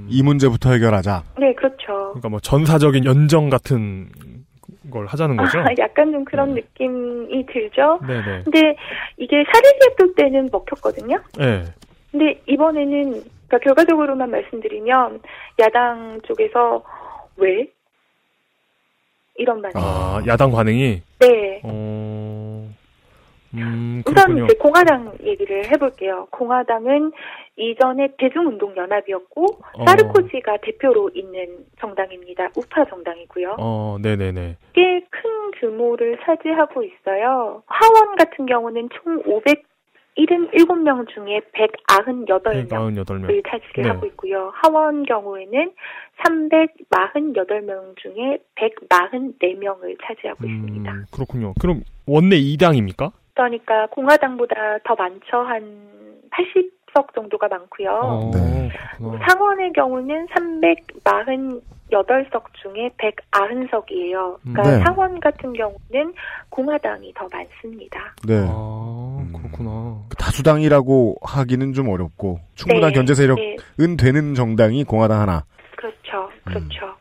[0.08, 1.24] 이 문제부터 해결하자.
[1.38, 1.86] 네, 그렇죠.
[2.14, 4.10] 그러니까 뭐 전사적인 연정 같은
[4.90, 5.60] 걸 하자는 거죠.
[5.60, 8.00] 아, 약간 좀 그런 느낌이 들죠.
[8.08, 8.44] 네네.
[8.44, 8.76] 근데
[9.18, 11.20] 이게 샤르리에도 때는 먹혔거든요.
[11.38, 11.64] 네.
[12.12, 15.22] 근데 이번에는 그러니까 결과적으로만 말씀드리면
[15.60, 16.84] 야당 쪽에서
[17.38, 17.68] 왜
[19.36, 19.74] 이런 반응.
[19.76, 21.62] 아, 야당 반응이 네.
[21.64, 22.70] 어,
[23.54, 24.46] 음, 우선.
[24.46, 26.28] 이제 공화당 얘기를 해볼게요.
[26.32, 27.12] 공화당은
[27.60, 29.46] 이전에 대중운동연합이었고
[29.78, 29.86] 어.
[29.86, 32.50] 사르코지가 대표로 있는 정당입니다.
[32.56, 33.58] 우파 정당이고요.
[33.60, 34.56] 어, 네네네.
[34.74, 37.64] 꽤 큰 규모를 차지하고 있어요.
[37.68, 43.30] 하원 같은 경우는 총 577명 중에 198명 198명.
[43.30, 43.90] 을 차지를 네.
[43.90, 44.52] 하고 있고요.
[44.56, 45.74] 하원 경우에는
[46.24, 50.92] 348명 중에 144명을 차지하고 있습니다.
[50.92, 51.54] 음, 그렇군요.
[51.60, 53.12] 그럼 원내 2당입니까?
[53.34, 55.38] 그러니까 공화당보다 더 많죠.
[55.38, 55.90] 한
[56.30, 57.90] 80석 정도가 많고요.
[57.92, 59.26] 어, 그렇구나.
[59.28, 64.38] 상원의 경우는 348석 중에 190석이에요.
[64.44, 64.80] 그러니까 네.
[64.84, 66.14] 상원 같은 경우는
[66.50, 68.00] 공화당이 더 많습니다.
[68.28, 68.44] 네.
[68.48, 70.02] 아, 그렇구나.
[70.18, 73.96] 다수당이라고 하기는 좀 어렵고 충분한 네, 견제 세력은 네.
[73.98, 75.46] 되는 정당이 공화당 하나.
[75.76, 76.30] 그렇죠.
[76.46, 76.96] 그렇죠.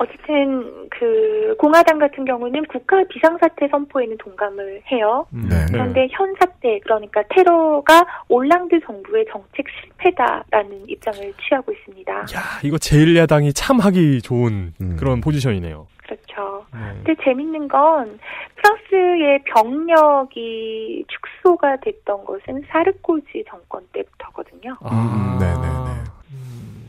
[0.00, 5.26] 어쨌든 그 공화당 같은 경우는 국가 비상사태 선포에는 동감을 해요.
[5.30, 5.66] 네.
[5.70, 12.12] 그런데 현 사태 그러니까 테러가 올랑드 정부의 정책 실패다라는 입장을 취하고 있습니다.
[12.12, 12.26] 야,
[12.64, 14.96] 이거 제1야당이 참 하기 좋은 음.
[14.98, 15.86] 그런 포지션이네요.
[15.98, 16.64] 그렇죠.
[16.72, 16.80] 네.
[17.04, 18.18] 근데 재밌는 건
[18.56, 24.76] 프랑스의 병력이 축소가 됐던 것은 사르코지 정권 때부터거든요.
[24.80, 26.00] 아, 네네네.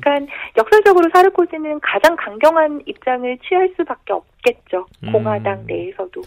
[0.01, 4.85] 그러니까 역설적으로 사르코지는 가장 강경한 입장을 취할 수밖에 없겠죠.
[5.03, 5.11] 음.
[5.11, 6.21] 공화당 내에서도.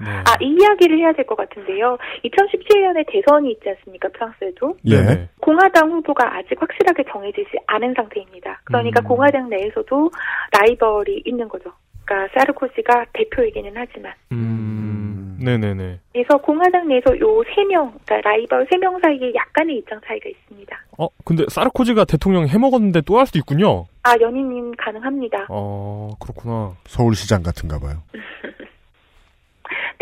[0.00, 0.08] 네.
[0.08, 1.96] 아, 이 이야기를 해야 될 것 같은데요.
[2.24, 4.76] 2017년에 대선이 있지 않습니까, 프랑스에도?
[4.90, 5.28] 예.
[5.40, 8.60] 공화당 후보가 아직 확실하게 정해지지 않은 상태입니다.
[8.64, 9.04] 그러니까 음.
[9.04, 10.10] 공화당 내에서도
[10.50, 11.70] 라이벌이 있는 거죠.
[12.04, 14.12] 그러니까 사르코지가 대표이기는 하지만.
[14.32, 15.98] 음, 네네네.
[16.12, 20.76] 그래서 공화당 내에서 요 세 명, 그러니까 라이벌 세 명 사이에 약간의 입장 차이가 있습니다.
[20.98, 23.86] 어, 근데 사르코지가 대통령 해먹었는데 또 할 수도 있군요.
[24.04, 25.46] 아, 연인님 가능합니다.
[25.48, 26.72] 어, 그렇구나.
[26.86, 28.02] 서울시장 같은가 봐요.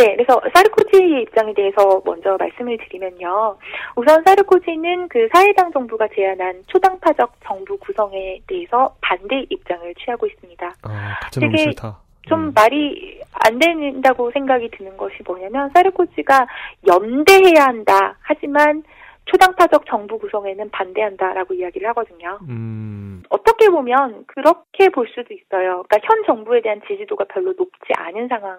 [0.01, 3.59] 네, 그래서 사르코지의 입장에 대해서 먼저 말씀을 드리면요.
[3.97, 10.73] 우선 사르코지는 그 사회당 정부가 제안한 초당파적 정부 구성에 대해서 반대 입장을 취하고 있습니다.
[10.85, 11.99] 아, 되게 싫다.
[12.29, 16.47] 좀 말이 안 된다고 생각이 드는 것이 뭐냐면 사르코지가
[16.87, 18.17] 연대해야 한다.
[18.23, 18.83] 하지만
[19.27, 22.39] 초당파적 정부 구성에는 반대한다라고 이야기를 하거든요.
[22.49, 25.83] 음, 어떻게 보면 그렇게 볼 수도 있어요.
[25.83, 28.59] 그러니까 현 정부에 대한 지지도가 별로 높지 않은 상황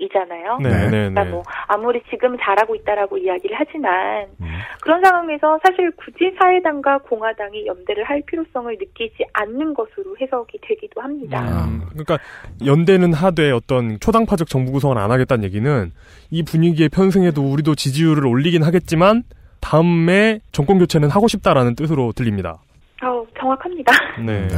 [0.00, 0.58] 이잖아요.
[0.58, 0.90] 네네네.
[0.90, 4.46] 그러니까 뭐 아무리 지금 잘하고 있다라고 이야기를 하지만 음.
[4.80, 11.40] 그런 상황에서 사실 굳이 사회당과 공화당이 연대를 할 필요성을 느끼지 않는 것으로 해석이 되기도 합니다.
[11.66, 12.18] 음, 그러니까
[12.64, 15.92] 연대는 하되 어떤 초당파적 정부 구성을 안 하겠다는 얘기는
[16.30, 19.22] 이 분위기에 편승해도 우리도 지지율을 올리긴 하겠지만
[19.60, 22.58] 다음에 정권 교체는 하고 싶다라는 뜻으로 들립니다.
[23.02, 23.92] 어, 정확합니다.
[24.24, 24.48] 네.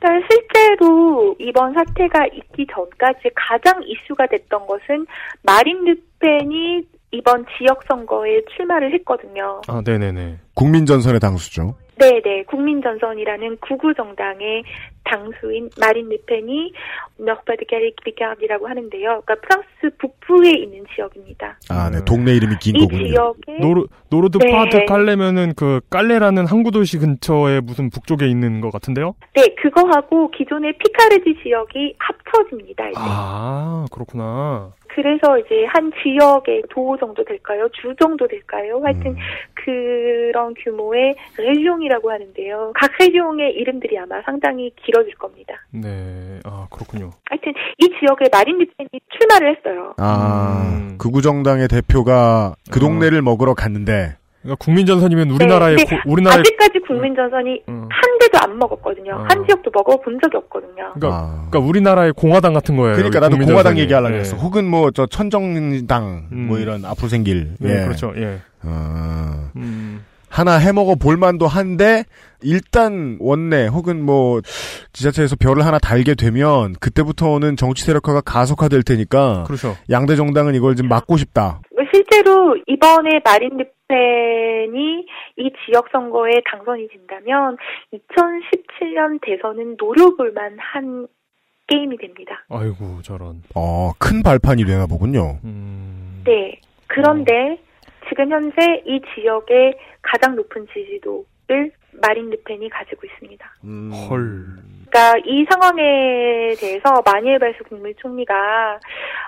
[0.00, 5.06] 그러니까 실제로 이번 사태가 있기 전까지 가장 이슈가 됐던 것은
[5.42, 9.60] 마린 르펜이 이번 지역 선거에 출마를 했거든요.
[9.68, 10.38] 아, 네네네.
[10.54, 11.76] 국민전선의 당수죠.
[11.96, 14.64] 네네, 국민전선이라는 극우 정당의
[15.04, 16.72] 당수인 마린 르펜이
[17.18, 19.22] 노르파드칼레 피카르디라고 하는데요.
[19.24, 21.58] 그러니까 프랑스 북부에 있는 지역입니다.
[21.70, 22.04] 아, 네.
[22.04, 23.06] 동네 이름이 긴 이 거군요.
[23.06, 24.50] 지역에 노르, 노르드 네.
[24.50, 29.14] 파드 깔레면은 그 깔레라는 항구 도시 근처에 무슨 북쪽에 있는 것 같은데요?
[29.34, 32.88] 네 그거하고 기존의 피카르디 지역이 합쳐집니다.
[32.88, 32.98] 이제.
[33.00, 34.72] 아, 그렇구나.
[34.88, 37.68] 그래서 이제 한 지역의 도 정도 될까요?
[37.72, 38.80] 주 정도 될까요?
[38.84, 39.16] 하여튼
[39.54, 42.72] 그런 규모의 레지옹이라고 하는데요.
[42.76, 45.54] 각 레지옹의 이름들이 아마 상당히 길 어질 겁니다.
[45.70, 46.40] 네.
[46.44, 47.10] 아, 그렇군요.
[47.28, 48.88] 하여튼 이 지역에 마린 르펜이
[49.18, 49.94] 출마를 했어요.
[49.98, 54.16] 아, 극우정당의 대표가 그 동네를 먹으러 갔는데.
[54.42, 59.14] 그러니까 국민전선이면 우리나라의 네, 고- 근데 우리나라의 아직까지 국민전선이 한 대도 안 먹었거든요.
[59.14, 59.24] 어.
[59.26, 60.92] 한 지역도 먹어본 적이 없거든요.
[60.94, 62.94] 그러니까, 그러니까 우리나라의 공화당 같은 거예요.
[62.94, 63.52] 그러니까 나도 국민전선이.
[63.54, 64.18] 공화당 얘기하려고 예.
[64.20, 64.36] 했어.
[64.36, 67.54] 혹은 뭐 저 천정당 뭐 이런 앞으로 생길.
[67.58, 67.84] 네, 예.
[67.84, 68.12] 그렇죠.
[68.16, 68.40] 예.
[68.62, 70.04] 아, 음.
[70.34, 72.02] 하나 해먹어 볼만도 한데
[72.42, 74.40] 일단 원내 혹은 뭐
[74.92, 79.76] 지자체에서 별을 하나 달게 되면 그때부터는 정치 세력화가 가속화될 테니까 그렇죠.
[79.90, 81.60] 양대 정당은 이걸 좀 막고 싶다.
[81.92, 85.06] 실제로 이번에 마린 르펜이
[85.38, 87.56] 이 지역 선거에 당선이 된다면
[87.92, 91.06] 2017년 대선은 노려볼 만한
[91.68, 92.44] 게임이 됩니다.
[92.50, 93.40] 아이고 저런.
[93.54, 95.38] 어, 큰 발판이 되나 보군요.
[96.24, 96.58] 네.
[96.88, 97.58] 그런데
[98.08, 101.72] 지금 현재 이 지역의 가장 높은 지지도를
[102.02, 103.46] 마린 르펜이 가지고 있습니다.
[104.08, 104.64] 헐.
[104.90, 108.78] 그러니까 이 상황에 대해서 마니엘 발스 국무총리가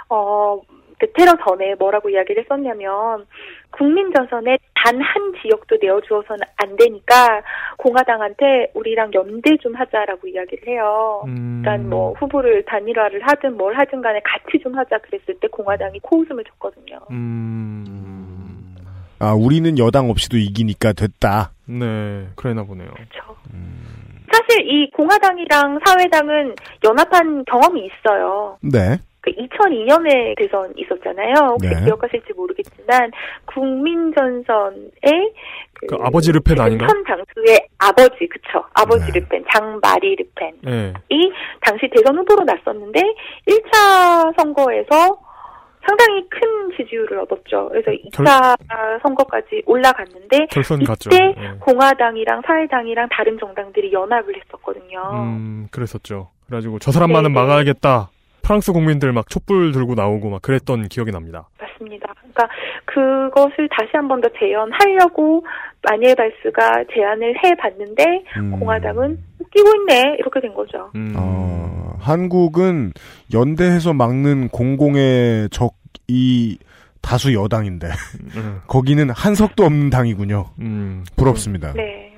[0.08, 0.60] 어,
[0.98, 3.26] 그 테러 전에 뭐라고 이야기를 했었냐면
[3.70, 7.42] 국민 전선의 단한 지역도 내어주어서는 안 되니까
[7.76, 11.24] 공화당한테 우리랑 연대 좀 하자라고 이야기를 해요.
[11.26, 11.60] 음.
[11.62, 16.44] 그러니까 뭐 후보를 단일화를 하든 뭘 하든 간에 같이 좀 하자 그랬을 때 공화당이 코웃음을
[16.44, 17.00] 쳤거든요.
[17.10, 18.15] 음.
[19.18, 21.52] 아, 우리는 여당 없이도 이기니까 됐다.
[21.66, 22.88] 네, 그래나 보네요.
[24.32, 28.58] 사실 이 공화당이랑 사회당은 연합한 경험이 있어요.
[28.60, 28.98] 네.
[29.20, 31.34] 그 2002년에 대선 있었잖아요.
[31.54, 31.84] 혹시 네.
[31.84, 33.10] 기억하실지 모르겠지만
[33.46, 34.90] 국민전선의
[35.72, 36.86] 그 아버지 르펜 아닌가?
[36.86, 38.64] 현 당수의 아버지 그쵸?
[38.74, 39.18] 아버지 네.
[39.18, 40.92] 르펜 장마리 르펜이 네.
[41.60, 43.02] 당시 대선 후보로 났었는데
[43.48, 45.18] 1차 선거에서
[45.86, 46.40] 상당히 큰
[46.76, 47.68] 지지율을 얻었죠.
[47.70, 48.56] 그래서 2차
[49.02, 51.10] 선거까지 올라갔는데 결선 이때 갔죠.
[51.10, 51.34] 네.
[51.60, 55.00] 공화당이랑 사회당이랑 다른 정당들이 연합을 했었거든요.
[55.14, 56.28] 음, 그랬었죠.
[56.46, 57.40] 그래가지고 저 사람만은 네네.
[57.46, 58.10] 막아야겠다.
[58.42, 61.48] 프랑스 국민들 막 촛불 들고 나오고 막 그랬던 기억이 납니다.
[61.58, 62.12] 맞습니다.
[62.20, 62.48] 그러니까
[62.84, 65.44] 그것을 다시 한 번 더 재연하려고
[65.82, 68.04] 마니엘 발스가 제안을 해봤는데
[68.38, 68.58] 음.
[68.58, 70.90] 공화당은 웃기고 있네 이렇게 된 거죠.
[70.94, 71.12] 음.
[71.18, 72.92] 어, 한국은
[73.34, 76.58] 연대해서 막는 공공의 적이
[77.02, 77.88] 다수 여당인데
[78.68, 80.46] 거기는 한석도 없는 당이군요.
[80.60, 81.04] 음.
[81.16, 81.72] 부럽습니다.
[81.72, 82.12] 네.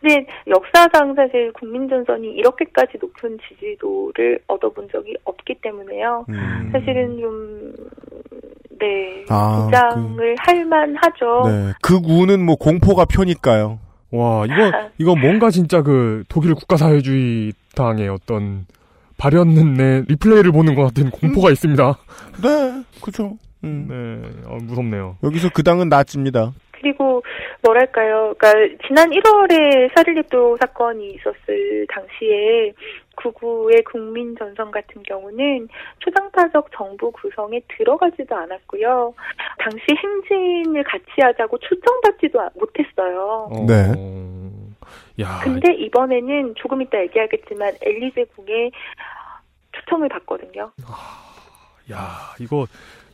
[0.00, 6.26] 근데 역사상 사실 국민전선이 이렇게까지 높은 지지도를 얻어본 적이 없기 때문에요.
[6.72, 7.72] 사실은 좀,
[8.80, 9.26] 네, 음.
[9.28, 11.42] 아, 긴장을 할 만하죠.
[11.46, 13.78] 네, 극우는 뭐 공포가 표니까요.
[14.10, 18.66] 와, 이거, 이거 뭔가 진짜 그 독일 국가사회주의 당의 어떤
[19.22, 21.52] 발현 내 리플레이를 보는 것 같은 공포가 음.
[21.52, 21.94] 있습니다.
[22.42, 23.38] 네, 그죠.
[23.60, 25.16] 네, 어, 무섭네요.
[25.22, 26.50] 여기서 그 당은 나집니다.
[26.72, 27.22] 그리고
[27.62, 32.72] 뭐랄까요, 그러니까 지난 1월에 샤를리도 사건이 있었을 당시에
[33.14, 35.68] 구구의 국민 전선 같은 경우는
[36.00, 39.14] 초당파적 정부 구성에 들어가지도 않았고요.
[39.58, 43.48] 당시 행진을 같이 하자고 초청받지도 아- 못했어요.
[43.68, 44.71] 네.
[45.20, 48.70] 야, 근데 이번에는 조금 이따 얘기하겠지만 엘리제 궁에
[49.72, 50.70] 초청을 받거든요.
[51.92, 52.66] 야, 이거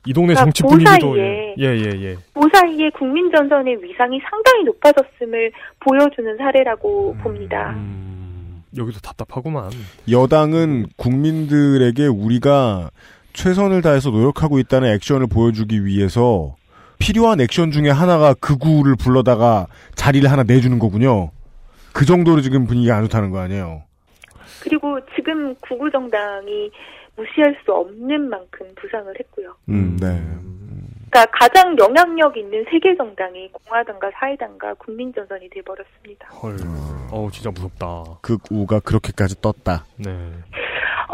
[0.07, 2.17] 이 동네 그러니까 정치 그 분위기도 사이에 예, 예, 예.
[2.33, 7.75] 그 사이에 국민 전선의 위상이 상당히 높아졌음을 보여주는 사례라고 봅니다.
[8.77, 9.71] 여기도 답답하구만.
[10.11, 12.91] 여당은 국민들에게 우리가
[13.33, 16.57] 최선을 다해서 노력하고 있다는 액션을 보여주기 위해서
[16.99, 21.31] 필요한 액션 중에 하나가 극우를 불러다가 자리를 하나 내주는 거군요.
[21.93, 23.83] 그 정도로 지금 분위기가 안 좋다는 거 아니에요.
[24.63, 26.71] 그리고 지금 구구 정당이
[27.17, 29.55] 무시할 수 없는 만큼 부상을 했고요.
[29.69, 30.23] 음, 네.
[31.11, 36.29] 그러니까 가장 영향력 있는 세계 정당이 공화당과 사회당과 국민전선이 돼버렸습니다.
[36.29, 36.57] 헐.
[37.11, 38.19] 어우, 진짜 무섭다.
[38.21, 39.85] 극우가 그렇게까지 떴다.
[39.97, 40.31] 네.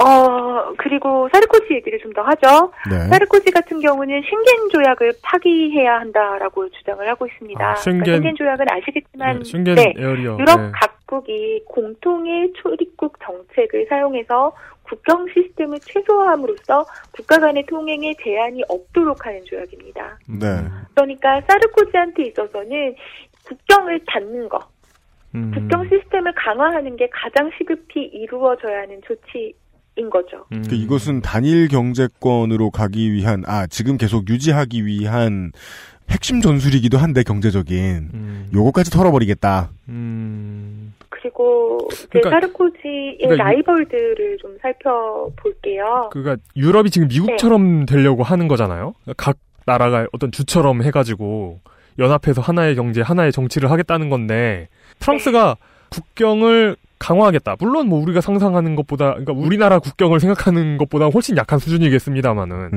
[0.03, 2.71] 어 그리고 사르코지 얘기를 좀 더 하죠.
[2.89, 3.09] 네.
[3.09, 7.65] 사르코지 같은 경우는 쉥겐 조약을 파기해야 한다라고 주장을 하고 있습니다.
[7.71, 10.37] 아, 쉥겐- 그러니까 쉥겐 조약은 아시겠지만 네, 네, 에어리어.
[10.39, 10.71] 유럽 네.
[10.75, 14.53] 각국이 공통의 출입국 정책을 사용해서
[14.85, 20.19] 국경 시스템을 최소화함으로써 국가 간의 통행에 제한이 없도록 하는 조약입니다.
[20.29, 20.47] 네.
[20.95, 22.95] 그러니까 사르코지한테 있어서는
[23.47, 24.61] 국경을 닫는 거,
[25.35, 25.51] 음.
[25.53, 29.53] 국경 시스템을 강화하는 게 가장 시급히 이루어져야 하는 조치
[29.97, 30.45] 인 거죠.
[30.53, 30.65] 음.
[30.69, 35.53] 그 이것은 단일 경제권으로 가기 위한 아 지금 계속 유지하기 위한
[36.11, 38.49] 핵심 전술이기도 한데 경제적인 음.
[38.53, 39.71] 요거까지 털어버리겠다.
[41.09, 46.11] 그리고 이제 그러니까- 사르코지의 그러니까 유- 라이벌들을 좀 살펴볼게요.
[46.13, 48.95] 그러니까 유럽이 지금 미국처럼 되려고 하는 거잖아요.
[49.17, 51.61] 각 나라가 어떤 주처럼 해가지고
[51.99, 54.69] 연합해서 하나의 경제, 하나의 정치를 하겠다는 건데
[54.99, 55.57] 프랑스가
[55.91, 57.57] 국경을 강화하겠다.
[57.61, 62.71] 물론 뭐 우리가 상상하는 것보다, 그러니까 우리나라 국경을 생각하는 것보다 훨씬 약한 수준이겠습니다만은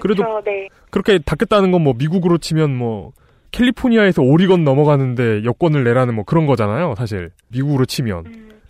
[0.00, 0.68] 그래도 그렇죠, 네.
[0.90, 3.12] 그렇게 닫겠다는 건 뭐 미국으로 치면 뭐
[3.52, 6.94] 캘리포니아에서 오리건 넘어가는데 여권을 내라는 뭐 그런 거잖아요.
[6.96, 8.24] 사실 미국으로 치면.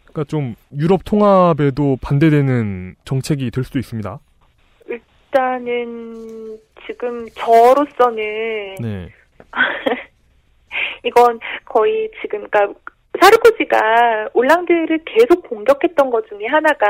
[0.05, 4.19] 그러니까 좀 유럽 통합에도 반대되는 정책이 될 수도 있습니다.
[4.89, 9.09] 일단은 지금 저로서는 네.
[11.05, 12.79] 이건 거의 지금 그러니까
[13.21, 16.87] 사르코지가 올랑드를 계속 공격했던 것 중에 하나가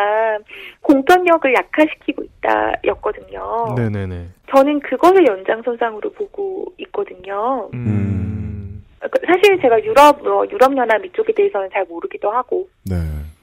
[0.83, 3.75] 공권력을 약화시키고 있다였거든요.
[3.77, 4.29] 네네네.
[4.51, 7.69] 저는 그것을 연장선상으로 보고 있거든요.
[7.75, 8.85] 음.
[9.01, 12.97] 그- 사실 제가 유럽 뭐 유럽 연합 이쪽에 대해서는 잘 모르기도 하고 네,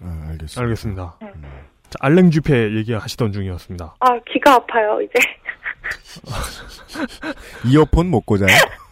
[0.03, 0.61] 아, 알겠습니다.
[0.61, 1.15] 알겠습니다.
[1.19, 3.95] 자, 알랭 주페 얘기하시던 중이었습니다.
[3.99, 5.14] 아 귀가 아파요 이제.
[7.72, 8.47] 이어폰 못 꽂아요?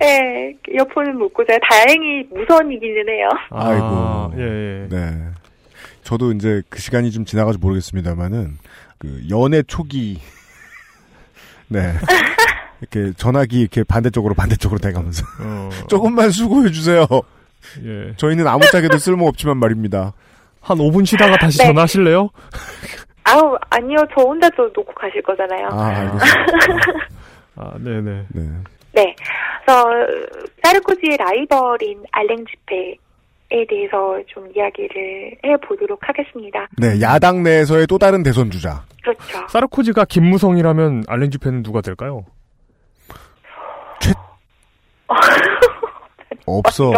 [0.00, 1.58] 네, 이어폰은 못 꽂아요.
[1.68, 3.28] 다행히 무선이기는 해요.
[3.50, 4.32] 아이고.
[4.38, 4.88] 예, 예.
[4.88, 5.22] 네.
[6.02, 8.58] 저도 이제 그 시간이 좀 지나가서 모르겠습니다만은
[8.98, 10.20] 그 연애 초기
[11.68, 11.92] 네.
[12.80, 15.70] 이렇게 전화기 이렇게 반대쪽으로 반대쪽으로 대가면서 어.
[15.88, 17.06] 조금만 수고해 주세요.
[17.84, 18.12] 예.
[18.16, 20.12] 저희는 아무짝에도 쓸모 없지만 말입니다.
[20.60, 21.64] 한 5분 쉬다가 다시 네.
[21.66, 22.28] 전화하실래요?
[23.24, 25.68] 아우 아니요 저 혼자 또 놓고 가실 거잖아요.
[25.72, 26.92] 아, 알겠습니다.
[27.56, 28.26] 아, 네네.
[28.28, 28.48] 네.
[28.96, 29.14] 네.
[29.64, 29.84] 그래서
[30.64, 36.66] 사르코지의 라이벌인 알랭 주페에 대해서 좀 이야기를 해보도록 하겠습니다.
[36.78, 38.84] 네, 야당 내에서의 또 다른 대선 주자.
[39.02, 39.46] 그렇죠.
[39.48, 42.24] 사르코지가 김무성이라면 알렌 주페는 누가 될까요?
[46.46, 46.90] 없어.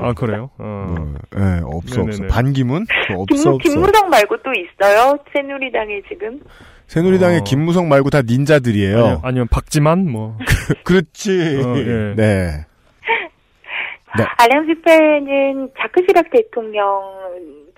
[0.00, 0.50] 아 그래요?
[0.58, 0.94] 어.
[1.36, 2.22] 네, 없어 없어.
[2.22, 2.26] 네네네.
[2.28, 3.58] 반기문 없어 김, 없어.
[3.58, 5.16] 김무성 말고 또 있어요.
[5.32, 6.40] 새누리당에 지금.
[6.86, 7.44] 새누리당의 어.
[7.44, 8.98] 김무성 말고 다 닌자들이에요.
[8.98, 10.36] 아니요, 아니면 박지만 뭐.
[10.84, 11.62] 그렇지.
[11.64, 12.14] 어, 예.
[12.16, 12.66] 네.
[14.16, 14.24] 네.
[14.38, 16.84] 알랭 주페는 자크 시락 대통령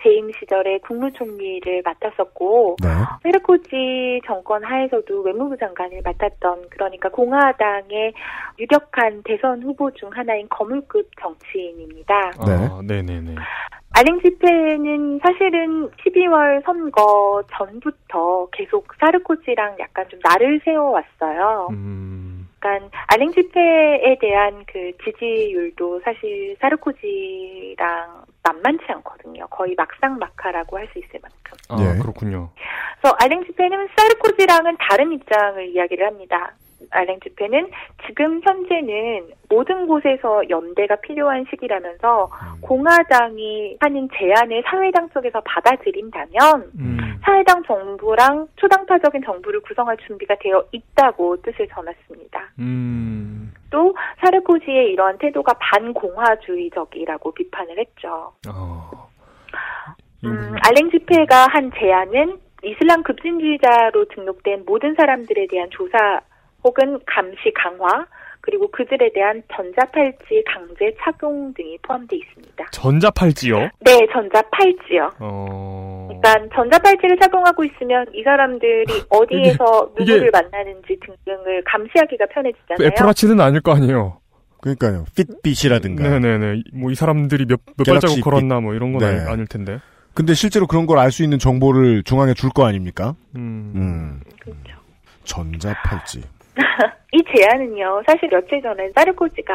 [0.02, 2.88] 재임 시절에 국무총리를 맡았었고 네.
[3.22, 8.12] 페르코지 정권 하에서도 외무부 장관을 맡았던 그러니까 공화당의
[8.58, 12.32] 유력한 대선 후보 중 하나인 거물급 정치인입니다.
[12.38, 13.34] 아, 네 네 네.
[13.94, 21.68] 알랭 지페는 사실은 12월 선거 전부터 계속 사르코지랑 약간 좀 날을 세워왔어요.
[22.60, 28.17] 그러니까 알랭 지페에 대한 그 지지율도 사실 사르코지랑
[28.52, 29.46] 만만치 않거든요.
[29.48, 31.56] 거의 막상막하라고 할 수 있을 만큼.
[31.68, 31.98] 아 예.
[32.00, 32.50] 그렇군요.
[33.00, 36.52] 그래서 알랭 지페는 사르코지랑은 다른 입장을 이야기를 합니다.
[36.90, 37.70] 알랭 지페는
[38.06, 42.30] 지금 현재는 모든 곳에서 연대가 필요한 시기라면서
[42.62, 46.98] 공화당이 하는 제안을 사회당 쪽에서 받아들인다면 음.
[47.24, 52.40] 사회당 정부랑 초당파적인 정부를 구성할 준비가 되어 있다고 뜻을 전했습니다.
[52.60, 53.17] 음.
[53.70, 58.32] 또 사르코지의 이러한 태도가 반공화주의적이라고 비판을 했죠.
[58.48, 59.08] 어.
[60.24, 66.20] 음, 알랭 지페가 한 제안은 이슬람 급진주의자로 등록된 모든 사람들에 대한 조사
[66.64, 68.06] 혹은 감시 강화
[68.48, 72.64] 그리고 그들에 대한 전자팔찌 강제 착용 등이 포함되어 있습니다.
[72.72, 73.58] 전자팔찌요?
[73.80, 75.10] 네, 전자팔찌요.
[75.20, 76.08] 어.
[76.08, 82.88] 그러니까 전자팔찌를 착용하고 있으면 이 사람들이 어디에서 이게- 누구를 만나는지 등등을 감시하기가 편해지잖아요.
[82.88, 84.18] 애플워치는 아닐 거 아니에요.
[84.62, 85.04] 그러니까요.
[85.14, 86.08] 핏빛이라든가.
[86.08, 86.62] 네네네.
[86.72, 89.06] 뭐 이 사람들이 몇, 몇 발자국 걸었나 뭐 이런 건 네.
[89.20, 89.78] 아니, 아닐 텐데.
[90.14, 93.14] 근데 실제로 그런 걸 알 수 있는 정보를 중앙에 줄 거 아닙니까?
[93.36, 93.72] 음.
[93.76, 94.20] 음.
[94.40, 94.78] 그렇죠.
[95.24, 96.22] 전자팔찌.
[97.12, 99.54] 이 제안은요, 사실 며칠 전에 사르코지가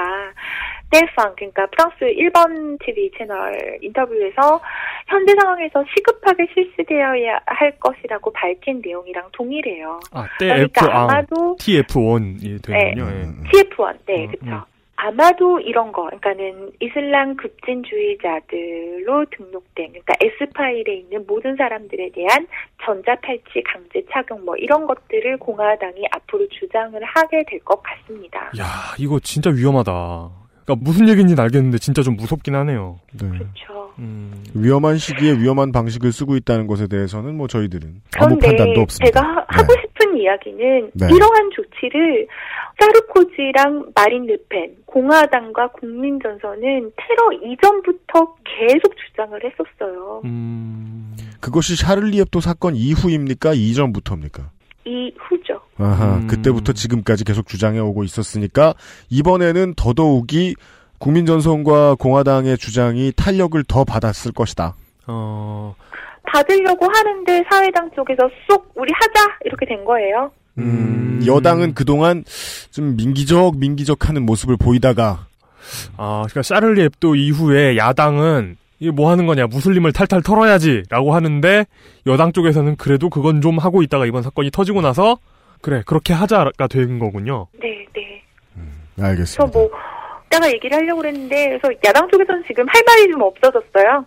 [0.90, 4.62] 델팡, 그러니까 프랑스 1번 TV 채널 인터뷰에서
[5.08, 10.00] 현재 상황에서 시급하게 실시되어야 할 것이라고 밝힌 내용이랑 동일해요.
[10.12, 13.10] 아, 때 그러니까 아, 아마도 TF1이 되는군요.
[13.10, 13.50] 예.
[13.50, 14.46] TF1, 네, 음, 그쵸.
[14.46, 14.73] 음.
[14.96, 22.48] 아마도 이런 거, 그러니까는 이슬람 급진주의자들로 등록된, 그러니까 S파일에 있는 모든 사람들에 대한
[22.86, 28.40] 전자팔찌 강제 착용 뭐 이런 것들을 공화당이 앞으로 주장을 하게 될 것 같습니다.
[28.60, 30.30] 야, 이거 진짜 위험하다.
[30.66, 33.00] 그러니까 무슨 얘기인지는 알겠는데 진짜 좀 무섭긴 하네요.
[33.14, 33.28] 네.
[33.30, 33.94] 그렇죠.
[34.00, 34.44] 음.
[34.56, 39.20] 위험한 시기에 위험한 방식을 쓰고 있다는 것에 대해서는 뭐 저희들은 아무 판단도 없습니다.
[39.22, 41.08] 제가 하- 하고 싶 은 이야기는 네.
[41.08, 42.28] 이러한 조치를
[42.80, 50.22] 사르코지랑 마린 르펜, 공화당과 국민전선은 테러 이전부터 계속 주장을 했었어요.
[50.26, 51.16] 음.
[51.40, 53.54] 그것이 샤를리 앱도 사건 이후입니까?
[53.54, 54.50] 이전부터입니까?
[54.86, 55.62] 이후죠.
[55.78, 56.28] 아하, 음.
[56.28, 58.74] 그때부터 지금까지 계속 주장해 오고 있었으니까
[59.10, 60.56] 이번에는 더더욱이
[61.00, 64.76] 국민전선과 공화당의 주장이 탄력을 더 받았을 것이다.
[65.08, 65.76] 어.
[66.24, 70.32] 받으려고 하는데 사회당 쪽에서 쏙 우리 하자 이렇게 된 거예요.
[70.58, 72.24] 음, 여당은 그동안
[72.72, 75.28] 좀 민기적 민기적 하는 모습을 보이다가
[75.98, 81.66] 아, 그러니까 샤를리 앱도 이후에 야당은 이게 뭐 하는 거냐 무슬림을 탈탈 털어야지라고 하는데
[82.06, 85.18] 여당 쪽에서는 그래도 그건 좀 하고 있다가 이번 사건이 터지고 나서
[85.62, 87.48] 그래 그렇게 하자가 된 거군요.
[87.62, 88.22] 네, 네.
[89.02, 89.44] 알겠습니다.
[89.44, 89.70] 그래서 뭐
[90.34, 94.06] 이따가 얘기를 하려고 그랬는데 그래서 야당 쪽에서는 지금 할 말이 좀 없어졌어요.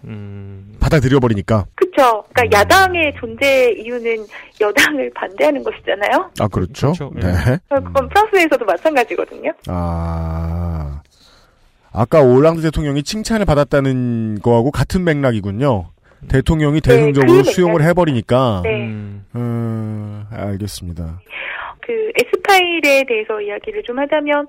[0.80, 2.24] 받아들여 버리니까 그렇죠.
[2.26, 2.30] 음.
[2.32, 4.26] 그러니까 야당의 존재 이유는
[4.60, 6.30] 여당을 반대하는 것이잖아요.
[6.40, 6.92] 아 그렇죠.
[7.14, 7.32] 네.
[7.68, 9.52] 그건 프랑스에서도 마찬가지거든요.
[9.68, 11.00] 아
[11.92, 15.90] 아까 올랑드 대통령이 칭찬을 받았다는 거하고 같은 맥락이군요.
[16.28, 18.62] 대통령이 네, 대승적으로 그 수용을 해버리니까.
[18.64, 18.70] 네.
[19.36, 21.20] 음, 알겠습니다.
[21.80, 24.46] 그 S파일에 대해서 이야기를 좀 하자면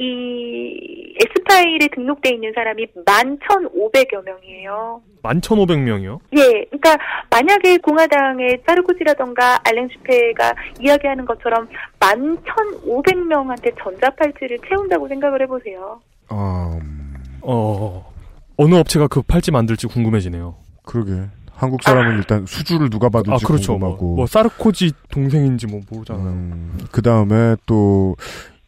[0.00, 5.02] 이 S파일에 등록돼 있는 사람이 11,500여 명이에요.
[5.22, 6.18] 11,500명이요?
[6.38, 6.96] 예, 그러니까
[7.30, 11.68] 만약에 공화당의 사르코지라던가 알랭 슈페가 이야기하는 것처럼
[11.98, 16.00] 11,500명한테 전자팔찌를 채운다고 생각을 해보세요.
[16.30, 18.10] 어
[18.56, 20.54] 어느 업체가 그 팔찌 만들지 궁금해지네요.
[20.84, 21.26] 그러게.
[21.52, 23.72] 한국 사람은 일단 수주를 누가 받을지 아 그렇죠.
[23.76, 24.16] 뭐, 궁금하고.
[24.16, 26.42] 뭐 사르코지 동생인지 뭐 모르잖아요.
[26.90, 28.16] 그 다음에 또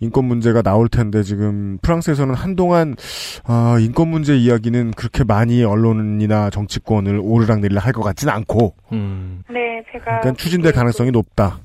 [0.03, 2.97] 인권 문제가 나올 텐데 지금 프랑스에서는 한동안
[3.45, 9.43] 아, 인권 문제 이야기는 그렇게 많이 언론이나 정치권을 오르락내리락 할 것 같지는 않고 음.
[9.51, 11.61] 네, 제가 그러니까 추진될 가능성이 높다.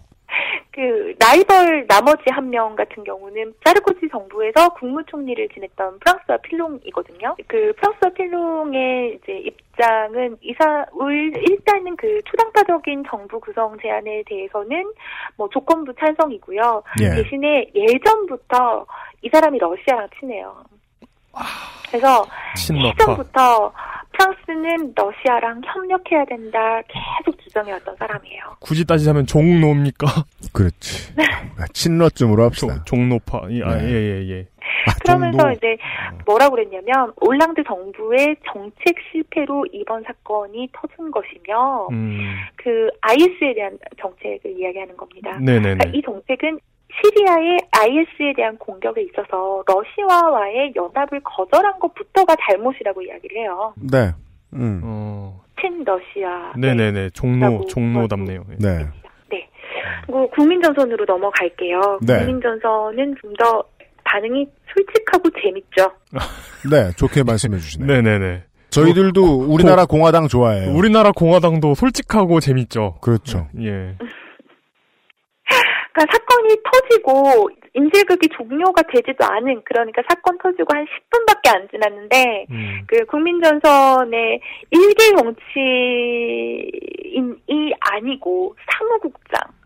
[0.77, 7.35] 그 라이벌 나머지 한 명 같은 경우는 사르코지 정부에서 국무총리를 지냈던 프랑스와 필롱이거든요.
[7.47, 14.93] 그 프랑스와 필롱의 이제 입장은 이사 울 일단은 그 초당파적인 정부 구성 제안에 대해서는
[15.35, 16.83] 뭐 조건부 찬성이고요.
[17.01, 17.09] 예.
[17.23, 18.85] 대신에 예전부터
[19.23, 20.63] 이 사람이 러시아랑 친해요.
[21.89, 22.25] 그래서.
[22.71, 23.71] 예전부터
[24.13, 28.41] 프랑스는 러시아랑 협력해야 된다 계속 주장해왔던 사람이에요.
[28.59, 30.07] 굳이 따지자면 종노입니까?
[30.53, 31.13] 그렇지.
[31.73, 32.83] 친러쯤으로 합시다.
[32.85, 33.41] 종 노파.
[33.49, 33.83] 이- 아, 네.
[33.89, 34.47] 예, 예, 예.
[35.03, 35.51] 그러면서 정도.
[35.53, 35.77] 이제
[36.25, 42.35] 뭐라고 그랬냐면 올랑드 정부의 정책 실패로 이번 사건이 터진 것이며 음.
[42.55, 45.37] 그 IS에 대한 정책을 이야기하는 겁니다.
[45.39, 45.75] 네네네.
[45.75, 46.59] 그러니까 이 정책은
[47.01, 53.73] 시리아의 IS에 대한 공격에 있어서 러시아와의 연합을 거절한 것부터가 잘못이라고 이야기를 해요.
[53.77, 54.11] 네.
[54.53, 54.81] 음.
[54.83, 55.41] 어.
[55.59, 56.53] 친러시아.
[56.57, 57.09] 네네네.
[57.11, 58.43] 종노, 종노답네요.
[58.51, 58.55] 예.
[58.59, 58.77] 네.
[59.29, 59.49] 네.
[60.05, 61.99] 그리고 국민전선으로 넘어갈게요.
[62.01, 62.17] 네.
[62.19, 63.63] 국민전선은 좀 더
[64.09, 65.91] 반응이 솔직하고 재밌죠.
[66.71, 67.87] 네, 좋게 말씀해 주시네요.
[68.01, 68.43] 네네네.
[68.69, 69.21] 저희들도
[69.51, 70.71] 우리나라 공화당 좋아해요.
[70.73, 72.95] 우리나라 공화당도 솔직하고 재밌죠.
[73.01, 73.47] 그렇죠.
[73.59, 73.95] 예.
[75.97, 82.81] 그러니까 사건이 터지고 인질극이 종료가 되지도 않은 그러니까 사건 터지고 한 10분밖에 안 지났는데 음.
[82.85, 85.33] 그 국민전선의 일개 정치인이
[87.79, 89.56] 아니고 사무국장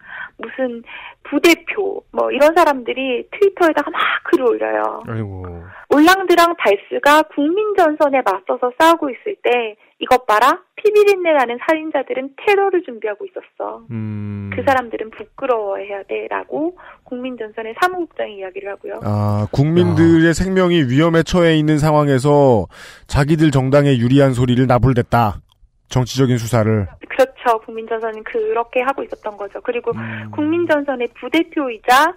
[0.42, 0.84] 무슨
[1.24, 5.04] 부대표 뭐 이런 사람들이 트위터에다가 막 글을 올려요.
[5.08, 5.64] 아이고.
[5.90, 13.26] 올랑드랑 달스가 국민 전선에 맞서서 싸우고 있을 때 이것 봐라 피비린내 나는 살인자들은 테러를 준비하고
[13.26, 13.86] 있었어.
[13.92, 14.50] 음.
[14.56, 19.00] 그 사람들은 부끄러워해야 돼라고 국민 전선의 사무국장이 이야기를 하고요.
[19.04, 22.66] 아, 국민들의 생명이 위험에 처해 있는 상황에서
[23.08, 25.42] 자기들 정당에 유리한 소리를 나불댔다.
[25.90, 26.88] 정치적인 수사를.
[27.10, 27.31] 그렇죠.
[27.60, 29.62] 국민전선은 그렇게 하고 있었던 거죠.
[29.62, 30.32] 그리고 음.
[30.32, 32.14] 국민전선의 부대표이자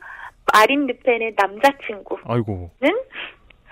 [0.52, 2.70] 마린 르펜의 남자친구는 아이고.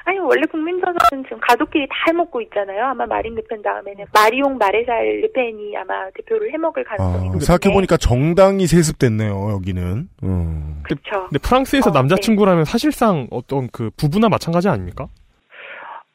[0.05, 2.87] 아니 원래 국민전선은 지금 가족끼리 다 해먹고 있잖아요.
[2.87, 7.97] 아마 마린 르펜 다음에는 마리옹 마레살 르펜이 아마 대표를 해먹을 가능성이 아, 높은데 생각해 보니까
[7.97, 10.09] 정당이 세습됐네요, 여기는.
[10.25, 10.83] 음.
[10.83, 11.29] 그렇죠.
[11.29, 15.07] 근데 프랑스에서 어, 남자친구라면 사실상 어떤 그 부부나 마찬가지 아닙니까?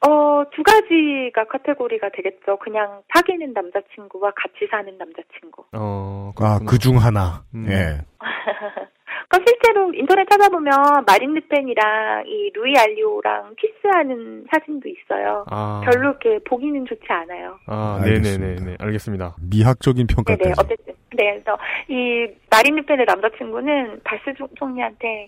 [0.05, 2.57] 어, 두 가지가 카테고리가 되겠죠.
[2.57, 5.65] 그냥 사귀는 남자친구와 같이 사는 남자친구.
[5.73, 7.43] 어, 아, 그 중 하나.
[7.55, 7.65] 음.
[7.69, 7.97] 예.
[9.29, 10.71] 그러니까 실제로 인터넷 찾아보면
[11.05, 15.43] 마린 르펜이랑 이 루이 알리오랑 키스하는 사진도 있어요.
[15.49, 15.81] 아.
[15.83, 17.59] 별로 이렇게 보기는 좋지 않아요.
[17.65, 17.99] 아.
[18.05, 18.77] 네네네.
[18.79, 19.35] 알겠습니다.
[19.41, 20.43] 미학적인 평가까지.
[20.43, 20.93] 네네, 어쨌든.
[21.17, 21.57] 네, 그래서
[21.89, 25.27] 이 마린 르펜의 남자친구는 발스 총- 총리한테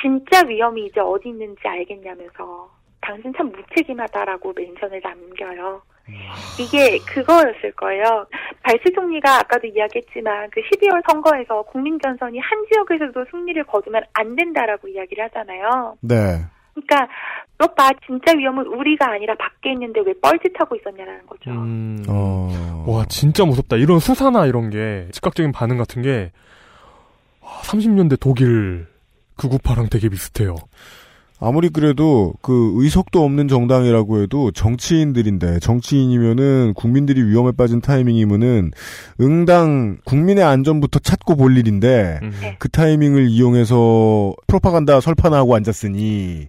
[0.00, 2.70] 진짜 위험이 이제 어디 있는지 알겠냐면서
[3.08, 5.80] 당신 참 무책임하다라고 멘션을 남겨요.
[6.60, 8.26] 이게 그거였을 거예요.
[8.62, 15.24] 발스 총리가 아까도 이야기했지만 그 12월 선거에서 국민전선이 한 지역에서도 승리를 거두면 안 된다라고 이야기를
[15.24, 15.96] 하잖아요.
[16.02, 16.44] 네.
[16.74, 17.08] 그러니까
[17.56, 21.50] 너봐 진짜 위험은 우리가 아니라 밖에 있는데 왜 뻘짓하고 있었냐라는 거죠.
[21.50, 22.04] 음.
[22.08, 22.84] 어.
[22.86, 23.76] 와, 진짜 무섭다.
[23.76, 26.30] 이런 수사나 이런 게, 즉각적인 반응 같은 게,
[27.40, 28.86] 와, 30년대 독일
[29.36, 30.54] 극우파랑 되게 비슷해요.
[31.40, 38.72] 아무리 그래도 그 의석도 없는 정당이라고 해도 정치인들인데 정치인이면은 국민들이 위험에 빠진 타이밍이면은
[39.20, 42.32] 응당 국민의 안전부터 찾고 볼 일인데 음.
[42.58, 46.48] 그 타이밍을 이용해서 프로파간다 설판하고 앉았으니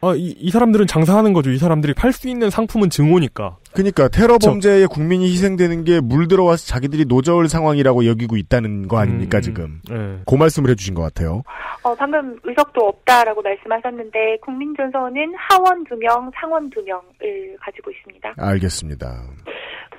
[0.00, 1.50] 아, 이, 이 사람들은 장사하는 거죠.
[1.50, 3.56] 이 사람들이 팔 수 있는 상품은 증오니까.
[3.78, 9.42] 그러니까 테러 범죄에 국민이 희생되는 게 물들어와서 자기들이 노저울 상황이라고 여기고 있다는 거 아닙니까 음,
[9.42, 10.18] 지금 네.
[10.26, 11.42] 그 말씀을 해주신 것 같아요.
[11.84, 18.34] 어, 방금 의석도 없다라고 말씀하셨는데 국민전선은 하원 2명, 상원 2명을 가지고 있습니다.
[18.36, 19.22] 알겠습니다.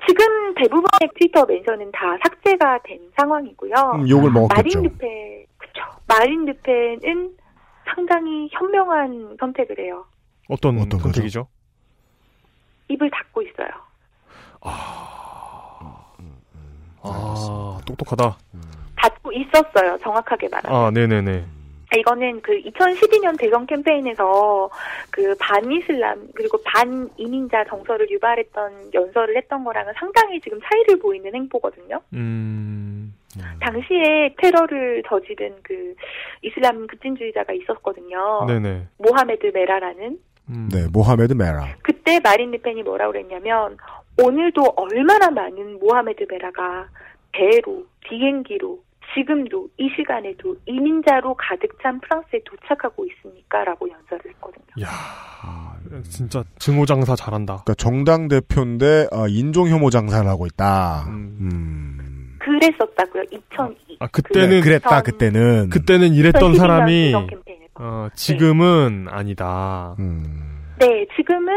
[0.06, 3.72] 지금 대부분의 트위터 멘션은 다 삭제가 된 상황이고요.
[3.94, 4.78] 음, 욕을 먹었겠죠.
[4.78, 5.80] 마린 르펜, 그쵸.
[6.06, 7.30] 마린 르펜은
[7.94, 10.04] 상당히 현명한 선택을 해요.
[10.50, 11.48] 어떤, 선택이죠?
[12.90, 13.68] 입을 닫고 있어요.
[17.02, 18.36] 아, 똑똑하다.
[18.96, 19.96] 닫고 있었어요.
[20.02, 20.78] 정확하게 말하면.
[20.78, 21.44] 아, 네네네.
[21.96, 24.70] 이거는 그 2012년 대선 캠페인에서
[25.10, 32.00] 그 반이슬람 그리고 반이민자 정서를 유발했던 연설을 했던 거랑은 상당히 지금 차이를 보이는 행보거든요.
[32.12, 33.12] 음,
[33.60, 35.94] 당시에 테러를 저지른 그
[36.42, 38.44] 이슬람 급진주의자가 있었거든요.
[38.46, 38.86] 네네.
[38.98, 40.16] 모하메드 메라라는
[40.50, 41.66] 네, 모하메드 메라.
[41.82, 43.76] 그때 마린 르펜이 뭐라고 그랬냐면
[44.20, 46.88] 오늘도 얼마나 많은 모하메드 메라가
[47.32, 48.82] 배로 비행기로
[49.14, 54.84] 지금도 이 시간에도 이민자로 가득 찬 프랑스에 도착하고 있습니까?라고 연설을 했거든요.
[54.84, 54.88] 야
[56.04, 57.62] 진짜 증오 장사 잘한다.
[57.64, 61.06] 그러니까 정당 대표인데 아, 인종 혐오 장사를 하고 있다.
[61.08, 62.36] 음.
[62.38, 63.24] 그랬었다고요.
[63.32, 63.96] 2002.
[64.00, 67.12] 아 그때는 그 랬다 그때는 그때는 이랬던 2012년 사람이.
[67.80, 69.94] 어, 지금은 아니다.
[70.78, 71.52] 네, 지금은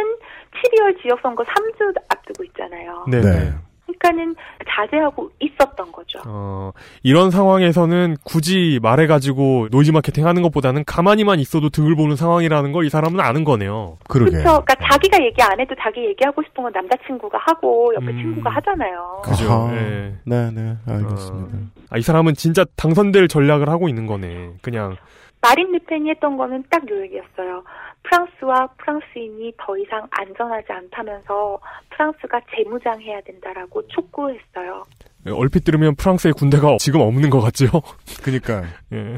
[0.64, 3.06] 12월 지역선거 3주 앞두고 있잖아요.
[3.10, 3.22] 네.
[3.22, 3.54] 네.
[3.86, 4.36] 그러니까는
[4.70, 6.20] 자제하고 있었던 거죠.
[6.26, 6.72] 어,
[7.04, 12.90] 이런 상황에서는 굳이 말해가지고 노이즈 마케팅 하는 것보다는 가만히만 있어도 득을 보는 상황이라는 걸 이
[12.90, 13.98] 사람은 아는 거네요.
[14.08, 14.32] 그러게.
[14.32, 14.64] 그렇죠.
[14.64, 19.22] 그러니까 자기가 얘기 안 해도 자기 얘기하고 싶은 건 남자친구가 하고 옆에 친구가 하잖아요.
[19.24, 19.52] 그죠.
[19.52, 19.76] 아하.
[19.76, 20.16] 예.
[20.26, 21.58] 네, 네, 알겠습니다.
[21.90, 24.54] 아, 이 사람은 진짜 당선될 전략을 하고 있는 거네.
[24.62, 24.96] 그냥
[25.44, 27.64] 마린 르펜이 했던 거는 딱 요 얘기였어요.
[28.04, 31.60] 프랑스와 프랑스인이 더 이상 안전하지 않다면서
[31.90, 34.84] 프랑스가 재무장해야 된다라고 촉구했어요.
[35.32, 37.66] 얼핏 들으면 프랑스의 군대가 지금 없는 것 같죠.
[38.24, 38.64] 그니까.
[38.94, 39.18] 예.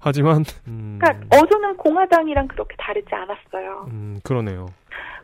[0.00, 3.86] 하지만 음, 그러니까 어조는 공화당이랑 그렇게 다르지 않았어요.
[3.90, 4.66] 음, 그러네요.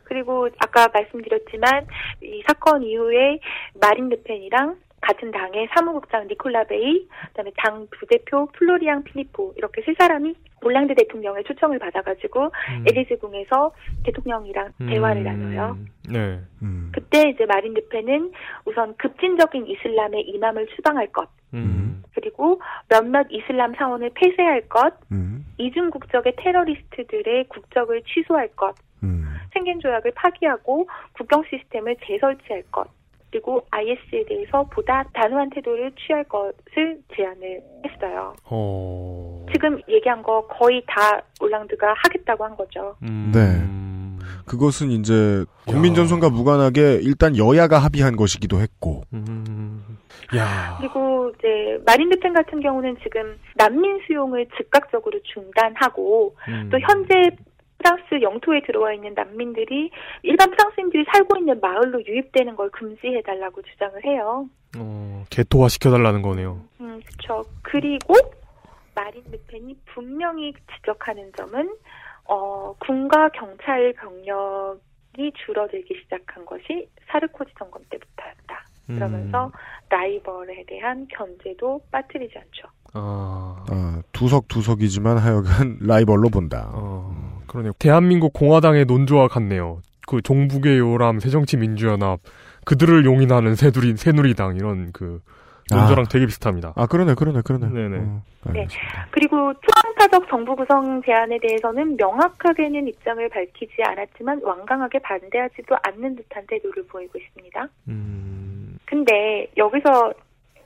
[0.05, 1.87] 그리고 아까 말씀드렸지만
[2.23, 3.39] 이 사건 이후에
[3.81, 10.35] 마린 르펜이랑 같은 당의 사무국장 니콜라 베이, 그다음에 당 부대표 플로리앙 필리포 이렇게 세 사람이
[10.62, 12.53] 올랑드 대통령의 초청을 받아가지고
[12.89, 13.73] 에리즈궁에서
[14.05, 15.77] 대통령이랑 대화를 나눠요.
[16.09, 16.39] 네.
[16.93, 18.33] 그때 이제 마린 르펜은
[18.65, 22.03] 우선 급진적인 이슬람의 이맘을 추방할 것, 음.
[22.15, 25.45] 그리고 몇몇 이슬람 사원을 폐쇄할 것, 음.
[25.59, 28.74] 이중 국적의 테러리스트들의 국적을 취소할 것,
[29.53, 32.87] 생겐 조약을 파기하고 국경 시스템을 재설치할 것,
[33.33, 38.35] 그리고 IS에 대해서 보다 단호한 태도를 취할 것을 제안을 했어요.
[38.45, 39.47] 어.
[39.51, 42.95] 지금 얘기한 거 거의 다 올랑드가 하겠다고 한 거죠.
[43.03, 43.33] 음.
[43.35, 43.83] 네.
[44.45, 49.03] 그것은 이제 국민전선과 무관하게 일단 여야가 합의한 것이기도 했고.
[49.15, 49.99] 음.
[50.37, 50.77] 야.
[50.79, 56.69] 그리고 이제 마린 르펜 같은 경우는 지금 난민 수용을 즉각적으로 중단하고 음.
[56.71, 57.31] 또 현재
[57.83, 59.91] 프랑스 영토에 들어와 있는 난민들이
[60.23, 64.49] 일반 프랑스인들이 살고 있는 마을로 유입되는 걸 금지해 달라고 주장을 해요.
[64.79, 66.61] 어, 개토화 시켜달라는 거네요.
[66.81, 67.45] 음, 그렇죠.
[67.63, 68.15] 그리고
[68.95, 71.77] 마린 르펜이 분명히 지적하는 점은
[72.25, 78.65] 어, 군과 경찰 병력이 줄어들기 시작한 것이 사르코지 정권 때부터였다.
[78.87, 79.51] 그러면서
[79.89, 82.69] 라이벌에 대한 견제도 빠뜨리지 않죠.
[82.95, 83.65] 아.
[83.71, 86.71] 아, 두석두석이지만 하여간 라이벌로 본다.
[86.75, 87.73] 어, 그러네요.
[87.78, 89.81] 대한민국 공화당의 논조와 같네요.
[90.06, 92.20] 그 종북의 요람, 새정치민주연합,
[92.64, 95.20] 그들을 용인하는 새누리, 새누리당, 이런 그,
[95.70, 96.09] 논조랑 아.
[96.09, 96.73] 되게 비슷합니다.
[96.77, 97.69] 아, 그러네, 그러네, 그러네.
[97.69, 97.98] 네네.
[98.52, 98.66] 네.
[99.10, 106.85] 그리고 초당파적 정부 구성 제안에 대해서는 명확하게는 입장을 밝히지 않았지만 완강하게 반대하지도 않는 듯한 태도를
[106.86, 107.69] 보이고 있습니다.
[107.89, 108.78] 음.
[108.85, 110.12] 근데 여기서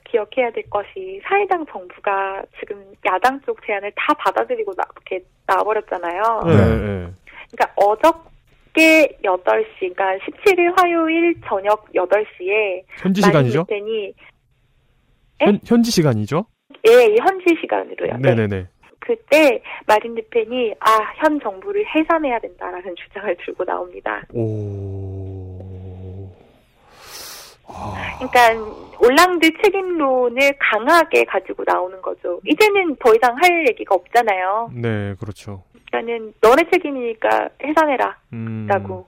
[0.09, 6.21] 기억해야 될 것이 사회당 정부가 지금 야당 쪽 제안을 다 받아들이고 나, 이렇게 나와버렸잖아요.
[6.47, 6.55] 네.
[6.55, 7.13] 네.
[7.51, 13.65] 그러니까 어저께 8시, 그러니까 17일 화요일 저녁 8시에 현지 시간이죠?
[13.69, 14.13] 이
[15.39, 16.45] 현, 현지 시간이죠?
[16.87, 18.17] 예, 이 현지 시간으로요.
[18.17, 18.35] 네.
[18.35, 18.67] 네네 네.
[18.99, 24.21] 그때 마린 르펜이 아, 현 정부를 해산해야 된다라는 주장을 들고 나옵니다.
[24.33, 25.36] 오.
[28.17, 32.39] 그러니까 올랑드 책임론을 강하게 가지고 나오는 거죠.
[32.45, 34.71] 이제는 더 이상 할 얘기가 없잖아요.
[34.73, 35.63] 네, 그렇죠.
[35.91, 38.17] 그러니까는 너네 책임이니까 해산해라.
[38.33, 38.67] 음.
[38.67, 39.07] 라고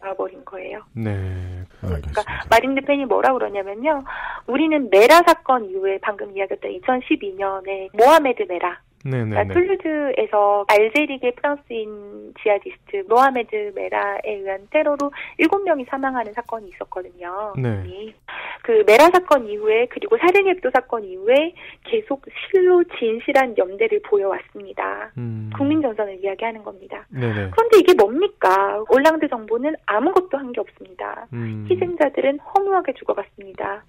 [0.00, 0.82] 나와버린 거예요.
[0.92, 1.64] 네.
[1.80, 4.04] 그러니까 마린 르펜이 뭐라 그러냐면요.
[4.46, 9.30] 우리는 메라 사건 이후에 방금 이야기했던 2012년에 모하메드 메라 네네네.
[9.48, 15.10] 그러니까 툴루즈에서 알제리계 프랑스인 지하디스트 모하메드 메라에 의한 테러로
[15.40, 17.52] 7명이 사망하는 사건이 있었거든요.
[17.58, 18.14] 네.
[18.62, 21.54] 그 메라 사건 이후에 그리고 샤를리 에브도 사건 이후에
[21.84, 25.10] 계속 실로 진실한 연대를 보여왔습니다.
[25.18, 25.50] 음.
[25.56, 27.04] 국민 전선을 이야기하는 겁니다.
[27.10, 27.50] 네네.
[27.50, 28.82] 그런데 이게 뭡니까?
[28.88, 31.26] 올랑드 정부는 아무것도 한 게 없습니다.
[31.32, 31.66] 음.
[31.70, 33.82] 희생자들은 허무하게 죽어갔습니다.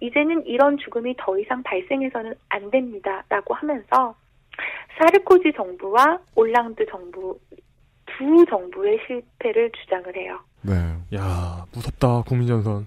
[0.00, 3.22] 이제는 이런 죽음이 더 이상 발생해서는 안 됩니다.
[3.28, 4.16] 라고 하면서
[4.98, 7.38] 사르코지 정부와 올랑드 정부
[8.06, 10.38] 두 정부의 실패를 주장을 해요.
[10.62, 10.74] 네.
[11.16, 12.86] 야, 무섭다, 국민전선.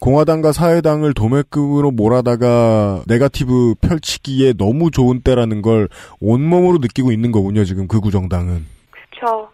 [0.00, 5.88] 공화당과 사회당을 도매금으로 몰아다가 네가티브 펼치기에 너무 좋은 때라는 걸
[6.20, 8.66] 온몸으로 느끼고 있는 거군요, 지금 그 구정당은.
[8.90, 9.50] 그렇죠.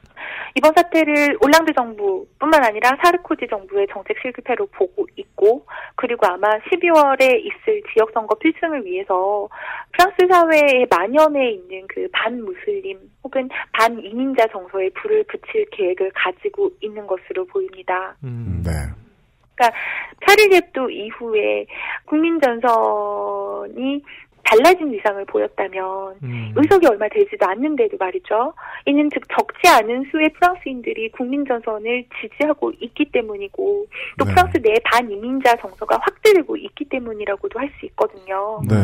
[0.56, 5.66] 이번 사태를 올랑드 정부뿐만 아니라 사르코지 정부의 정책 실패로 보고 있고
[5.96, 9.50] 그리고 아마 12월에 있을 지역 선거 필승을 위해서
[9.92, 17.44] 프랑스 사회에 만연해 있는 그 반무슬림 혹은 반이민자 정서에 불을 붙일 계획을 가지고 있는 것으로
[17.46, 18.16] 보입니다.
[18.22, 18.70] 네.
[19.56, 19.78] 그러니까
[20.26, 21.66] 차르리앱도 이후에
[22.06, 24.02] 국민전선이
[24.46, 26.52] 달라진 위상을 보였다면 음.
[26.54, 28.54] 의석이 얼마 되지도 않는데도 말이죠.
[28.86, 33.86] 이는 즉 적지 않은 수의 프랑스인들이 국민전선을 지지하고 있기 때문이고
[34.18, 34.30] 또 네.
[34.32, 38.62] 프랑스 내 반이민자 정서가 확대되고 있기 때문이라고도 할 수 있거든요.
[38.68, 38.76] 네.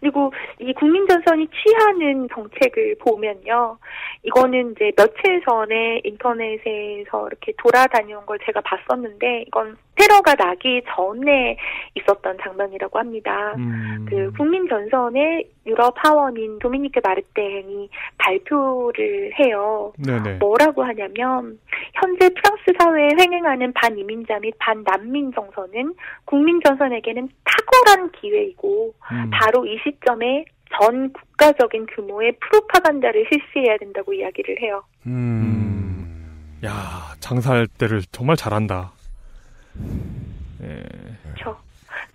[0.00, 3.78] 그리고 이 국민전선이 취하는 정책을 보면요.
[4.22, 11.56] 이거는 이제 며칠 전에 인터넷에서 이렇게 돌아다녀온 걸 제가 봤었는데 이건 테러가 나기 전에
[11.94, 13.54] 있었던 장면이라고 합니다.
[13.56, 14.06] 음.
[14.08, 17.88] 그 국민 전선의 유럽 하원인 도미니크 마르땡이
[18.18, 19.92] 발표를 해요.
[19.98, 20.38] 네네.
[20.38, 21.58] 뭐라고 하냐면
[21.94, 25.94] 현재 프랑스 사회에 횡행하는 반이민자 및 반난민 정서는
[26.24, 29.30] 국민 전선에게는 탁월한 기회이고 음.
[29.30, 30.44] 바로 이 시점에
[30.80, 34.82] 전 국가적인 규모의 프로파간다를 실시해야 된다고 이야기를 해요.
[35.06, 36.60] 음.
[36.64, 38.93] 야 장사할 때를 정말 잘한다.
[40.62, 40.82] 예.
[41.22, 41.56] 그렇죠.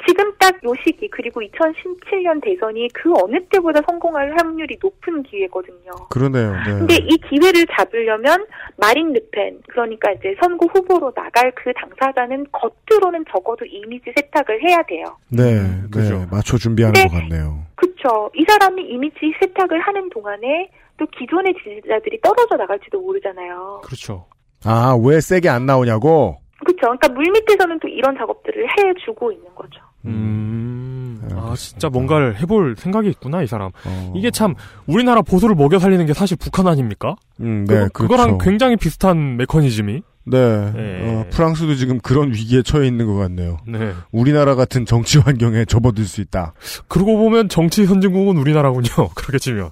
[0.07, 5.91] 지금 딱 요 시기 그리고 2017년 대선이 그 어느 때보다 성공할 확률이 높은 기회거든요.
[6.09, 6.51] 그러네요.
[6.51, 6.63] 네.
[6.79, 8.45] 근데 이 기회를 잡으려면
[8.77, 15.05] 마린 르펜 그러니까 이제 선거 후보로 나갈 그 당사자는 겉으로는 적어도 이미지 세탁을 해야 돼요.
[15.29, 15.61] 네,
[15.91, 17.07] 네, 맞춰 준비하는 네.
[17.07, 17.65] 것 같네요.
[17.75, 18.29] 그쵸.
[18.35, 23.81] 이 사람이 이미지 세탁을 하는 동안에 또 기존의 지지자들이 떨어져 나갈지도 모르잖아요.
[23.85, 24.25] 그렇죠.
[24.65, 26.37] 아, 왜 세게 안 나오냐고?
[26.65, 26.77] 그쵸.
[26.81, 29.81] 그러니까 물 밑에서는 또 이런 작업들을 해주고 있는 거죠.
[30.05, 31.21] 음.
[31.35, 33.71] 아, 진짜 뭔가를 해볼 생각이 있구나, 이 사람.
[33.85, 34.13] 어.
[34.15, 34.55] 이게 참,
[34.87, 37.15] 우리나라 보수를 먹여 살리는 게 사실 북한 아닙니까?
[37.39, 38.37] 음, 네, 그거, 그거랑 그렇죠.
[38.39, 40.01] 굉장히 비슷한 메커니즘이.
[40.25, 41.07] 네, 예.
[41.07, 43.57] 어, 프랑스도 지금 그런 위기에 처해 있는 것 같네요.
[43.67, 43.93] 네.
[44.11, 46.53] 우리나라 같은 정치 환경에 접어들 수 있다.
[46.87, 48.89] 그러고 보면 정치 선진국은 우리나라군요.
[49.15, 49.65] 그렇게 치면.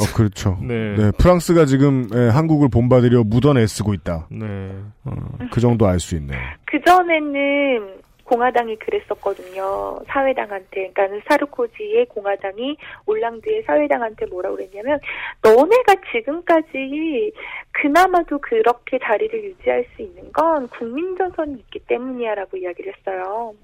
[0.00, 0.58] 어, 그렇죠.
[0.62, 1.10] 네.
[1.18, 4.28] 프랑스가 지금 예, 한국을 본받으려 무던 애쓰고 있다.
[4.30, 4.70] 네.
[5.04, 5.12] 어,
[5.50, 6.38] 그 정도 알 수 있네요.
[6.66, 7.98] 그전에는
[8.28, 9.98] 공화당이 그랬었거든요.
[10.06, 12.76] 사회당한테, 그러니까 사르코지의 공화당이
[13.06, 15.00] 올랑드의 사회당한테 뭐라 그랬냐면,
[15.42, 17.32] 너네가 지금까지
[17.72, 23.54] 그나마도 그렇게 자리를 유지할 수 있는 건 국민전선이 있기 때문이야라고 이야기를 했어요.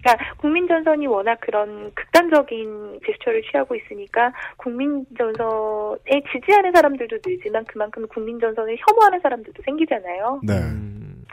[0.00, 9.20] 그러니까 국민전선이 워낙 그런 극단적인 제스처를 취하고 있으니까 국민전선에 지지하는 사람들도 늘지만 그만큼 국민전선을 혐오하는
[9.20, 10.40] 사람들도 생기잖아요.
[10.44, 10.54] 네.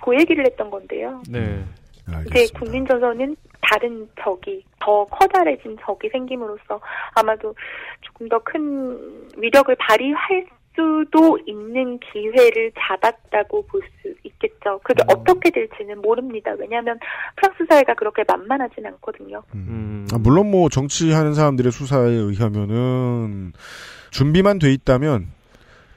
[0.04, 1.22] 그 얘기를 했던 건데요.
[1.30, 1.64] 네.
[2.28, 6.80] 이제 국민전선은 다른 적이 더 커다래진 적이 생김으로써
[7.16, 7.56] 아마도
[8.02, 10.46] 조금 더 큰 위력을 발휘할
[10.76, 14.80] 수도 있는 기회를 잡았다고 볼 수 있겠죠.
[14.84, 16.52] 그게 어떻게 될지는 모릅니다.
[16.60, 17.00] 왜냐하면
[17.38, 19.42] 프랑스 사회가 그렇게 만만하진 않거든요.
[20.14, 23.54] 아, 물론 뭐 정치하는 사람들의 수사에 의하면은
[24.12, 25.28] 준비만 돼 있다면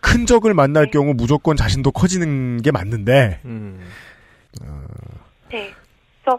[0.01, 3.41] 큰 적을 만날 경우 무조건 자신도 커지는 게 맞는데
[5.51, 5.73] 네.
[6.29, 6.39] 그래서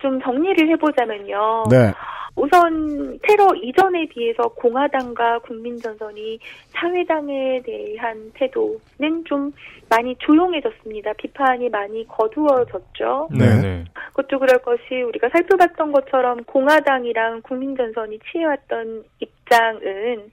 [0.00, 1.64] 좀 정리를 해보자면요.
[1.70, 1.92] 네.
[2.36, 6.38] 우선 테러 이전에 비해서 공화당과 국민전선이
[6.70, 9.52] 사회당에 대한 태도는 좀
[9.88, 11.12] 많이 조용해졌습니다.
[11.14, 13.28] 비판이 많이 거두어졌죠.
[13.32, 13.84] 네.
[14.08, 20.30] 그것도 그럴 것이 우리가 살펴봤던 것처럼 공화당이랑 국민전선이 취해왔던 입 장은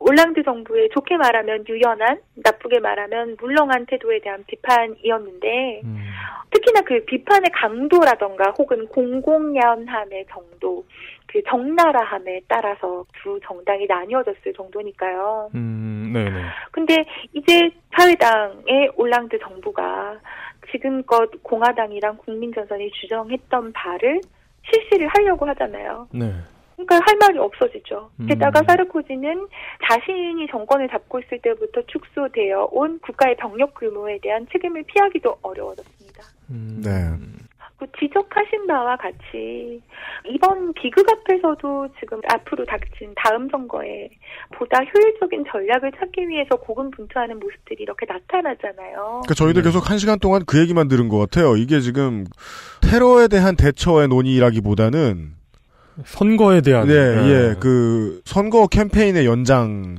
[0.00, 5.82] 올랑드 정부의 좋게 말하면 유연한, 나쁘게 말하면 물렁한 태도에 대한 비판이었는데
[6.50, 10.84] 특히나 그 비판의 강도라던가 혹은 공공연함의 정도,
[11.26, 15.50] 그 적나라함에 따라서 두 정당이 나뉘어졌을 정도니까요.
[15.54, 16.42] 음, 네네.
[16.70, 20.18] 근데 이제 사회당의 올랑드 정부가
[20.70, 24.20] 지금껏 공화당이랑 국민전선이 주장했던 바를
[24.70, 26.08] 실시를 하려고 하잖아요.
[26.12, 26.32] 네.
[26.78, 28.10] 그러니까 할 말이 없어지죠.
[28.20, 28.26] 음.
[28.26, 29.48] 게다가 사르코지는
[29.88, 36.22] 자신이 정권을 잡고 있을 때부터 축소되어 온 국가의 병력 규모에 대한 책임을 피하기도 어려워졌습니다.
[36.48, 36.88] 네.
[37.78, 39.80] 그 지적하신 바와 같이
[40.28, 44.08] 이번 기극 앞에서도 지금 앞으로 닥친 다음 선거에
[44.52, 49.22] 보다 효율적인 전략을 찾기 위해서 고군분투하는 모습들이 이렇게 나타나잖아요.
[49.22, 51.56] 그러니까 저희들 계속 한 시간 동안 그 얘기만 들은 것 같아요.
[51.56, 52.24] 이게 지금
[52.80, 55.37] 테러에 대한 대처의 논의라기보다는
[56.04, 56.86] 선거에 대한.
[56.86, 57.28] 네, 네.
[57.28, 59.96] 예, 그 선거 캠페인의 연장이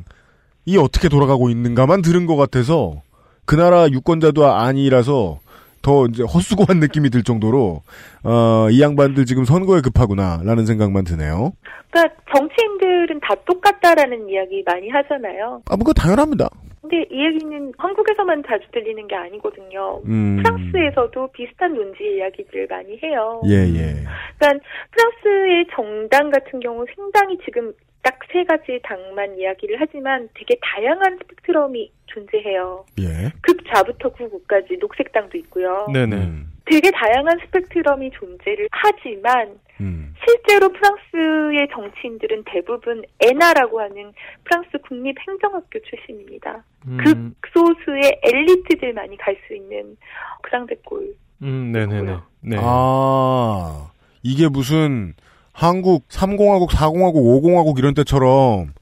[0.80, 3.02] 어떻게 돌아가고 있는가만 들은 것 같아서
[3.46, 5.40] 그 나라 유권자도 아니라서
[5.82, 7.82] 더 이제 헛수고한 느낌이 들 정도로
[8.24, 11.54] 어, 이 양반들 지금 선거에 급하구나라는 생각만 드네요.
[11.90, 15.62] 그러니까 정치인들은 다 똑같다라는 이야기 많이 하잖아요.
[15.70, 16.50] 아, 뭐그 당연합니다.
[16.90, 20.02] 근데 이 얘기는 한국에서만 자주 들리는 게 아니거든요.
[20.06, 20.38] 음.
[20.42, 23.42] 프랑스에서도 비슷한 논지 이야기들을 많이 해요.
[23.46, 24.04] 예, 예.
[24.38, 27.72] 그러니까 프랑스의 정당 같은 경우 상당히 지금
[28.02, 32.86] 딱 세 가지 당만 이야기를 하지만 되게 다양한 스펙트럼이 존재해요.
[33.00, 33.32] 예.
[33.42, 35.88] 극좌부터 극우까지 녹색당도 있고요.
[35.92, 36.16] 네네.
[36.16, 36.52] 음.
[36.70, 40.14] 되게 다양한 스펙트럼이 존재를 하지만 음.
[40.24, 44.12] 실제로 프랑스의 정치인들은 대부분 에나라고 하는
[44.44, 46.64] 프랑스 국립행정학교 출신입니다.
[46.88, 47.34] 음.
[47.42, 49.98] 극소수의 엘리트들만이 갈 수 있는
[50.44, 51.16] 그랑데골.
[51.42, 52.18] 음, 네네네.
[52.42, 52.58] 네.
[52.60, 53.90] 아,
[54.22, 55.14] 이게 무슨
[55.54, 58.74] 한국 30하국, 40하국, 50하국 이런 때처럼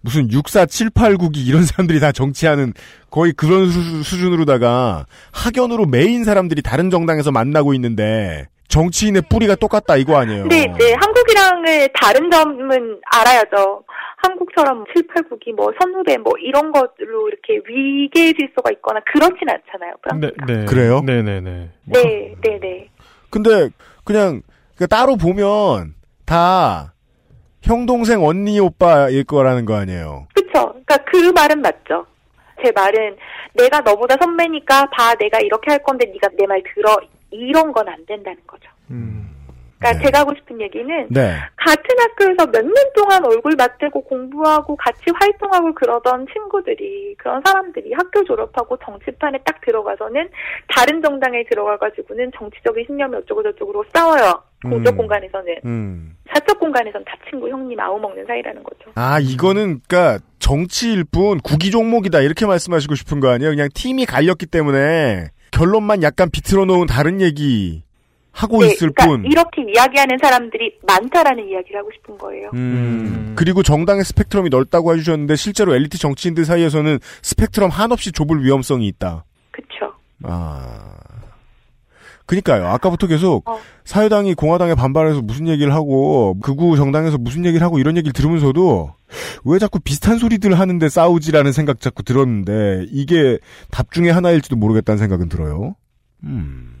[0.00, 2.72] 무슨 64, 7, 8, 9기 이런 사람들이 다 정치하는
[3.10, 10.16] 거의 그런 수, 수준으로다가 학연으로 메인 사람들이 다른 정당에서 만나고 있는데 정치인의 뿌리가 똑같다 이거
[10.18, 10.42] 아니에요?
[10.42, 13.84] 근데 이제 한국이랑의 다른 점은 알아야죠.
[14.18, 19.94] 한국처럼 7, 8, 9기 뭐 선후배 뭐 이런 것들로 이렇게 위계 질서가 있거나 그렇진 않잖아요.
[20.02, 20.32] 프랑스.
[20.46, 20.64] 네, 네.
[20.64, 21.00] 그래요?
[21.02, 21.70] 네 네 네.
[21.84, 22.88] 네, 네, 네.
[23.30, 23.68] 근데
[24.04, 24.42] 그냥
[24.76, 25.94] 그 따로 보면
[26.24, 26.92] 다
[27.66, 30.28] 형 동생 언니 오빠일 거라는 거 아니에요?
[30.34, 30.72] 그쵸.
[30.86, 32.06] 그러니까 그 말은 맞죠.
[32.62, 33.16] 제 말은
[33.54, 36.96] 내가 너보다 선배니까 봐 내가 이렇게 할 건데 네가 내 말 들어
[37.30, 38.70] 이런 건 안 된다는 거죠.
[39.78, 41.36] 그러니까 제가 하고 싶은 얘기는 네.
[41.56, 48.24] 같은 학교에서 몇 년 동안 얼굴 맞대고 공부하고 같이 활동하고 그러던 친구들이 그런 사람들이 학교
[48.24, 50.28] 졸업하고 정치판에 딱 들어가서는
[50.74, 54.42] 다른 정당에 들어가가지고는 정치적인 신념이 어쩌고 저쩌고로 싸워요.
[54.62, 54.96] 공적 음.
[54.96, 56.16] 공간에서는 음.
[56.32, 58.90] 사적 공간에선 다 친구 형님 아우 먹는 사이라는 거죠.
[58.94, 63.50] 아, 이거는, 그니까, 정치일 뿐, 구기 종목이다, 이렇게 말씀하시고 싶은 거 아니에요?
[63.50, 67.84] 그냥 팀이 갈렸기 때문에, 결론만 약간 비틀어 놓은 다른 얘기,
[68.36, 69.24] 하고 네, 있을 그러니까 뿐.
[69.24, 72.50] 이렇게 이야기하는 사람들이 많다라는 이야기를 하고 싶은 거예요.
[72.52, 79.24] 음, 그리고 정당의 스펙트럼이 넓다고 해주셨는데, 실제로 엘리트 정치인들 사이에서는 스펙트럼 한없이 좁을 위험성이 있다.
[79.50, 79.94] 그쵸.
[80.24, 80.96] 아.
[82.26, 82.66] 그니까요.
[82.66, 83.58] 아까부터 계속 어.
[83.84, 88.92] 사회당이 공화당에 반발해서 무슨 얘기를 하고 극우 정당에서 무슨 얘기를 하고 이런 얘기를 들으면서도
[89.44, 93.38] 왜 자꾸 비슷한 소리들 하는데 싸우지라는 생각 자꾸 들었는데 이게
[93.70, 95.76] 답 중에 하나일지도 모르겠다는 생각은 들어요.
[96.24, 96.28] 음.
[96.28, 96.75] 음,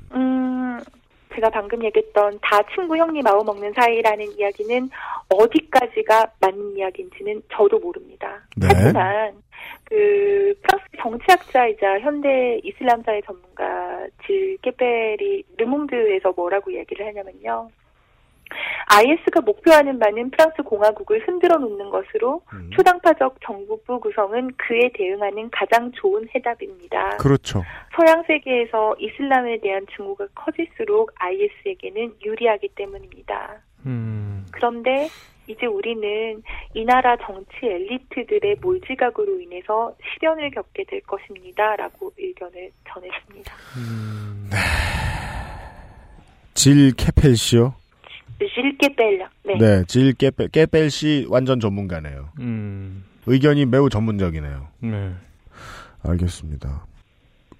[1.36, 4.90] 제가 방금 얘기했던 다 친구 형님 아우 먹는 사이라는 이야기는
[5.28, 8.40] 어디까지가 맞는 이야기인지는 저도 모릅니다.
[8.56, 8.68] 네.
[8.72, 9.34] 하지만
[9.84, 17.68] 그 프랑스 정치학자이자 현대 이슬람사회 전문가 질 케페리 르몽드에서 뭐라고 이야기를 하냐면요.
[18.86, 22.42] IS가 목표하는 바는 프랑스 공화국을 흔들어 놓는 것으로
[22.74, 27.16] 초당파적 정부부 구성은 그에 대응하는 가장 좋은 해답입니다.
[27.16, 27.64] 그렇죠.
[27.96, 33.60] 서양 세계에서 이슬람에 대한 증오가 커질수록 IS에게는 유리하기 때문입니다.
[33.86, 34.46] 음.
[34.52, 35.08] 그런데
[35.48, 36.42] 이제 우리는
[36.74, 41.76] 이 나라 정치 엘리트들의 몰지각으로 인해서 시련을 겪게 될 것입니다.
[41.76, 43.54] 라고 의견을 전했습니다.
[46.54, 47.74] 질 캐펠 씨요?
[48.38, 49.28] 질게벨라.
[49.44, 49.58] 네.
[49.58, 52.30] 네, 질 깨펠, 깨펠 씨 완전 전문가네요.
[52.40, 53.04] 음.
[53.26, 54.68] 의견이 매우 전문적이네요.
[54.80, 55.12] 네.
[56.02, 56.86] 알겠습니다.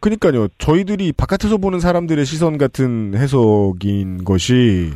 [0.01, 4.93] 그니까요, 저희들이 바깥에서 보는 사람들의 시선 같은 해석인 것이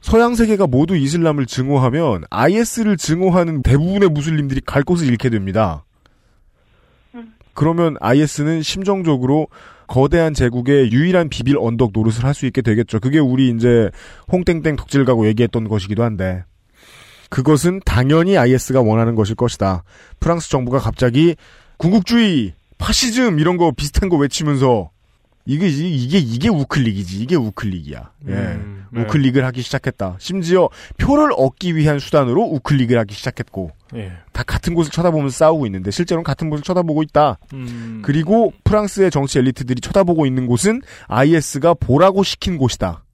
[0.00, 5.84] 서양 세계가 모두 이슬람을 증오하면 IS를 증오하는 대부분의 무슬림들이 갈 곳을 잃게 됩니다.
[7.54, 9.46] 그러면 IS는 심정적으로
[9.86, 13.00] 거대한 제국의 유일한 비빌 언덕 노릇을 할 수 있게 되겠죠.
[13.00, 13.90] 그게 우리 이제
[14.32, 16.44] 홍땡땡 덕질 가고 얘기했던 것이기도 한데
[17.28, 19.84] 그것은 당연히 IS가 원하는 것일 것이다.
[20.20, 21.36] 프랑스 정부가 갑자기
[21.78, 24.91] 군국주의, 파시즘 이런 거 비슷한 거 외치면서
[25.44, 27.20] 이게 이게 이게 우클릭이지.
[27.20, 28.10] 이게 우클릭이야.
[28.28, 28.32] 예.
[28.32, 29.02] 음, 네.
[29.02, 30.16] 우클릭을 하기 시작했다.
[30.18, 34.12] 심지어 표를 얻기 위한 수단으로 우클릭을 하기 시작했고 예.
[34.32, 37.38] 다 같은 곳을 쳐다보면서 싸우고 있는데 실제로는 같은 곳을 쳐다보고 있다.
[37.54, 38.02] 음.
[38.04, 43.04] 그리고 프랑스의 정치 엘리트들이 쳐다보고 있는 곳은 IS가 보라고 시킨 곳이다.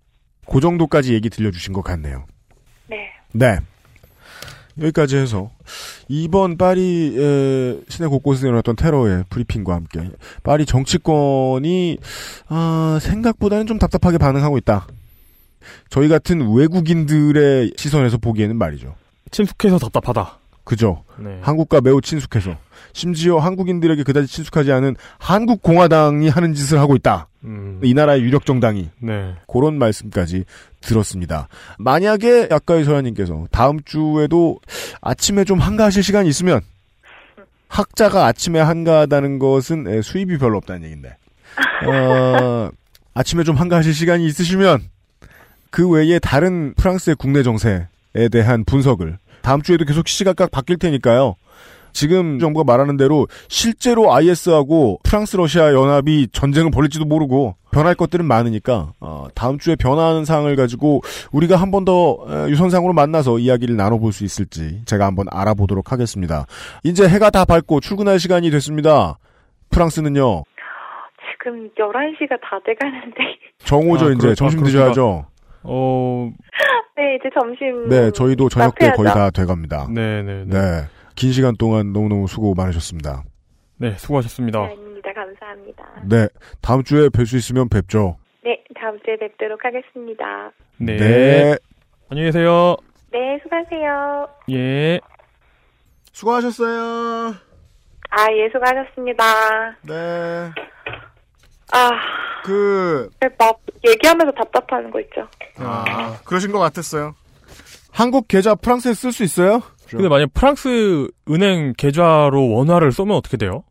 [0.50, 2.26] 그 정도까지 얘기 들려주신 것 같네요.
[2.88, 3.10] 네.
[3.32, 3.58] 네.
[4.80, 5.50] 여기까지 해서
[6.08, 10.10] 이번 파리 에, 시내 곳곳에서 일어났던 테러의 브리핑과 함께
[10.42, 11.98] 파리 정치권이
[12.48, 14.86] 아, 생각보다는 좀 답답하게 반응하고 있다.
[15.90, 18.94] 저희 같은 외국인들의 시선에서 보기에는 말이죠.
[19.30, 20.38] 친숙해서 답답하다.
[20.64, 21.04] 그죠.
[21.18, 21.38] 네.
[21.42, 22.56] 한국과 매우 친숙해서
[22.92, 27.27] 심지어 한국인들에게 그다지 친숙하지 않은 한국 공화당이 하는 짓을 하고 있다.
[27.44, 27.80] 음.
[27.82, 29.34] 이 나라의 유력 정당이 네.
[29.46, 30.44] 그런 말씀까지
[30.80, 31.48] 들었습니다.
[31.78, 34.58] 만약에 아까 서현님께서 다음 주에도
[35.00, 36.60] 아침에 좀 한가하실 시간이 있으면
[37.68, 41.16] 학자가 아침에 한가하다는 것은 에, 수입이 별로 없다는 얘기인데
[41.86, 42.70] 어,
[43.14, 44.82] 아침에 좀 한가하실 시간이 있으시면
[45.70, 51.36] 그 외에 다른 프랑스의 국내 정세에 대한 분석을 다음 주에도 계속 시각각 바뀔 테니까요.
[51.98, 58.92] 지금 정부가 말하는 대로 실제로 IS하고 프랑스 러시아 연합이 전쟁을 벌일지도 모르고 변할 것들은 많으니까
[59.00, 61.00] 어, 다음 주에 변화하는 사항을 가지고
[61.32, 62.18] 우리가 한 번 더
[62.48, 66.46] 유선상으로 만나서 이야기를 나눠볼 수 있을지 제가 한번 알아보도록 하겠습니다.
[66.84, 69.18] 이제 해가 다 밝고 출근할 시간이 됐습니다.
[69.70, 70.44] 프랑스는요.
[71.40, 73.16] 그럼 11시가 다 돼가는데.
[73.64, 74.18] 정오죠, 아, 이제.
[74.18, 74.34] 그렇다.
[74.36, 74.82] 점심 그렇구나.
[74.84, 75.26] 드셔야죠.
[75.64, 76.30] 어,
[76.96, 77.88] 네, 이제 점심.
[77.88, 79.08] 네, 저희도 저녁 때 거의.
[79.08, 79.88] 다 돼갑니다.
[79.94, 80.44] 네네.
[80.46, 80.58] 네.
[81.18, 83.24] 긴 시간 동안 너무너무 수고 많으셨습니다.
[83.78, 84.60] 네, 수고하셨습니다.
[84.60, 85.12] 아닙니다.
[85.12, 85.84] 감사합니다.
[86.08, 86.28] 네.
[86.60, 88.16] 다음 주에 뵐 수 있으면 뵙죠.
[88.44, 90.52] 네, 다음 주에 뵙도록 하겠습니다.
[90.76, 90.96] 네.
[90.96, 91.56] 네.
[92.08, 92.76] 안녕히 계세요.
[93.10, 94.28] 네, 수고하세요.
[94.52, 95.00] 예.
[96.12, 97.34] 수고하셨어요.
[98.10, 99.24] 아, 예, 수고하셨습니다.
[99.88, 100.52] 네.
[101.72, 101.90] 아,
[102.44, 105.26] 그, 막 얘기하면서 답답하는 거 있죠.
[105.56, 107.16] 아, 그러신 것 같았어요.
[107.90, 109.62] 한국 계좌 프랑스에 쓸 수 있어요?
[109.96, 113.64] 근데 만약 프랑스 은행 계좌로 원화를 쏘면 어떻게 돼요?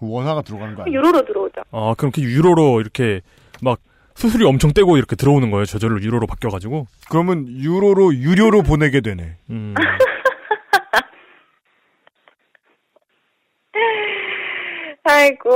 [0.00, 0.98] 원화가 들어가는 거 아니에요?
[0.98, 1.62] 유로로 들어오죠.
[1.70, 3.20] 아, 그럼 그 유로로 이렇게
[3.62, 3.78] 막
[4.14, 5.64] 수수료 엄청 떼고 이렇게 들어오는 거예요.
[5.64, 6.86] 저절로 유로로 바뀌어가지고.
[7.10, 9.36] 그러면 유로로 유료로 보내게 되네.
[9.50, 9.74] 음.
[15.04, 15.50] 아이고.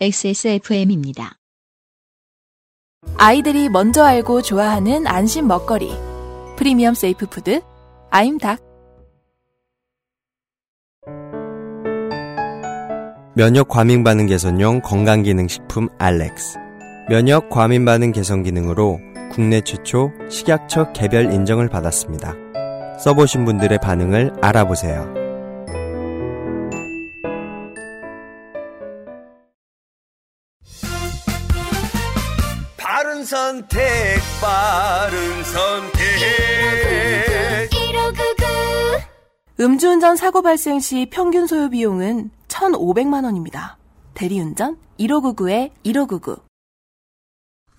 [0.00, 1.36] XSFM입니다.
[3.18, 5.92] 아이들이 먼저 알고 좋아하는 안심 먹거리.
[6.56, 7.62] 프리미엄 safe food
[8.14, 8.60] 아임닭.
[13.34, 16.56] 면역 과민 반응 개선용 건강 기능 식품 알렉스.
[17.08, 19.00] 면역 과민 반응 개선 기능으로
[19.32, 22.34] 국내 최초 식약처 개별 인정을 받았습니다.
[23.00, 25.12] 써보신 분들의 반응을 알아보세요.
[32.76, 33.80] 바른 선택,
[34.40, 35.93] 바른 선택.
[39.60, 43.78] 음주운전 사고 발생 시 평균 소요 비용은 1,500만 원입니다.
[44.14, 46.38] 대리운전 1599에 1599.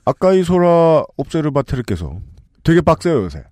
[0.06, 2.19] 아까 이소라 옵제르바테르께서
[2.64, 3.43] 되게 빡세요 요새.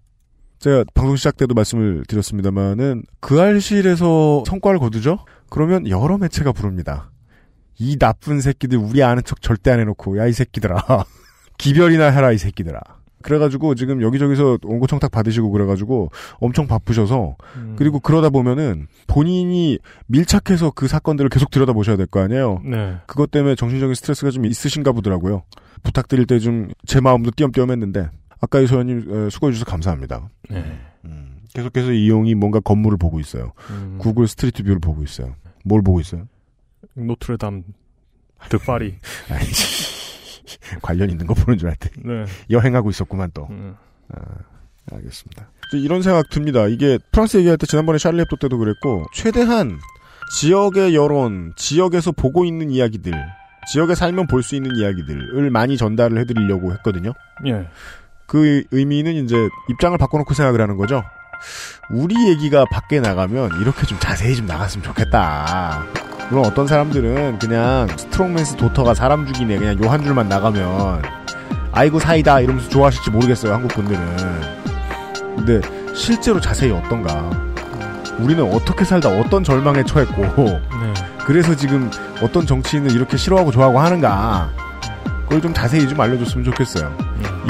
[0.60, 5.20] 제가 방송 시작 때도 말씀을 드렸습니다만은 그 알실에서 성과를 거두죠.
[5.50, 7.12] 그러면 여러 매체가 부릅니다.
[7.78, 10.78] 이 나쁜 새끼들 우리 아는 척 절대 안 해놓고 야 이 새끼들아
[11.58, 12.80] 기별이나 해라 이 새끼들아.
[13.24, 17.36] 그래가지고 지금 여기저기서 원고 청탁 받으시고 그래가지고 엄청 바쁘셔서
[17.78, 22.62] 그리고 그러다 보면은 본인이 밀착해서 그 사건들을 계속 들여다보셔야 될 거 아니에요.
[22.64, 22.98] 네.
[23.08, 25.44] 그것 때문에 정신적인 스트레스가 좀 있으신가 보더라고요.
[25.84, 28.10] 부탁드릴 때 좀 제 마음도 띄엄띄엄 했는데
[28.40, 30.30] 아까 이 소연님 수고해 주셔서 감사합니다.
[30.50, 30.64] 네.
[31.06, 33.54] 음, 계속해서 이용이 뭔가 건물을 보고 있어요.
[33.70, 33.96] 음.
[34.00, 35.36] 구글 스트리트 뷰를 보고 있어요.
[35.66, 36.28] 뭘 보고 있어요?
[36.96, 37.64] 노트르담
[38.50, 38.96] 드 파리.
[40.82, 42.26] 관련 있는 거 보는 줄 알았더니 네.
[42.50, 43.48] 여행하고 있었구만 또.
[43.50, 43.76] 음.
[44.14, 44.20] 아,
[44.92, 45.50] 알겠습니다.
[45.74, 46.68] 이런 생각 듭니다.
[46.68, 49.80] 이게 프랑스 얘기할 때 지난번에 샤를리 에브도 때도 그랬고 최대한
[50.40, 53.12] 지역의 여론, 지역에서 보고 있는 이야기들,
[53.72, 57.14] 지역에 살면 볼 수 있는 이야기들을 많이 전달을 해드리려고 했거든요.
[57.48, 57.68] 예.
[58.28, 59.36] 그 의미는 이제
[59.70, 61.04] 입장을 바꿔놓고 생각을 하는 거죠.
[61.90, 65.86] 우리 얘기가 밖에 나가면 이렇게 좀 자세히 좀 나갔으면 좋겠다.
[66.30, 71.02] 물론 어떤 사람들은 그냥 strongman's daughter가 사람 죽이네 그냥 요 한 줄만 나가면
[71.72, 74.00] 아이고 사이다 이러면서 좋아하실지 모르겠어요 한국 분들은.
[75.36, 75.62] 근데
[75.96, 77.30] 실제로 자세히 어떤가.
[78.20, 80.62] 우리는 어떻게 살다 어떤 절망에 처했고 네.
[81.26, 81.90] 그래서 지금
[82.22, 84.52] 어떤 정치인을 이렇게 싫어하고 좋아하고 하는가
[85.24, 86.96] 그걸 좀 자세히 좀 알려줬으면 좋겠어요.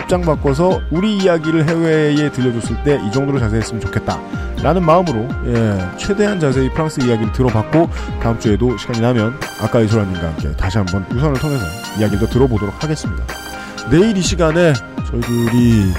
[0.03, 4.19] 입장 바꿔서 우리 이야기를 해외에 들려줬을 때 이 정도로 자세했으면 좋겠다.
[4.61, 7.89] 라는 마음으로 예, 최대한 자세히 프랑스 이야기를 들어봤고
[8.21, 11.65] 다음 주에도 시간이 나면 아까 이소라님과 함께 다시 한번 유선을 통해서
[11.99, 13.23] 이야기를 더 들어보도록 하겠습니다.
[13.89, 14.73] 내일 이 시간에
[15.09, 15.91] 저희들이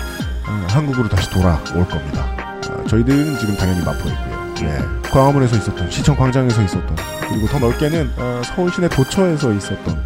[0.49, 2.25] 어, 한국으로 다시 돌아올 겁니다.
[2.71, 4.55] 어, 저희들은 지금 당연히 마포에 있고요.
[4.63, 4.79] 예,
[5.11, 6.97] 광화문에서 있었던 시청 광장에서 있었던
[7.29, 9.99] 그리고 더 넓게는 어, 서울 시내 도처에서 있었던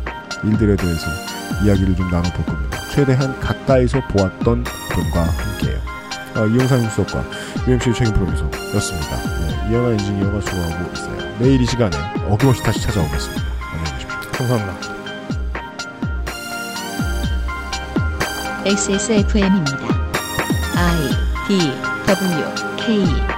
[0.45, 1.07] 일들에 대해서
[1.65, 2.79] 이야기를 좀 나눠볼 겁니다.
[2.91, 5.79] 최대한 가까이서 보았던 분과 함께해요.
[6.37, 7.25] 어, 이용상 수석과
[7.67, 9.17] UMC 책임 프로듀서였습니다.
[9.41, 11.39] 네, 이현아 엔지니어가 수고하고 있어요.
[11.39, 11.97] 내일 이 시간에
[12.29, 13.43] 어김없이 다시 찾아오겠습니다.
[13.73, 14.31] 안녕히 계십시오.
[14.33, 14.99] 감사합니다.
[18.65, 19.89] XSFM입니다.
[20.77, 21.09] I
[21.49, 21.59] D
[22.07, 23.38] W K